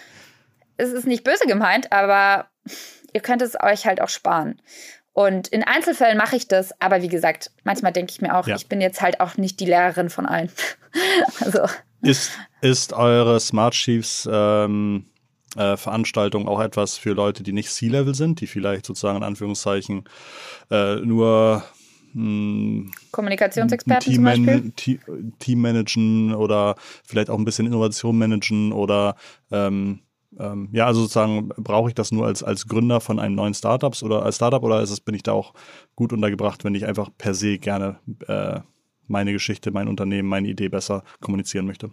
es 0.75 0.89
ist 0.91 1.07
nicht 1.07 1.23
böse 1.23 1.47
gemeint, 1.47 1.93
aber 1.93 2.47
ihr 3.13 3.21
könnt 3.21 3.41
es 3.41 3.57
euch 3.57 3.85
halt 3.85 4.01
auch 4.01 4.09
sparen. 4.09 4.61
Und 5.13 5.47
in 5.47 5.63
Einzelfällen 5.63 6.17
mache 6.17 6.35
ich 6.35 6.49
das, 6.49 6.79
aber 6.81 7.01
wie 7.01 7.07
gesagt, 7.07 7.49
manchmal 7.63 7.93
denke 7.93 8.11
ich 8.11 8.19
mir 8.19 8.35
auch, 8.35 8.45
ja. 8.45 8.57
ich 8.57 8.67
bin 8.67 8.81
jetzt 8.81 9.01
halt 9.01 9.21
auch 9.21 9.37
nicht 9.37 9.61
die 9.61 9.65
Lehrerin 9.65 10.09
von 10.09 10.25
allen. 10.25 10.51
also. 11.39 11.61
Ist, 12.01 12.33
ist 12.59 12.91
eure 12.91 13.39
Smart 13.39 13.73
Chiefs 13.73 14.27
ähm, 14.29 15.05
äh, 15.55 15.77
Veranstaltung 15.77 16.45
auch 16.49 16.59
etwas 16.59 16.97
für 16.97 17.13
Leute, 17.13 17.41
die 17.41 17.53
nicht 17.53 17.71
C-Level 17.71 18.13
sind, 18.13 18.41
die 18.41 18.47
vielleicht 18.47 18.85
sozusagen 18.85 19.19
in 19.19 19.23
Anführungszeichen 19.23 20.03
äh, 20.69 20.97
nur 20.97 21.63
hm, 22.13 22.91
Kommunikationsexperten 23.11 24.13
Team, 24.13 24.15
zum 24.15 24.23
Beispiel? 24.23 24.71
Team 25.39 25.61
managen 25.61 26.33
oder 26.33 26.75
vielleicht 27.03 27.29
auch 27.29 27.37
ein 27.37 27.45
bisschen 27.45 27.67
Innovation 27.67 28.17
managen 28.17 28.71
oder 28.71 29.15
ähm, 29.51 29.99
ähm, 30.39 30.69
ja, 30.71 30.85
also 30.85 31.01
sozusagen 31.01 31.49
brauche 31.49 31.89
ich 31.89 31.95
das 31.95 32.11
nur 32.11 32.25
als, 32.25 32.43
als 32.43 32.67
Gründer 32.67 32.99
von 33.01 33.19
einem 33.19 33.35
neuen 33.35 33.53
Startups 33.53 34.03
oder 34.03 34.23
als 34.23 34.35
Startup 34.35 34.63
oder 34.63 34.81
ist 34.81 34.91
es, 34.91 34.99
bin 34.99 35.15
ich 35.15 35.23
da 35.23 35.31
auch 35.31 35.53
gut 35.95 36.13
untergebracht, 36.13 36.63
wenn 36.63 36.75
ich 36.75 36.85
einfach 36.85 37.09
per 37.17 37.33
se 37.33 37.57
gerne 37.57 37.99
äh, 38.27 38.59
meine 39.07 39.31
Geschichte, 39.31 39.71
mein 39.71 39.87
Unternehmen, 39.87 40.27
meine 40.27 40.47
Idee 40.47 40.69
besser 40.69 41.03
kommunizieren 41.21 41.65
möchte? 41.65 41.91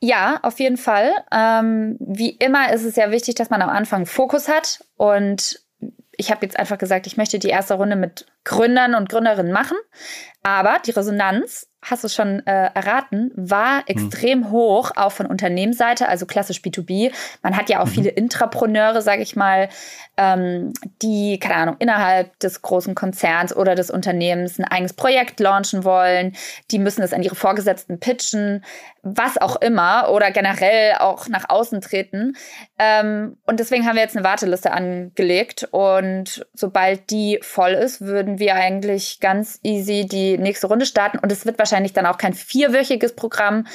Ja, 0.00 0.40
auf 0.42 0.58
jeden 0.60 0.78
Fall. 0.78 1.12
Ähm, 1.30 1.96
wie 2.00 2.30
immer 2.30 2.72
ist 2.72 2.84
es 2.84 2.96
ja 2.96 3.10
wichtig, 3.10 3.34
dass 3.34 3.50
man 3.50 3.60
am 3.60 3.68
Anfang 3.68 4.06
Fokus 4.06 4.48
hat. 4.48 4.84
Und 4.96 5.60
ich 6.20 6.30
habe 6.30 6.44
jetzt 6.44 6.58
einfach 6.58 6.76
gesagt, 6.76 7.06
ich 7.06 7.16
möchte 7.16 7.38
die 7.38 7.48
erste 7.48 7.74
Runde 7.74 7.96
mit 7.96 8.26
Gründern 8.44 8.94
und 8.94 9.08
Gründerinnen 9.08 9.52
machen. 9.52 9.78
Aber 10.42 10.78
die 10.84 10.90
Resonanz 10.90 11.69
hast 11.82 12.04
du 12.04 12.08
schon 12.08 12.46
äh, 12.46 12.70
erraten, 12.74 13.30
war 13.34 13.78
hm. 13.78 13.84
extrem 13.86 14.40
mhm. 14.40 14.50
hoch, 14.50 14.90
auch 14.96 15.12
von 15.12 15.26
Unternehmensseite, 15.26 16.08
also 16.08 16.26
klassisch 16.26 16.58
B2B. 16.58 17.12
Man 17.42 17.56
hat 17.56 17.70
ja 17.70 17.80
auch 17.80 17.86
mhm. 17.86 17.90
viele 17.90 18.10
Intrapreneure, 18.10 19.00
sage 19.02 19.22
ich 19.22 19.36
mal, 19.36 19.68
ähm, 20.16 20.72
die, 21.00 21.38
keine 21.38 21.56
Ahnung, 21.56 21.76
innerhalb 21.78 22.38
des 22.40 22.60
großen 22.60 22.94
Konzerns 22.94 23.56
oder 23.56 23.74
des 23.74 23.90
Unternehmens 23.90 24.58
ein 24.58 24.64
eigenes 24.64 24.92
Projekt 24.92 25.40
launchen 25.40 25.84
wollen. 25.84 26.36
Die 26.70 26.78
müssen 26.78 27.02
es 27.02 27.14
an 27.14 27.22
ihre 27.22 27.34
Vorgesetzten 27.34 27.98
pitchen, 27.98 28.62
was 29.02 29.38
auch 29.38 29.56
immer, 29.56 30.10
oder 30.10 30.30
generell 30.30 30.96
auch 30.98 31.28
nach 31.28 31.48
außen 31.48 31.80
treten. 31.80 32.36
Ähm, 32.78 33.38
und 33.46 33.60
deswegen 33.60 33.86
haben 33.86 33.96
wir 33.96 34.02
jetzt 34.02 34.16
eine 34.16 34.24
Warteliste 34.24 34.72
angelegt. 34.72 35.66
Und 35.70 36.46
sobald 36.52 37.10
die 37.10 37.38
voll 37.40 37.72
ist, 37.72 38.02
würden 38.02 38.38
wir 38.38 38.56
eigentlich 38.56 39.20
ganz 39.20 39.58
easy 39.62 40.06
die 40.06 40.36
nächste 40.36 40.66
Runde 40.66 40.84
starten. 40.84 41.18
Und 41.18 41.32
es 41.32 41.46
wird 41.46 41.58
wahrscheinlich 41.58 41.69
wahrscheinlich 41.70 41.92
dann 41.92 42.06
auch 42.06 42.18
kein 42.18 42.34
vierwöchiges 42.34 43.14
Programm, 43.14 43.66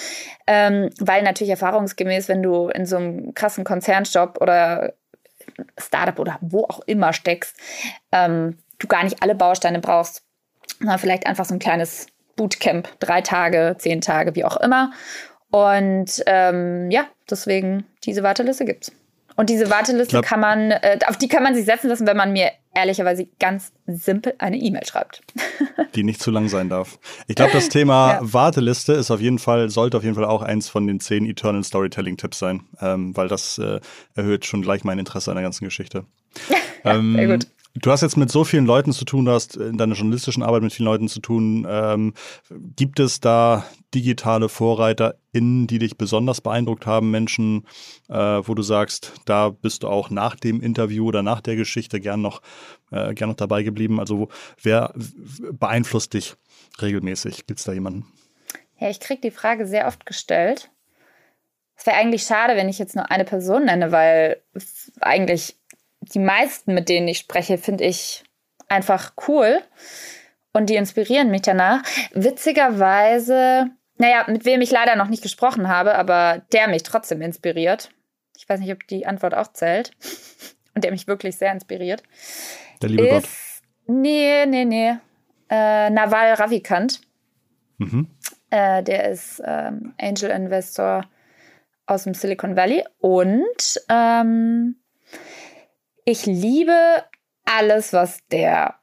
ähm, 0.47 0.89
weil 0.99 1.23
natürlich 1.23 1.51
erfahrungsgemäß, 1.51 2.27
wenn 2.27 2.43
du 2.43 2.69
in 2.69 2.85
so 2.85 2.97
einem 2.97 3.33
krassen 3.33 3.63
Konzernjob 3.63 4.41
oder 4.41 4.93
Startup 5.77 6.19
oder 6.19 6.37
wo 6.41 6.63
auch 6.63 6.81
immer 6.85 7.13
steckst, 7.13 7.55
ähm, 8.11 8.57
du 8.79 8.87
gar 8.87 9.03
nicht 9.03 9.21
alle 9.21 9.35
Bausteine 9.35 9.79
brauchst. 9.79 10.23
Na, 10.79 10.97
vielleicht 10.97 11.25
einfach 11.25 11.45
so 11.45 11.53
ein 11.53 11.59
kleines 11.59 12.07
Bootcamp, 12.35 12.89
drei 12.99 13.21
Tage, 13.21 13.75
zehn 13.77 14.01
Tage, 14.01 14.35
wie 14.35 14.43
auch 14.43 14.57
immer. 14.57 14.91
Und 15.51 16.23
ähm, 16.25 16.91
ja, 16.91 17.05
deswegen 17.29 17.85
diese 18.03 18.23
Warteliste 18.23 18.65
gibt's. 18.65 18.91
Und 19.37 19.49
diese 19.49 19.69
Warteliste 19.69 20.21
kann 20.21 20.39
man, 20.39 20.71
äh, 20.71 20.99
auf 21.07 21.17
die 21.17 21.27
kann 21.27 21.43
man 21.43 21.55
sich 21.55 21.65
setzen 21.65 21.89
lassen, 21.89 22.07
wenn 22.07 22.17
man 22.17 22.33
mir 22.33 22.51
ehrlicherweise 22.75 23.27
ganz 23.39 23.71
simpel 23.87 24.35
eine 24.37 24.57
E-Mail 24.57 24.85
schreibt. 24.85 25.21
Die 25.95 26.03
nicht 26.03 26.21
zu 26.21 26.29
lang 26.29 26.49
sein 26.49 26.69
darf. 26.69 26.99
Ich 27.27 27.35
glaube, 27.35 27.53
das 27.53 27.69
Thema 27.69 28.13
ja. 28.13 28.19
Warteliste 28.21 28.93
ist 28.93 29.09
auf 29.09 29.21
jeden 29.21 29.39
Fall, 29.39 29.69
sollte 29.69 29.97
auf 29.97 30.03
jeden 30.03 30.15
Fall 30.15 30.25
auch 30.25 30.41
eins 30.41 30.69
von 30.69 30.85
den 30.85 30.99
zehn 30.99 31.25
Eternal 31.25 31.63
Storytelling-Tipps 31.63 32.37
sein, 32.37 32.65
ähm, 32.81 33.15
weil 33.15 33.27
das 33.27 33.57
äh, 33.57 33.79
erhöht 34.13 34.45
schon 34.45 34.61
gleich 34.61 34.83
mein 34.83 34.99
Interesse 34.99 35.31
an 35.31 35.35
der 35.35 35.43
ganzen 35.43 35.65
Geschichte. 35.65 36.05
ähm, 36.83 37.15
Sehr 37.15 37.27
gut. 37.27 37.47
Du 37.77 37.91
hast 37.91 38.01
jetzt 38.01 38.15
mit 38.15 38.31
so 38.31 38.45
vielen 38.45 38.65
Leuten 38.65 38.93
zu 38.93 39.03
tun, 39.03 39.25
du 39.25 39.31
hast 39.33 39.57
in 39.57 39.77
deiner 39.77 39.95
journalistischen 39.95 40.43
Arbeit 40.43 40.61
mit 40.63 40.71
vielen 40.71 40.85
Leuten 40.85 41.09
zu 41.09 41.19
tun. 41.19 41.67
Ähm, 41.69 42.13
gibt 42.49 43.01
es 43.01 43.19
da 43.19 43.65
digitale 43.93 44.47
VorreiterInnen, 44.47 45.67
die 45.67 45.79
dich 45.79 45.97
besonders 45.97 46.39
beeindruckt 46.39 46.85
haben, 46.85 47.11
Menschen, 47.11 47.67
äh, 48.07 48.15
wo 48.15 48.53
du 48.53 48.61
sagst, 48.61 49.11
da 49.25 49.49
bist 49.49 49.83
du 49.83 49.89
auch 49.89 50.09
nach 50.09 50.37
dem 50.37 50.61
Interview 50.61 51.05
oder 51.05 51.21
nach 51.21 51.41
der 51.41 51.57
Geschichte 51.57 51.99
gern 51.99 52.21
noch, 52.21 52.41
äh, 52.91 53.13
gern 53.13 53.27
noch 53.27 53.35
dabei 53.35 53.63
geblieben? 53.63 53.99
Also 53.99 54.29
wer 54.61 54.93
beeinflusst 55.51 56.13
dich 56.13 56.35
regelmäßig? 56.81 57.45
Gibt 57.45 57.59
es 57.59 57.65
da 57.65 57.73
jemanden? 57.73 58.05
Ja, 58.79 58.89
ich 58.89 59.01
kriege 59.01 59.19
die 59.19 59.31
Frage 59.31 59.67
sehr 59.67 59.87
oft 59.87 60.05
gestellt. 60.05 60.71
Es 61.75 61.85
wäre 61.85 61.97
eigentlich 61.97 62.23
schade, 62.23 62.55
wenn 62.55 62.69
ich 62.69 62.79
jetzt 62.79 62.95
nur 62.95 63.11
eine 63.11 63.25
Person 63.25 63.65
nenne, 63.65 63.91
weil 63.91 64.41
eigentlich 65.01 65.57
die 66.13 66.19
meisten, 66.19 66.73
mit 66.73 66.89
denen 66.89 67.07
ich 67.07 67.19
spreche, 67.19 67.57
finde 67.57 67.83
ich 67.83 68.23
einfach 68.67 69.13
cool. 69.27 69.61
Und 70.53 70.69
die 70.69 70.75
inspirieren 70.75 71.31
mich 71.31 71.41
danach. 71.41 71.83
Witzigerweise, 72.13 73.69
naja, 73.97 74.25
mit 74.27 74.45
wem 74.45 74.61
ich 74.61 74.71
leider 74.71 74.95
noch 74.95 75.09
nicht 75.09 75.23
gesprochen 75.23 75.67
habe, 75.67 75.95
aber 75.95 76.43
der 76.53 76.67
mich 76.67 76.83
trotzdem 76.83 77.21
inspiriert. 77.21 77.89
Ich 78.37 78.47
weiß 78.47 78.59
nicht, 78.59 78.71
ob 78.71 78.87
die 78.87 79.05
Antwort 79.05 79.33
auch 79.33 79.51
zählt. 79.51 79.91
Und 80.75 80.83
der 80.83 80.91
mich 80.91 81.07
wirklich 81.07 81.37
sehr 81.37 81.53
inspiriert. 81.53 82.03
Der 82.81 82.89
liebe 82.89 83.07
ist, 83.07 83.11
Gott. 83.11 83.29
Nee, 83.87 84.45
nee, 84.45 84.65
nee. 84.65 84.95
Äh, 85.49 85.89
Naval 85.89 86.33
Ravikant. 86.33 86.99
Mhm. 87.77 88.09
Äh, 88.49 88.83
der 88.83 89.09
ist 89.09 89.41
ähm, 89.45 89.93
Angel 89.99 90.31
Investor 90.31 91.05
aus 91.85 92.03
dem 92.03 92.13
Silicon 92.13 92.55
Valley 92.55 92.83
und 92.99 93.79
ähm, 93.89 94.75
ich 96.05 96.25
liebe 96.25 97.03
alles, 97.45 97.93
was 97.93 98.19
der 98.31 98.75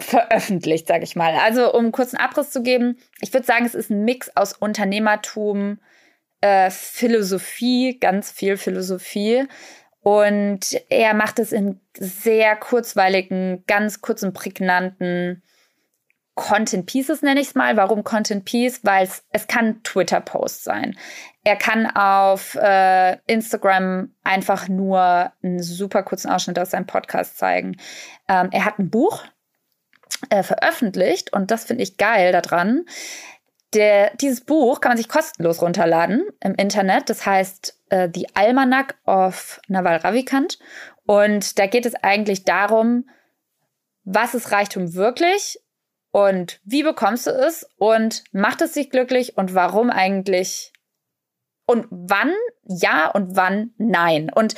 veröffentlicht, 0.00 0.86
sage 0.86 1.04
ich 1.04 1.16
mal. 1.16 1.34
Also 1.36 1.72
um 1.72 1.92
kurz 1.92 2.14
einen 2.14 2.24
Abriss 2.24 2.50
zu 2.50 2.62
geben, 2.62 2.98
ich 3.20 3.32
würde 3.32 3.46
sagen, 3.46 3.64
es 3.64 3.74
ist 3.74 3.90
ein 3.90 4.04
Mix 4.04 4.30
aus 4.36 4.52
Unternehmertum, 4.52 5.78
äh, 6.40 6.70
Philosophie, 6.70 7.98
ganz 7.98 8.30
viel 8.30 8.56
Philosophie. 8.56 9.46
Und 10.00 10.78
er 10.90 11.14
macht 11.14 11.38
es 11.38 11.52
in 11.52 11.80
sehr 11.96 12.56
kurzweiligen, 12.56 13.64
ganz 13.66 14.02
kurzen, 14.02 14.34
prägnanten 14.34 15.42
Content 16.34 16.86
Pieces 16.86 17.22
nenne 17.22 17.40
ich 17.40 17.48
es 17.48 17.54
mal. 17.54 17.76
Warum 17.76 18.02
Content 18.02 18.44
Piece? 18.44 18.80
Weil 18.82 19.08
es 19.30 19.46
kann 19.46 19.82
Twitter-Post 19.84 20.64
sein. 20.64 20.96
Er 21.44 21.56
kann 21.56 21.86
auf 21.86 22.56
äh, 22.56 23.18
Instagram 23.26 24.14
einfach 24.24 24.68
nur 24.68 25.32
einen 25.42 25.62
super 25.62 26.02
kurzen 26.02 26.30
Ausschnitt 26.30 26.58
aus 26.58 26.70
seinem 26.70 26.86
Podcast 26.86 27.38
zeigen. 27.38 27.76
Ähm, 28.28 28.48
er 28.50 28.64
hat 28.64 28.78
ein 28.78 28.90
Buch 28.90 29.22
äh, 30.30 30.42
veröffentlicht 30.42 31.32
und 31.32 31.50
das 31.50 31.64
finde 31.64 31.82
ich 31.82 31.98
geil 31.98 32.32
daran. 32.32 32.84
Der, 33.74 34.14
dieses 34.16 34.40
Buch 34.40 34.80
kann 34.80 34.90
man 34.90 34.96
sich 34.96 35.08
kostenlos 35.08 35.60
runterladen 35.60 36.24
im 36.40 36.54
Internet. 36.54 37.10
Das 37.10 37.26
heißt 37.26 37.80
äh, 37.90 38.08
The 38.12 38.28
Almanac 38.34 38.96
of 39.04 39.60
Naval 39.68 39.96
Ravikant. 39.96 40.58
Und 41.06 41.58
da 41.58 41.66
geht 41.66 41.86
es 41.86 41.94
eigentlich 41.96 42.44
darum, 42.44 43.08
was 44.04 44.34
ist 44.34 44.52
Reichtum 44.52 44.94
wirklich 44.94 45.58
und 46.14 46.60
wie 46.62 46.84
bekommst 46.84 47.26
du 47.26 47.32
es 47.32 47.68
und 47.76 48.22
macht 48.30 48.62
es 48.62 48.70
dich 48.70 48.88
glücklich 48.88 49.36
und 49.36 49.56
warum 49.56 49.90
eigentlich 49.90 50.72
und 51.66 51.88
wann 51.90 52.32
ja 52.62 53.10
und 53.10 53.34
wann 53.34 53.74
nein. 53.78 54.30
Und 54.32 54.54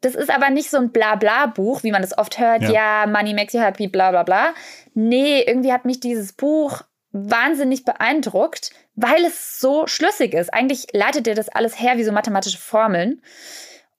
das 0.00 0.14
ist 0.14 0.30
aber 0.30 0.48
nicht 0.48 0.70
so 0.70 0.78
ein 0.78 0.90
Blabla-Buch, 0.90 1.82
wie 1.82 1.92
man 1.92 2.00
das 2.00 2.16
oft 2.16 2.38
hört. 2.38 2.62
Ja. 2.62 2.70
ja, 2.70 3.06
Money 3.06 3.34
makes 3.34 3.52
you 3.52 3.60
happy, 3.60 3.88
bla 3.88 4.10
bla 4.10 4.22
bla. 4.22 4.54
Nee, 4.94 5.42
irgendwie 5.42 5.70
hat 5.70 5.84
mich 5.84 6.00
dieses 6.00 6.32
Buch 6.32 6.80
wahnsinnig 7.12 7.84
beeindruckt, 7.84 8.70
weil 8.94 9.22
es 9.26 9.60
so 9.60 9.86
schlüssig 9.86 10.32
ist. 10.32 10.54
Eigentlich 10.54 10.86
leitet 10.94 11.26
dir 11.26 11.34
das 11.34 11.50
alles 11.50 11.78
her 11.78 11.98
wie 11.98 12.04
so 12.04 12.12
mathematische 12.12 12.56
Formeln. 12.56 13.20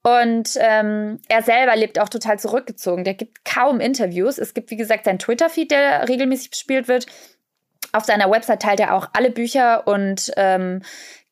Und 0.04 0.58
ähm, 0.60 1.20
er 1.28 1.44
selber 1.44 1.76
lebt 1.76 2.00
auch 2.00 2.10
total 2.10 2.40
zurückgezogen. 2.40 3.04
Der 3.04 3.14
gibt 3.14 3.46
kaum 3.46 3.80
Interviews. 3.80 4.40
Es 4.40 4.54
gibt, 4.54 4.72
wie 4.72 4.78
gesagt, 4.78 5.06
sein 5.06 5.20
Twitter-Feed, 5.20 5.70
der 5.70 6.10
regelmäßig 6.10 6.50
bespielt 6.50 6.88
wird. 6.88 7.06
Auf 7.92 8.06
seiner 8.06 8.32
Website 8.32 8.62
teilt 8.62 8.80
er 8.80 8.96
auch 8.96 9.10
alle 9.14 9.30
Bücher 9.30 9.88
und 9.88 10.32
ähm, 10.38 10.82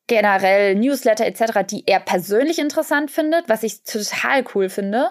generell 0.08 0.76
Newsletter 0.76 1.26
etc., 1.26 1.66
die 1.68 1.84
er 1.88 2.00
persönlich 2.00 2.60
interessant 2.60 3.10
findet, 3.10 3.50
was 3.50 3.64
ich 3.64 3.84
total 3.84 4.44
cool 4.54 4.70
finde. 4.70 5.10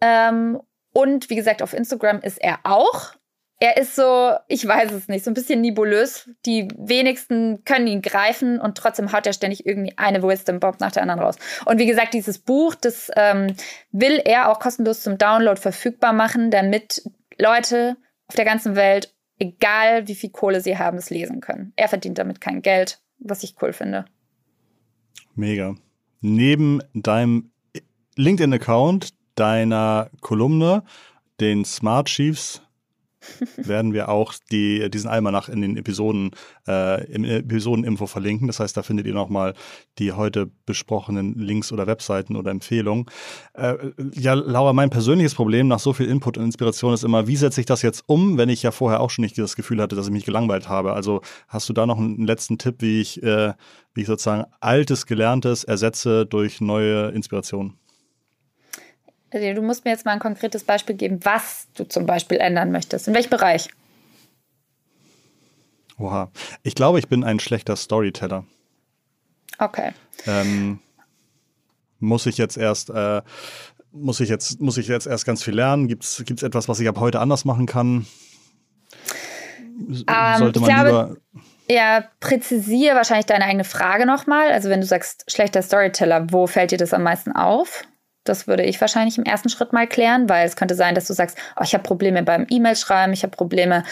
Ähm, 0.00 0.60
und 0.92 1.30
wie 1.30 1.36
gesagt, 1.36 1.62
auf 1.62 1.72
Instagram 1.72 2.20
ist 2.20 2.42
er 2.42 2.58
auch. 2.64 3.14
Er 3.62 3.76
ist 3.76 3.94
so, 3.94 4.32
ich 4.48 4.66
weiß 4.66 4.90
es 4.90 5.06
nicht, 5.06 5.24
so 5.24 5.30
ein 5.30 5.34
bisschen 5.34 5.60
nebulös. 5.60 6.28
Die 6.46 6.66
wenigsten 6.76 7.64
können 7.64 7.86
ihn 7.86 8.02
greifen 8.02 8.58
und 8.58 8.76
trotzdem 8.76 9.12
haut 9.12 9.24
er 9.24 9.32
ständig 9.32 9.64
irgendwie 9.64 9.96
eine 9.96 10.20
Wisdom 10.20 10.58
Bomb 10.58 10.80
nach 10.80 10.90
der 10.90 11.02
anderen 11.02 11.20
raus. 11.20 11.36
Und 11.64 11.78
wie 11.78 11.86
gesagt, 11.86 12.12
dieses 12.12 12.40
Buch, 12.40 12.74
das 12.74 13.08
ähm, 13.14 13.54
will 13.92 14.20
er 14.24 14.50
auch 14.50 14.58
kostenlos 14.58 15.02
zum 15.02 15.16
Download 15.16 15.60
verfügbar 15.60 16.12
machen, 16.12 16.50
damit 16.50 17.08
Leute 17.38 17.96
auf 18.26 18.34
der 18.34 18.44
ganzen 18.44 18.74
Welt, 18.74 19.14
egal 19.38 20.08
wie 20.08 20.16
viel 20.16 20.30
Kohle 20.30 20.60
sie 20.60 20.76
haben, 20.76 20.98
es 20.98 21.10
lesen 21.10 21.40
können. 21.40 21.72
Er 21.76 21.86
verdient 21.86 22.18
damit 22.18 22.40
kein 22.40 22.62
Geld, 22.62 22.98
was 23.20 23.44
ich 23.44 23.54
cool 23.62 23.72
finde. 23.72 24.06
Mega. 25.36 25.76
Neben 26.20 26.82
deinem 26.94 27.52
LinkedIn-Account, 28.16 29.10
deiner 29.36 30.10
Kolumne, 30.20 30.82
den 31.38 31.64
Smart 31.64 32.08
Chiefs, 32.08 32.60
werden 33.56 33.92
wir 33.92 34.08
auch 34.08 34.34
die, 34.50 34.90
diesen 34.90 35.08
Almanach 35.08 35.48
in 35.48 35.60
den 35.60 35.76
Episoden, 35.76 36.30
äh, 36.66 37.04
im 37.12 37.24
Episodeninfo 37.24 38.06
verlinken. 38.06 38.46
Das 38.46 38.60
heißt, 38.60 38.76
da 38.76 38.82
findet 38.82 39.06
ihr 39.06 39.14
nochmal 39.14 39.54
die 39.98 40.12
heute 40.12 40.50
besprochenen 40.66 41.34
Links 41.34 41.72
oder 41.72 41.86
Webseiten 41.86 42.36
oder 42.36 42.50
Empfehlungen. 42.50 43.06
Äh, 43.54 43.74
ja, 44.14 44.34
Laura, 44.34 44.72
mein 44.72 44.90
persönliches 44.90 45.34
Problem 45.34 45.68
nach 45.68 45.80
so 45.80 45.92
viel 45.92 46.06
Input 46.06 46.38
und 46.38 46.44
Inspiration 46.44 46.94
ist 46.94 47.04
immer, 47.04 47.26
wie 47.26 47.36
setze 47.36 47.60
ich 47.60 47.66
das 47.66 47.82
jetzt 47.82 48.04
um, 48.06 48.38
wenn 48.38 48.48
ich 48.48 48.62
ja 48.62 48.70
vorher 48.70 49.00
auch 49.00 49.10
schon 49.10 49.22
nicht 49.22 49.38
das 49.38 49.56
Gefühl 49.56 49.80
hatte, 49.80 49.96
dass 49.96 50.06
ich 50.06 50.12
mich 50.12 50.24
gelangweilt 50.24 50.68
habe. 50.68 50.92
Also 50.92 51.22
hast 51.48 51.68
du 51.68 51.72
da 51.72 51.86
noch 51.86 51.98
einen 51.98 52.26
letzten 52.26 52.58
Tipp, 52.58 52.76
wie 52.80 53.00
ich 53.00 53.22
äh, 53.22 53.52
wie 53.94 54.02
ich 54.02 54.06
sozusagen 54.06 54.44
altes, 54.60 55.06
gelerntes 55.06 55.64
ersetze 55.64 56.26
durch 56.26 56.60
neue 56.60 57.08
Inspirationen. 57.10 57.74
Also 59.32 59.54
du 59.54 59.62
musst 59.62 59.84
mir 59.84 59.92
jetzt 59.92 60.04
mal 60.04 60.12
ein 60.12 60.18
konkretes 60.18 60.64
Beispiel 60.64 60.94
geben, 60.94 61.20
was 61.22 61.66
du 61.74 61.84
zum 61.84 62.04
Beispiel 62.04 62.38
ändern 62.38 62.70
möchtest. 62.70 63.08
In 63.08 63.14
welchem 63.14 63.30
Bereich? 63.30 63.68
Oha. 65.98 66.30
Ich 66.62 66.74
glaube, 66.74 66.98
ich 66.98 67.08
bin 67.08 67.24
ein 67.24 67.40
schlechter 67.40 67.76
Storyteller. 67.76 68.44
Okay. 69.58 69.92
Ähm, 70.26 70.80
muss 71.98 72.26
ich 72.26 72.36
jetzt 72.36 72.58
erst, 72.58 72.90
äh, 72.90 73.22
muss 73.92 74.20
ich 74.20 74.28
jetzt, 74.28 74.60
muss 74.60 74.76
ich 74.76 74.88
jetzt 74.88 75.06
erst 75.06 75.24
ganz 75.24 75.42
viel 75.42 75.54
lernen? 75.54 75.88
Gibt 75.88 76.04
es 76.04 76.20
etwas, 76.42 76.68
was 76.68 76.80
ich 76.80 76.88
ab 76.88 76.98
heute 76.98 77.20
anders 77.20 77.44
machen 77.44 77.66
kann? 77.66 78.06
Um, 79.78 80.04
ähm, 80.06 80.38
Sollte 80.38 80.60
man 80.60 80.68
glaube, 80.68 80.88
lieber 80.88 81.16
ja, 81.70 82.04
präzisiere 82.20 82.96
wahrscheinlich 82.96 83.26
deine 83.26 83.44
eigene 83.44 83.64
Frage 83.64 84.04
nochmal. 84.04 84.52
Also 84.52 84.68
wenn 84.68 84.80
du 84.80 84.86
sagst, 84.86 85.30
schlechter 85.30 85.62
Storyteller, 85.62 86.26
wo 86.30 86.46
fällt 86.46 86.72
dir 86.72 86.78
das 86.78 86.92
am 86.92 87.02
meisten 87.02 87.32
auf? 87.32 87.84
Das 88.24 88.46
würde 88.46 88.64
ich 88.64 88.80
wahrscheinlich 88.80 89.18
im 89.18 89.24
ersten 89.24 89.48
Schritt 89.48 89.72
mal 89.72 89.86
klären, 89.86 90.28
weil 90.28 90.46
es 90.46 90.56
könnte 90.56 90.74
sein, 90.74 90.94
dass 90.94 91.06
du 91.06 91.12
sagst, 91.12 91.36
oh, 91.56 91.62
ich 91.64 91.74
habe 91.74 91.82
Probleme 91.82 92.22
beim 92.22 92.46
E-Mail-Schreiben, 92.48 93.12
ich 93.12 93.22
habe 93.22 93.36
Probleme 93.36 93.84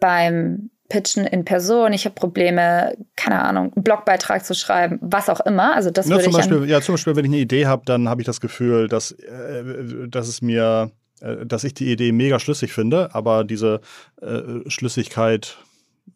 beim 0.00 0.70
Pitchen 0.88 1.26
in 1.26 1.44
Person, 1.44 1.92
ich 1.92 2.04
habe 2.04 2.14
Probleme, 2.14 2.96
keine 3.16 3.42
Ahnung, 3.42 3.72
einen 3.74 3.84
Blogbeitrag 3.84 4.44
zu 4.44 4.54
schreiben, 4.54 4.98
was 5.00 5.28
auch 5.28 5.40
immer. 5.40 5.74
Also 5.74 5.90
das 5.90 6.06
ja, 6.06 6.12
würde 6.12 6.24
zum 6.24 6.30
ich 6.30 6.36
Beispiel, 6.36 6.68
ja, 6.68 6.80
zum 6.80 6.94
Beispiel, 6.94 7.16
wenn 7.16 7.24
ich 7.24 7.30
eine 7.30 7.40
Idee 7.40 7.66
habe, 7.66 7.82
dann 7.86 8.08
habe 8.08 8.20
ich 8.20 8.26
das 8.26 8.40
Gefühl, 8.40 8.88
dass, 8.88 9.12
äh, 9.12 9.64
dass 10.08 10.28
es 10.28 10.42
mir, 10.42 10.92
äh, 11.20 11.44
dass 11.44 11.64
ich 11.64 11.74
die 11.74 11.90
Idee 11.90 12.12
mega 12.12 12.38
schlüssig 12.38 12.72
finde, 12.72 13.14
aber 13.14 13.44
diese 13.44 13.80
äh, 14.20 14.68
Schlüssigkeit 14.68 15.58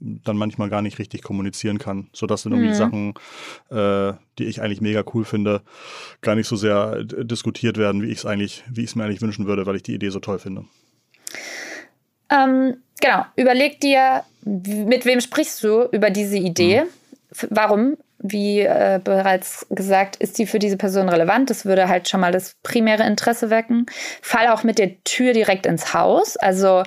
dann 0.01 0.37
manchmal 0.37 0.71
gar 0.71 0.83
nicht 0.83 0.99
richtig 0.99 1.23
kommunizieren 1.23 1.79
kann, 1.79 2.09
sodass 2.13 2.43
dann 2.43 2.53
irgendwie 2.53 2.71
mhm. 2.71 2.75
Sachen, 2.75 3.15
äh, 3.71 4.15
die 4.39 4.45
ich 4.45 4.63
eigentlich 4.63 4.81
mega 4.81 5.05
cool 5.15 5.25
finde, 5.25 5.63
gar 6.23 6.35
nicht 6.35 6.49
so 6.49 6.57
sehr 6.57 7.05
diskutiert 7.05 7.77
werden, 7.77 8.03
wie 8.03 8.11
ich 8.11 8.19
es 8.19 8.27
eigentlich, 8.27 8.65
wie 8.71 8.83
ich 8.83 8.91
es 8.91 8.97
mir 8.97 9.05
eigentlich 9.05 9.23
wünschen 9.23 9.47
würde, 9.47 9.67
weil 9.67 9.77
ich 9.77 9.83
die 9.83 9.95
Idee 9.95 10.11
so 10.11 10.21
toll 10.21 10.39
finde. 10.39 10.65
Ähm, 12.31 12.77
genau, 13.01 13.25
überleg 13.37 13.81
dir, 13.81 14.25
mit 14.45 15.05
wem 15.05 15.21
sprichst 15.21 15.63
du 15.63 15.85
über 15.93 16.11
diese 16.11 16.39
Idee? 16.39 16.83
Mhm. 16.83 17.49
Warum? 17.51 17.97
Wie 18.23 18.61
äh, 18.61 19.01
bereits 19.03 19.67
gesagt, 19.71 20.17
ist 20.17 20.39
die 20.39 20.47
für 20.47 20.59
diese 20.59 20.77
Person 20.77 21.09
relevant? 21.09 21.49
Das 21.49 21.65
würde 21.65 21.89
halt 21.89 22.09
schon 22.09 22.21
mal 22.21 22.33
das 22.33 22.57
primäre 22.63 23.07
Interesse 23.07 23.49
wecken. 23.49 23.87
Fall 24.21 24.49
auch 24.49 24.63
mit 24.63 24.79
der 24.79 25.03
Tür 25.05 25.33
direkt 25.33 25.65
ins 25.65 25.95
Haus. 25.95 26.37
Also 26.37 26.83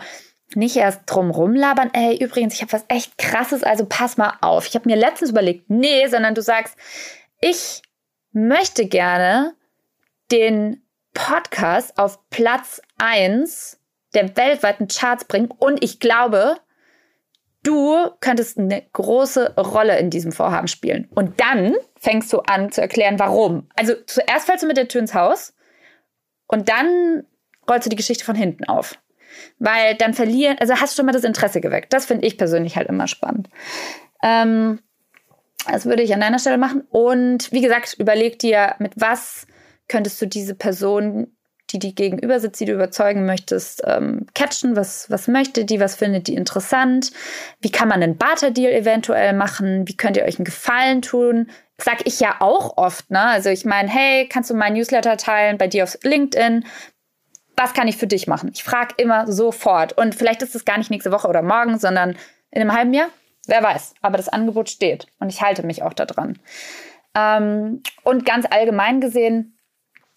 nicht 0.56 0.76
erst 0.76 1.02
drum 1.06 1.32
rumlabern, 1.32 1.92
ey, 1.94 2.18
übrigens, 2.24 2.54
ich 2.54 2.62
habe 2.62 2.74
was 2.74 2.86
echt 2.88 3.18
krasses, 3.18 3.64
also 3.64 3.86
pass 3.86 4.18
mal 4.18 4.34
auf. 4.42 4.68
Ich 4.68 4.76
habe 4.76 4.90
mir 4.90 4.96
letztens 4.96 5.32
überlegt, 5.32 5.70
nee, 5.70 6.08
sondern 6.08 6.36
du 6.36 6.42
sagst, 6.42 6.76
ich 7.42 7.82
möchte 8.32 8.88
gerne 8.88 9.56
den 10.32 10.84
Podcast 11.14 11.98
auf 11.98 12.20
Platz 12.30 12.82
1 12.98 13.80
der 14.14 14.36
weltweiten 14.38 14.88
Charts 14.88 15.26
bringen 15.26 15.50
und 15.58 15.84
ich 15.84 16.00
glaube, 16.00 16.58
du 17.64 18.12
könntest 18.20 18.58
eine 18.58 18.84
große 18.94 19.56
Rolle 19.56 19.98
in 19.98 20.10
diesem 20.10 20.32
Vorhaben 20.32 20.68
spielen. 20.68 21.08
Und 21.16 21.40
dann 21.40 21.76
fängst 21.98 22.32
du 22.34 22.40
an 22.40 22.72
zu 22.72 22.82
erklären, 22.82 23.20
warum. 23.20 23.70
Also 23.76 23.94
zuerst 24.06 24.46
fällst 24.46 24.64
du 24.64 24.68
mit 24.68 24.78
der 24.78 24.88
Tür 24.88 25.02
ins 25.02 25.14
Haus 25.14 25.54
und 26.48 26.70
dann 26.70 27.26
rollst 27.70 27.86
du 27.86 27.90
die 27.90 27.96
Geschichte 27.96 28.26
von 28.26 28.36
hinten 28.36 28.66
auf. 28.66 29.00
Weil 29.60 29.96
dann 29.96 30.14
verlieren, 30.14 30.58
also 30.60 30.76
hast 30.76 30.94
du 30.94 30.98
schon 30.98 31.06
mal 31.06 31.12
das 31.12 31.24
Interesse 31.24 31.62
geweckt. 31.62 31.94
Das 31.94 32.06
finde 32.06 32.26
ich 32.28 32.38
persönlich 32.38 32.76
halt 32.76 32.90
immer 32.90 33.08
spannend. 33.08 33.50
Ähm, 34.24 34.80
das 35.72 35.86
würde 35.86 36.04
ich 36.04 36.14
an 36.14 36.22
deiner 36.22 36.40
Stelle 36.40 36.58
machen. 36.58 36.84
Und 36.90 37.52
wie 37.52 37.62
gesagt, 37.62 37.96
überleg 37.98 38.40
dir, 38.40 38.76
mit 38.80 38.94
was 38.96 39.48
könntest 39.88 40.22
du 40.22 40.28
diese 40.28 40.56
Person, 40.56 41.28
die 41.72 41.80
die 41.80 41.96
gegenüber 41.96 42.40
sitzt, 42.40 42.60
die 42.60 42.66
du 42.66 42.74
überzeugen 42.74 43.26
möchtest, 43.26 43.82
ähm, 43.86 44.28
catchen. 44.34 44.76
Was, 44.76 45.10
was 45.10 45.28
möchte 45.28 45.66
die? 45.66 45.80
Was 45.80 45.96
findet 45.96 46.28
die 46.28 46.36
interessant? 46.36 47.12
Wie 47.62 47.72
kann 47.72 47.88
man 47.88 48.04
einen 48.04 48.18
Barter-Deal 48.18 48.72
eventuell 48.72 49.34
machen? 49.34 49.88
Wie 49.88 49.98
könnt 49.98 50.18
ihr 50.18 50.24
euch 50.24 50.38
einen 50.38 50.46
Gefallen 50.46 51.02
tun? 51.02 51.50
Sag 51.78 52.06
ich 52.06 52.20
ja 52.20 52.36
auch 52.40 52.78
oft, 52.78 53.10
ne? 53.10 53.22
Also 53.22 53.50
ich 53.50 53.66
meine, 53.66 53.90
hey, 53.90 54.28
kannst 54.30 54.50
du 54.50 54.54
mein 54.54 54.74
Newsletter 54.74 55.18
teilen 55.18 55.58
bei 55.58 55.68
dir 55.68 55.84
auf 55.84 55.98
LinkedIn? 56.04 56.66
Was 57.56 57.74
kann 57.74 57.88
ich 57.88 57.98
für 57.98 58.08
dich 58.08 58.28
machen? 58.28 58.52
Ich 58.54 58.64
frage 58.64 58.96
immer 58.98 59.32
sofort. 59.32 59.94
Und 59.94 60.16
vielleicht 60.16 60.42
ist 60.42 60.56
es 60.56 60.66
gar 60.66 60.78
nicht 60.78 60.90
nächste 60.90 61.12
Woche 61.12 61.28
oder 61.28 61.42
morgen, 61.42 61.78
sondern 61.78 62.18
in 62.52 62.62
einem 62.62 62.74
halben 62.74 62.94
Jahr. 62.94 63.10
Wer 63.48 63.62
weiß. 63.62 63.96
Aber 64.02 64.18
das 64.18 64.30
Angebot 64.30 64.70
steht 64.70 65.08
und 65.20 65.30
ich 65.30 65.42
halte 65.42 65.66
mich 65.66 65.84
auch 65.84 65.94
daran. 65.94 66.40
Ähm, 67.16 67.84
und 68.04 68.26
ganz 68.26 68.46
allgemein 68.50 69.02
gesehen, 69.02 69.58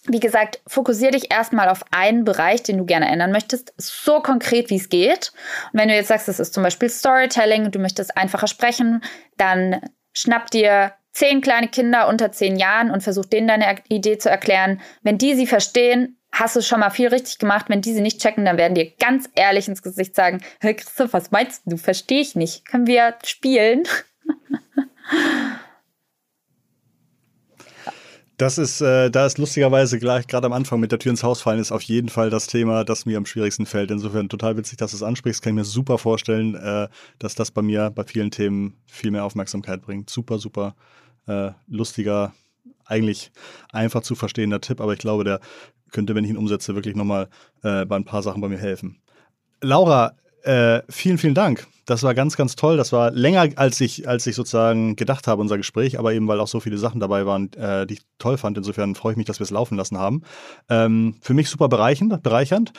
wie 0.08 0.20
gesagt, 0.20 0.60
fokussiere 0.66 1.12
dich 1.12 1.32
erstmal 1.32 1.68
auf 1.68 1.84
einen 1.90 2.24
Bereich, 2.24 2.62
den 2.62 2.78
du 2.78 2.84
gerne 2.84 3.08
ändern 3.08 3.32
möchtest, 3.32 3.74
so 3.76 4.20
konkret 4.20 4.70
wie 4.70 4.76
es 4.76 4.88
geht. 4.88 5.32
Und 5.72 5.80
wenn 5.80 5.88
du 5.88 5.94
jetzt 5.94 6.08
sagst, 6.08 6.28
das 6.28 6.38
ist 6.38 6.54
zum 6.54 6.62
Beispiel 6.62 6.88
Storytelling, 6.88 7.72
du 7.72 7.80
möchtest 7.80 8.16
einfacher 8.16 8.46
sprechen, 8.46 9.02
dann 9.36 9.80
schnapp 10.12 10.50
dir 10.50 10.92
zehn 11.10 11.40
kleine 11.40 11.68
Kinder 11.68 12.08
unter 12.08 12.30
zehn 12.30 12.56
Jahren 12.56 12.90
und 12.90 13.02
versuch 13.02 13.24
denen 13.24 13.48
deine 13.48 13.76
Idee 13.88 14.18
zu 14.18 14.30
erklären. 14.30 14.80
Wenn 15.02 15.18
die 15.18 15.34
sie 15.34 15.46
verstehen, 15.46 16.15
hast 16.38 16.56
du 16.56 16.62
schon 16.62 16.80
mal 16.80 16.90
viel 16.90 17.08
richtig 17.08 17.38
gemacht. 17.38 17.66
Wenn 17.68 17.80
diese 17.80 18.00
nicht 18.00 18.20
checken, 18.20 18.44
dann 18.44 18.58
werden 18.58 18.74
dir 18.74 18.90
ganz 18.98 19.28
ehrlich 19.34 19.68
ins 19.68 19.82
Gesicht 19.82 20.14
sagen, 20.14 20.40
Herr 20.60 20.74
Christoph, 20.74 21.12
was 21.12 21.30
meinst 21.30 21.62
du? 21.66 21.76
Verstehe 21.76 22.20
ich 22.20 22.36
nicht. 22.36 22.64
Können 22.64 22.86
wir 22.86 23.14
spielen? 23.24 23.84
Das 28.38 28.58
ist, 28.58 28.82
äh, 28.82 29.10
da 29.10 29.24
ist 29.24 29.38
lustigerweise 29.38 29.98
gleich 29.98 30.26
gerade 30.26 30.46
am 30.46 30.52
Anfang 30.52 30.78
mit 30.78 30.92
der 30.92 30.98
Tür 30.98 31.08
ins 31.08 31.22
Haus 31.22 31.40
fallen, 31.40 31.58
ist 31.58 31.72
auf 31.72 31.80
jeden 31.80 32.10
Fall 32.10 32.28
das 32.28 32.46
Thema, 32.46 32.84
das 32.84 33.06
mir 33.06 33.16
am 33.16 33.24
schwierigsten 33.24 33.64
fällt. 33.64 33.90
Insofern 33.90 34.28
total 34.28 34.58
witzig, 34.58 34.76
dass 34.76 34.90
du 34.90 34.98
es 34.98 35.02
ansprichst. 35.02 35.40
Kann 35.40 35.54
ich 35.54 35.56
mir 35.56 35.64
super 35.64 35.96
vorstellen, 35.96 36.54
äh, 36.54 36.88
dass 37.18 37.34
das 37.34 37.50
bei 37.50 37.62
mir 37.62 37.90
bei 37.90 38.04
vielen 38.04 38.30
Themen 38.30 38.76
viel 38.86 39.10
mehr 39.10 39.24
Aufmerksamkeit 39.24 39.80
bringt. 39.80 40.10
Super, 40.10 40.38
super 40.38 40.76
äh, 41.26 41.52
lustiger, 41.66 42.34
eigentlich 42.86 43.30
einfach 43.72 44.02
zu 44.02 44.14
verstehender 44.14 44.60
Tipp, 44.60 44.80
aber 44.80 44.92
ich 44.92 44.98
glaube, 44.98 45.24
der 45.24 45.40
könnte, 45.92 46.14
wenn 46.14 46.24
ich 46.24 46.30
ihn 46.30 46.36
umsetze, 46.36 46.74
wirklich 46.74 46.96
nochmal 46.96 47.28
äh, 47.62 47.84
bei 47.84 47.96
ein 47.96 48.04
paar 48.04 48.22
Sachen 48.22 48.40
bei 48.40 48.48
mir 48.48 48.58
helfen. 48.58 49.00
Laura, 49.60 50.14
äh, 50.42 50.82
vielen, 50.88 51.18
vielen 51.18 51.34
Dank. 51.34 51.66
Das 51.86 52.02
war 52.02 52.14
ganz, 52.14 52.36
ganz 52.36 52.56
toll. 52.56 52.76
Das 52.76 52.92
war 52.92 53.10
länger, 53.10 53.48
als 53.56 53.80
ich, 53.80 54.08
als 54.08 54.26
ich 54.26 54.34
sozusagen 54.34 54.96
gedacht 54.96 55.26
habe, 55.26 55.40
unser 55.40 55.56
Gespräch, 55.56 55.98
aber 55.98 56.14
eben 56.14 56.28
weil 56.28 56.40
auch 56.40 56.48
so 56.48 56.60
viele 56.60 56.78
Sachen 56.78 57.00
dabei 57.00 57.26
waren, 57.26 57.52
äh, 57.54 57.86
die 57.86 57.94
ich 57.94 58.02
toll 58.18 58.38
fand. 58.38 58.56
Insofern 58.58 58.94
freue 58.94 59.12
ich 59.12 59.16
mich, 59.16 59.26
dass 59.26 59.40
wir 59.40 59.44
es 59.44 59.50
laufen 59.50 59.76
lassen 59.76 59.98
haben. 59.98 60.22
Ähm, 60.68 61.16
für 61.20 61.34
mich 61.34 61.48
super 61.48 61.68
bereichernd, 61.68 62.22
bereichernd. 62.22 62.72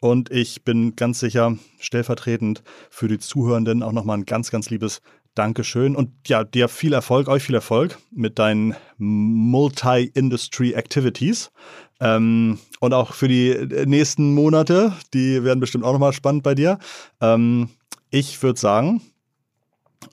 Und 0.00 0.30
ich 0.30 0.64
bin 0.64 0.94
ganz 0.94 1.20
sicher, 1.20 1.56
stellvertretend 1.78 2.62
für 2.90 3.08
die 3.08 3.18
Zuhörenden 3.18 3.82
auch 3.82 3.92
nochmal 3.92 4.18
ein 4.18 4.26
ganz, 4.26 4.50
ganz 4.50 4.68
liebes 4.68 5.00
Dankeschön. 5.36 5.94
Und 5.94 6.10
ja, 6.26 6.44
dir 6.44 6.68
viel 6.68 6.92
Erfolg, 6.92 7.28
euch 7.28 7.42
viel 7.42 7.54
Erfolg 7.54 7.98
mit 8.10 8.38
deinen 8.38 8.74
Multi-Industry 8.96 10.72
Activities. 10.72 11.52
Ähm, 12.00 12.58
und 12.80 12.94
auch 12.94 13.12
für 13.12 13.28
die 13.28 13.54
nächsten 13.86 14.34
Monate, 14.34 14.92
die 15.14 15.44
werden 15.44 15.60
bestimmt 15.60 15.84
auch 15.84 15.92
nochmal 15.92 16.14
spannend 16.14 16.42
bei 16.42 16.54
dir. 16.54 16.78
Ähm, 17.20 17.68
ich 18.10 18.42
würde 18.42 18.58
sagen, 18.58 19.02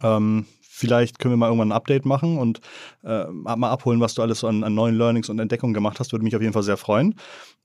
ähm, 0.01 0.45
vielleicht 0.61 1.19
können 1.19 1.33
wir 1.33 1.37
mal 1.37 1.47
irgendwann 1.47 1.69
ein 1.69 1.77
Update 1.77 2.05
machen 2.05 2.37
und 2.37 2.59
äh, 3.03 3.25
mal 3.25 3.69
abholen, 3.69 4.01
was 4.01 4.15
du 4.15 4.21
alles 4.21 4.39
so 4.39 4.47
an, 4.47 4.63
an, 4.63 4.75
neuen 4.75 4.97
Learnings 4.97 5.29
und 5.29 5.39
Entdeckungen 5.39 5.73
gemacht 5.73 5.99
hast. 6.01 6.11
Würde 6.11 6.25
mich 6.25 6.35
auf 6.35 6.41
jeden 6.41 6.53
Fall 6.53 6.63
sehr 6.63 6.77
freuen. 6.77 7.15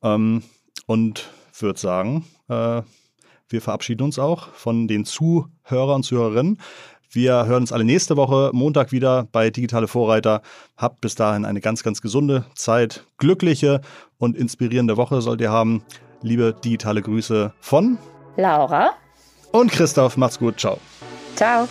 Ähm, 0.03 0.45
und 0.87 1.29
würde 1.59 1.81
sagen, 1.81 2.25
äh, 2.49 2.83
wir 3.49 3.63
verabschieden 3.63 4.03
uns 4.03 4.19
auch 4.19 4.49
von 4.53 4.87
den 4.87 5.05
Zuhörern 5.05 5.97
und 5.97 6.03
Zuhörerinnen. 6.05 6.59
Wir 7.11 7.47
hören 7.47 7.63
uns 7.63 7.73
alle 7.73 7.85
nächste 7.85 8.17
Woche 8.17 8.51
Montag 8.53 8.93
wieder 8.93 9.27
bei 9.33 9.49
Digitale 9.49 9.89
Vorreiter. 9.89 10.43
Habt 10.77 11.01
bis 11.01 11.15
dahin 11.15 11.47
eine 11.47 11.61
ganz, 11.61 11.83
ganz 11.83 12.03
gesunde 12.03 12.45
Zeit, 12.55 13.05
glückliche 13.17 13.81
und 14.19 14.37
inspirierende 14.37 14.97
Woche 14.99 15.23
sollt 15.23 15.41
ihr 15.41 15.51
haben. 15.51 15.83
Liebe 16.21 16.55
digitale 16.65 17.01
Grüße 17.01 17.53
von 17.61 17.97
Laura 18.37 18.91
und 19.53 19.73
Christoph. 19.73 20.17
Macht's 20.17 20.39
gut. 20.39 20.61
Ciao. 20.61 20.79
Ciao. 21.35 21.67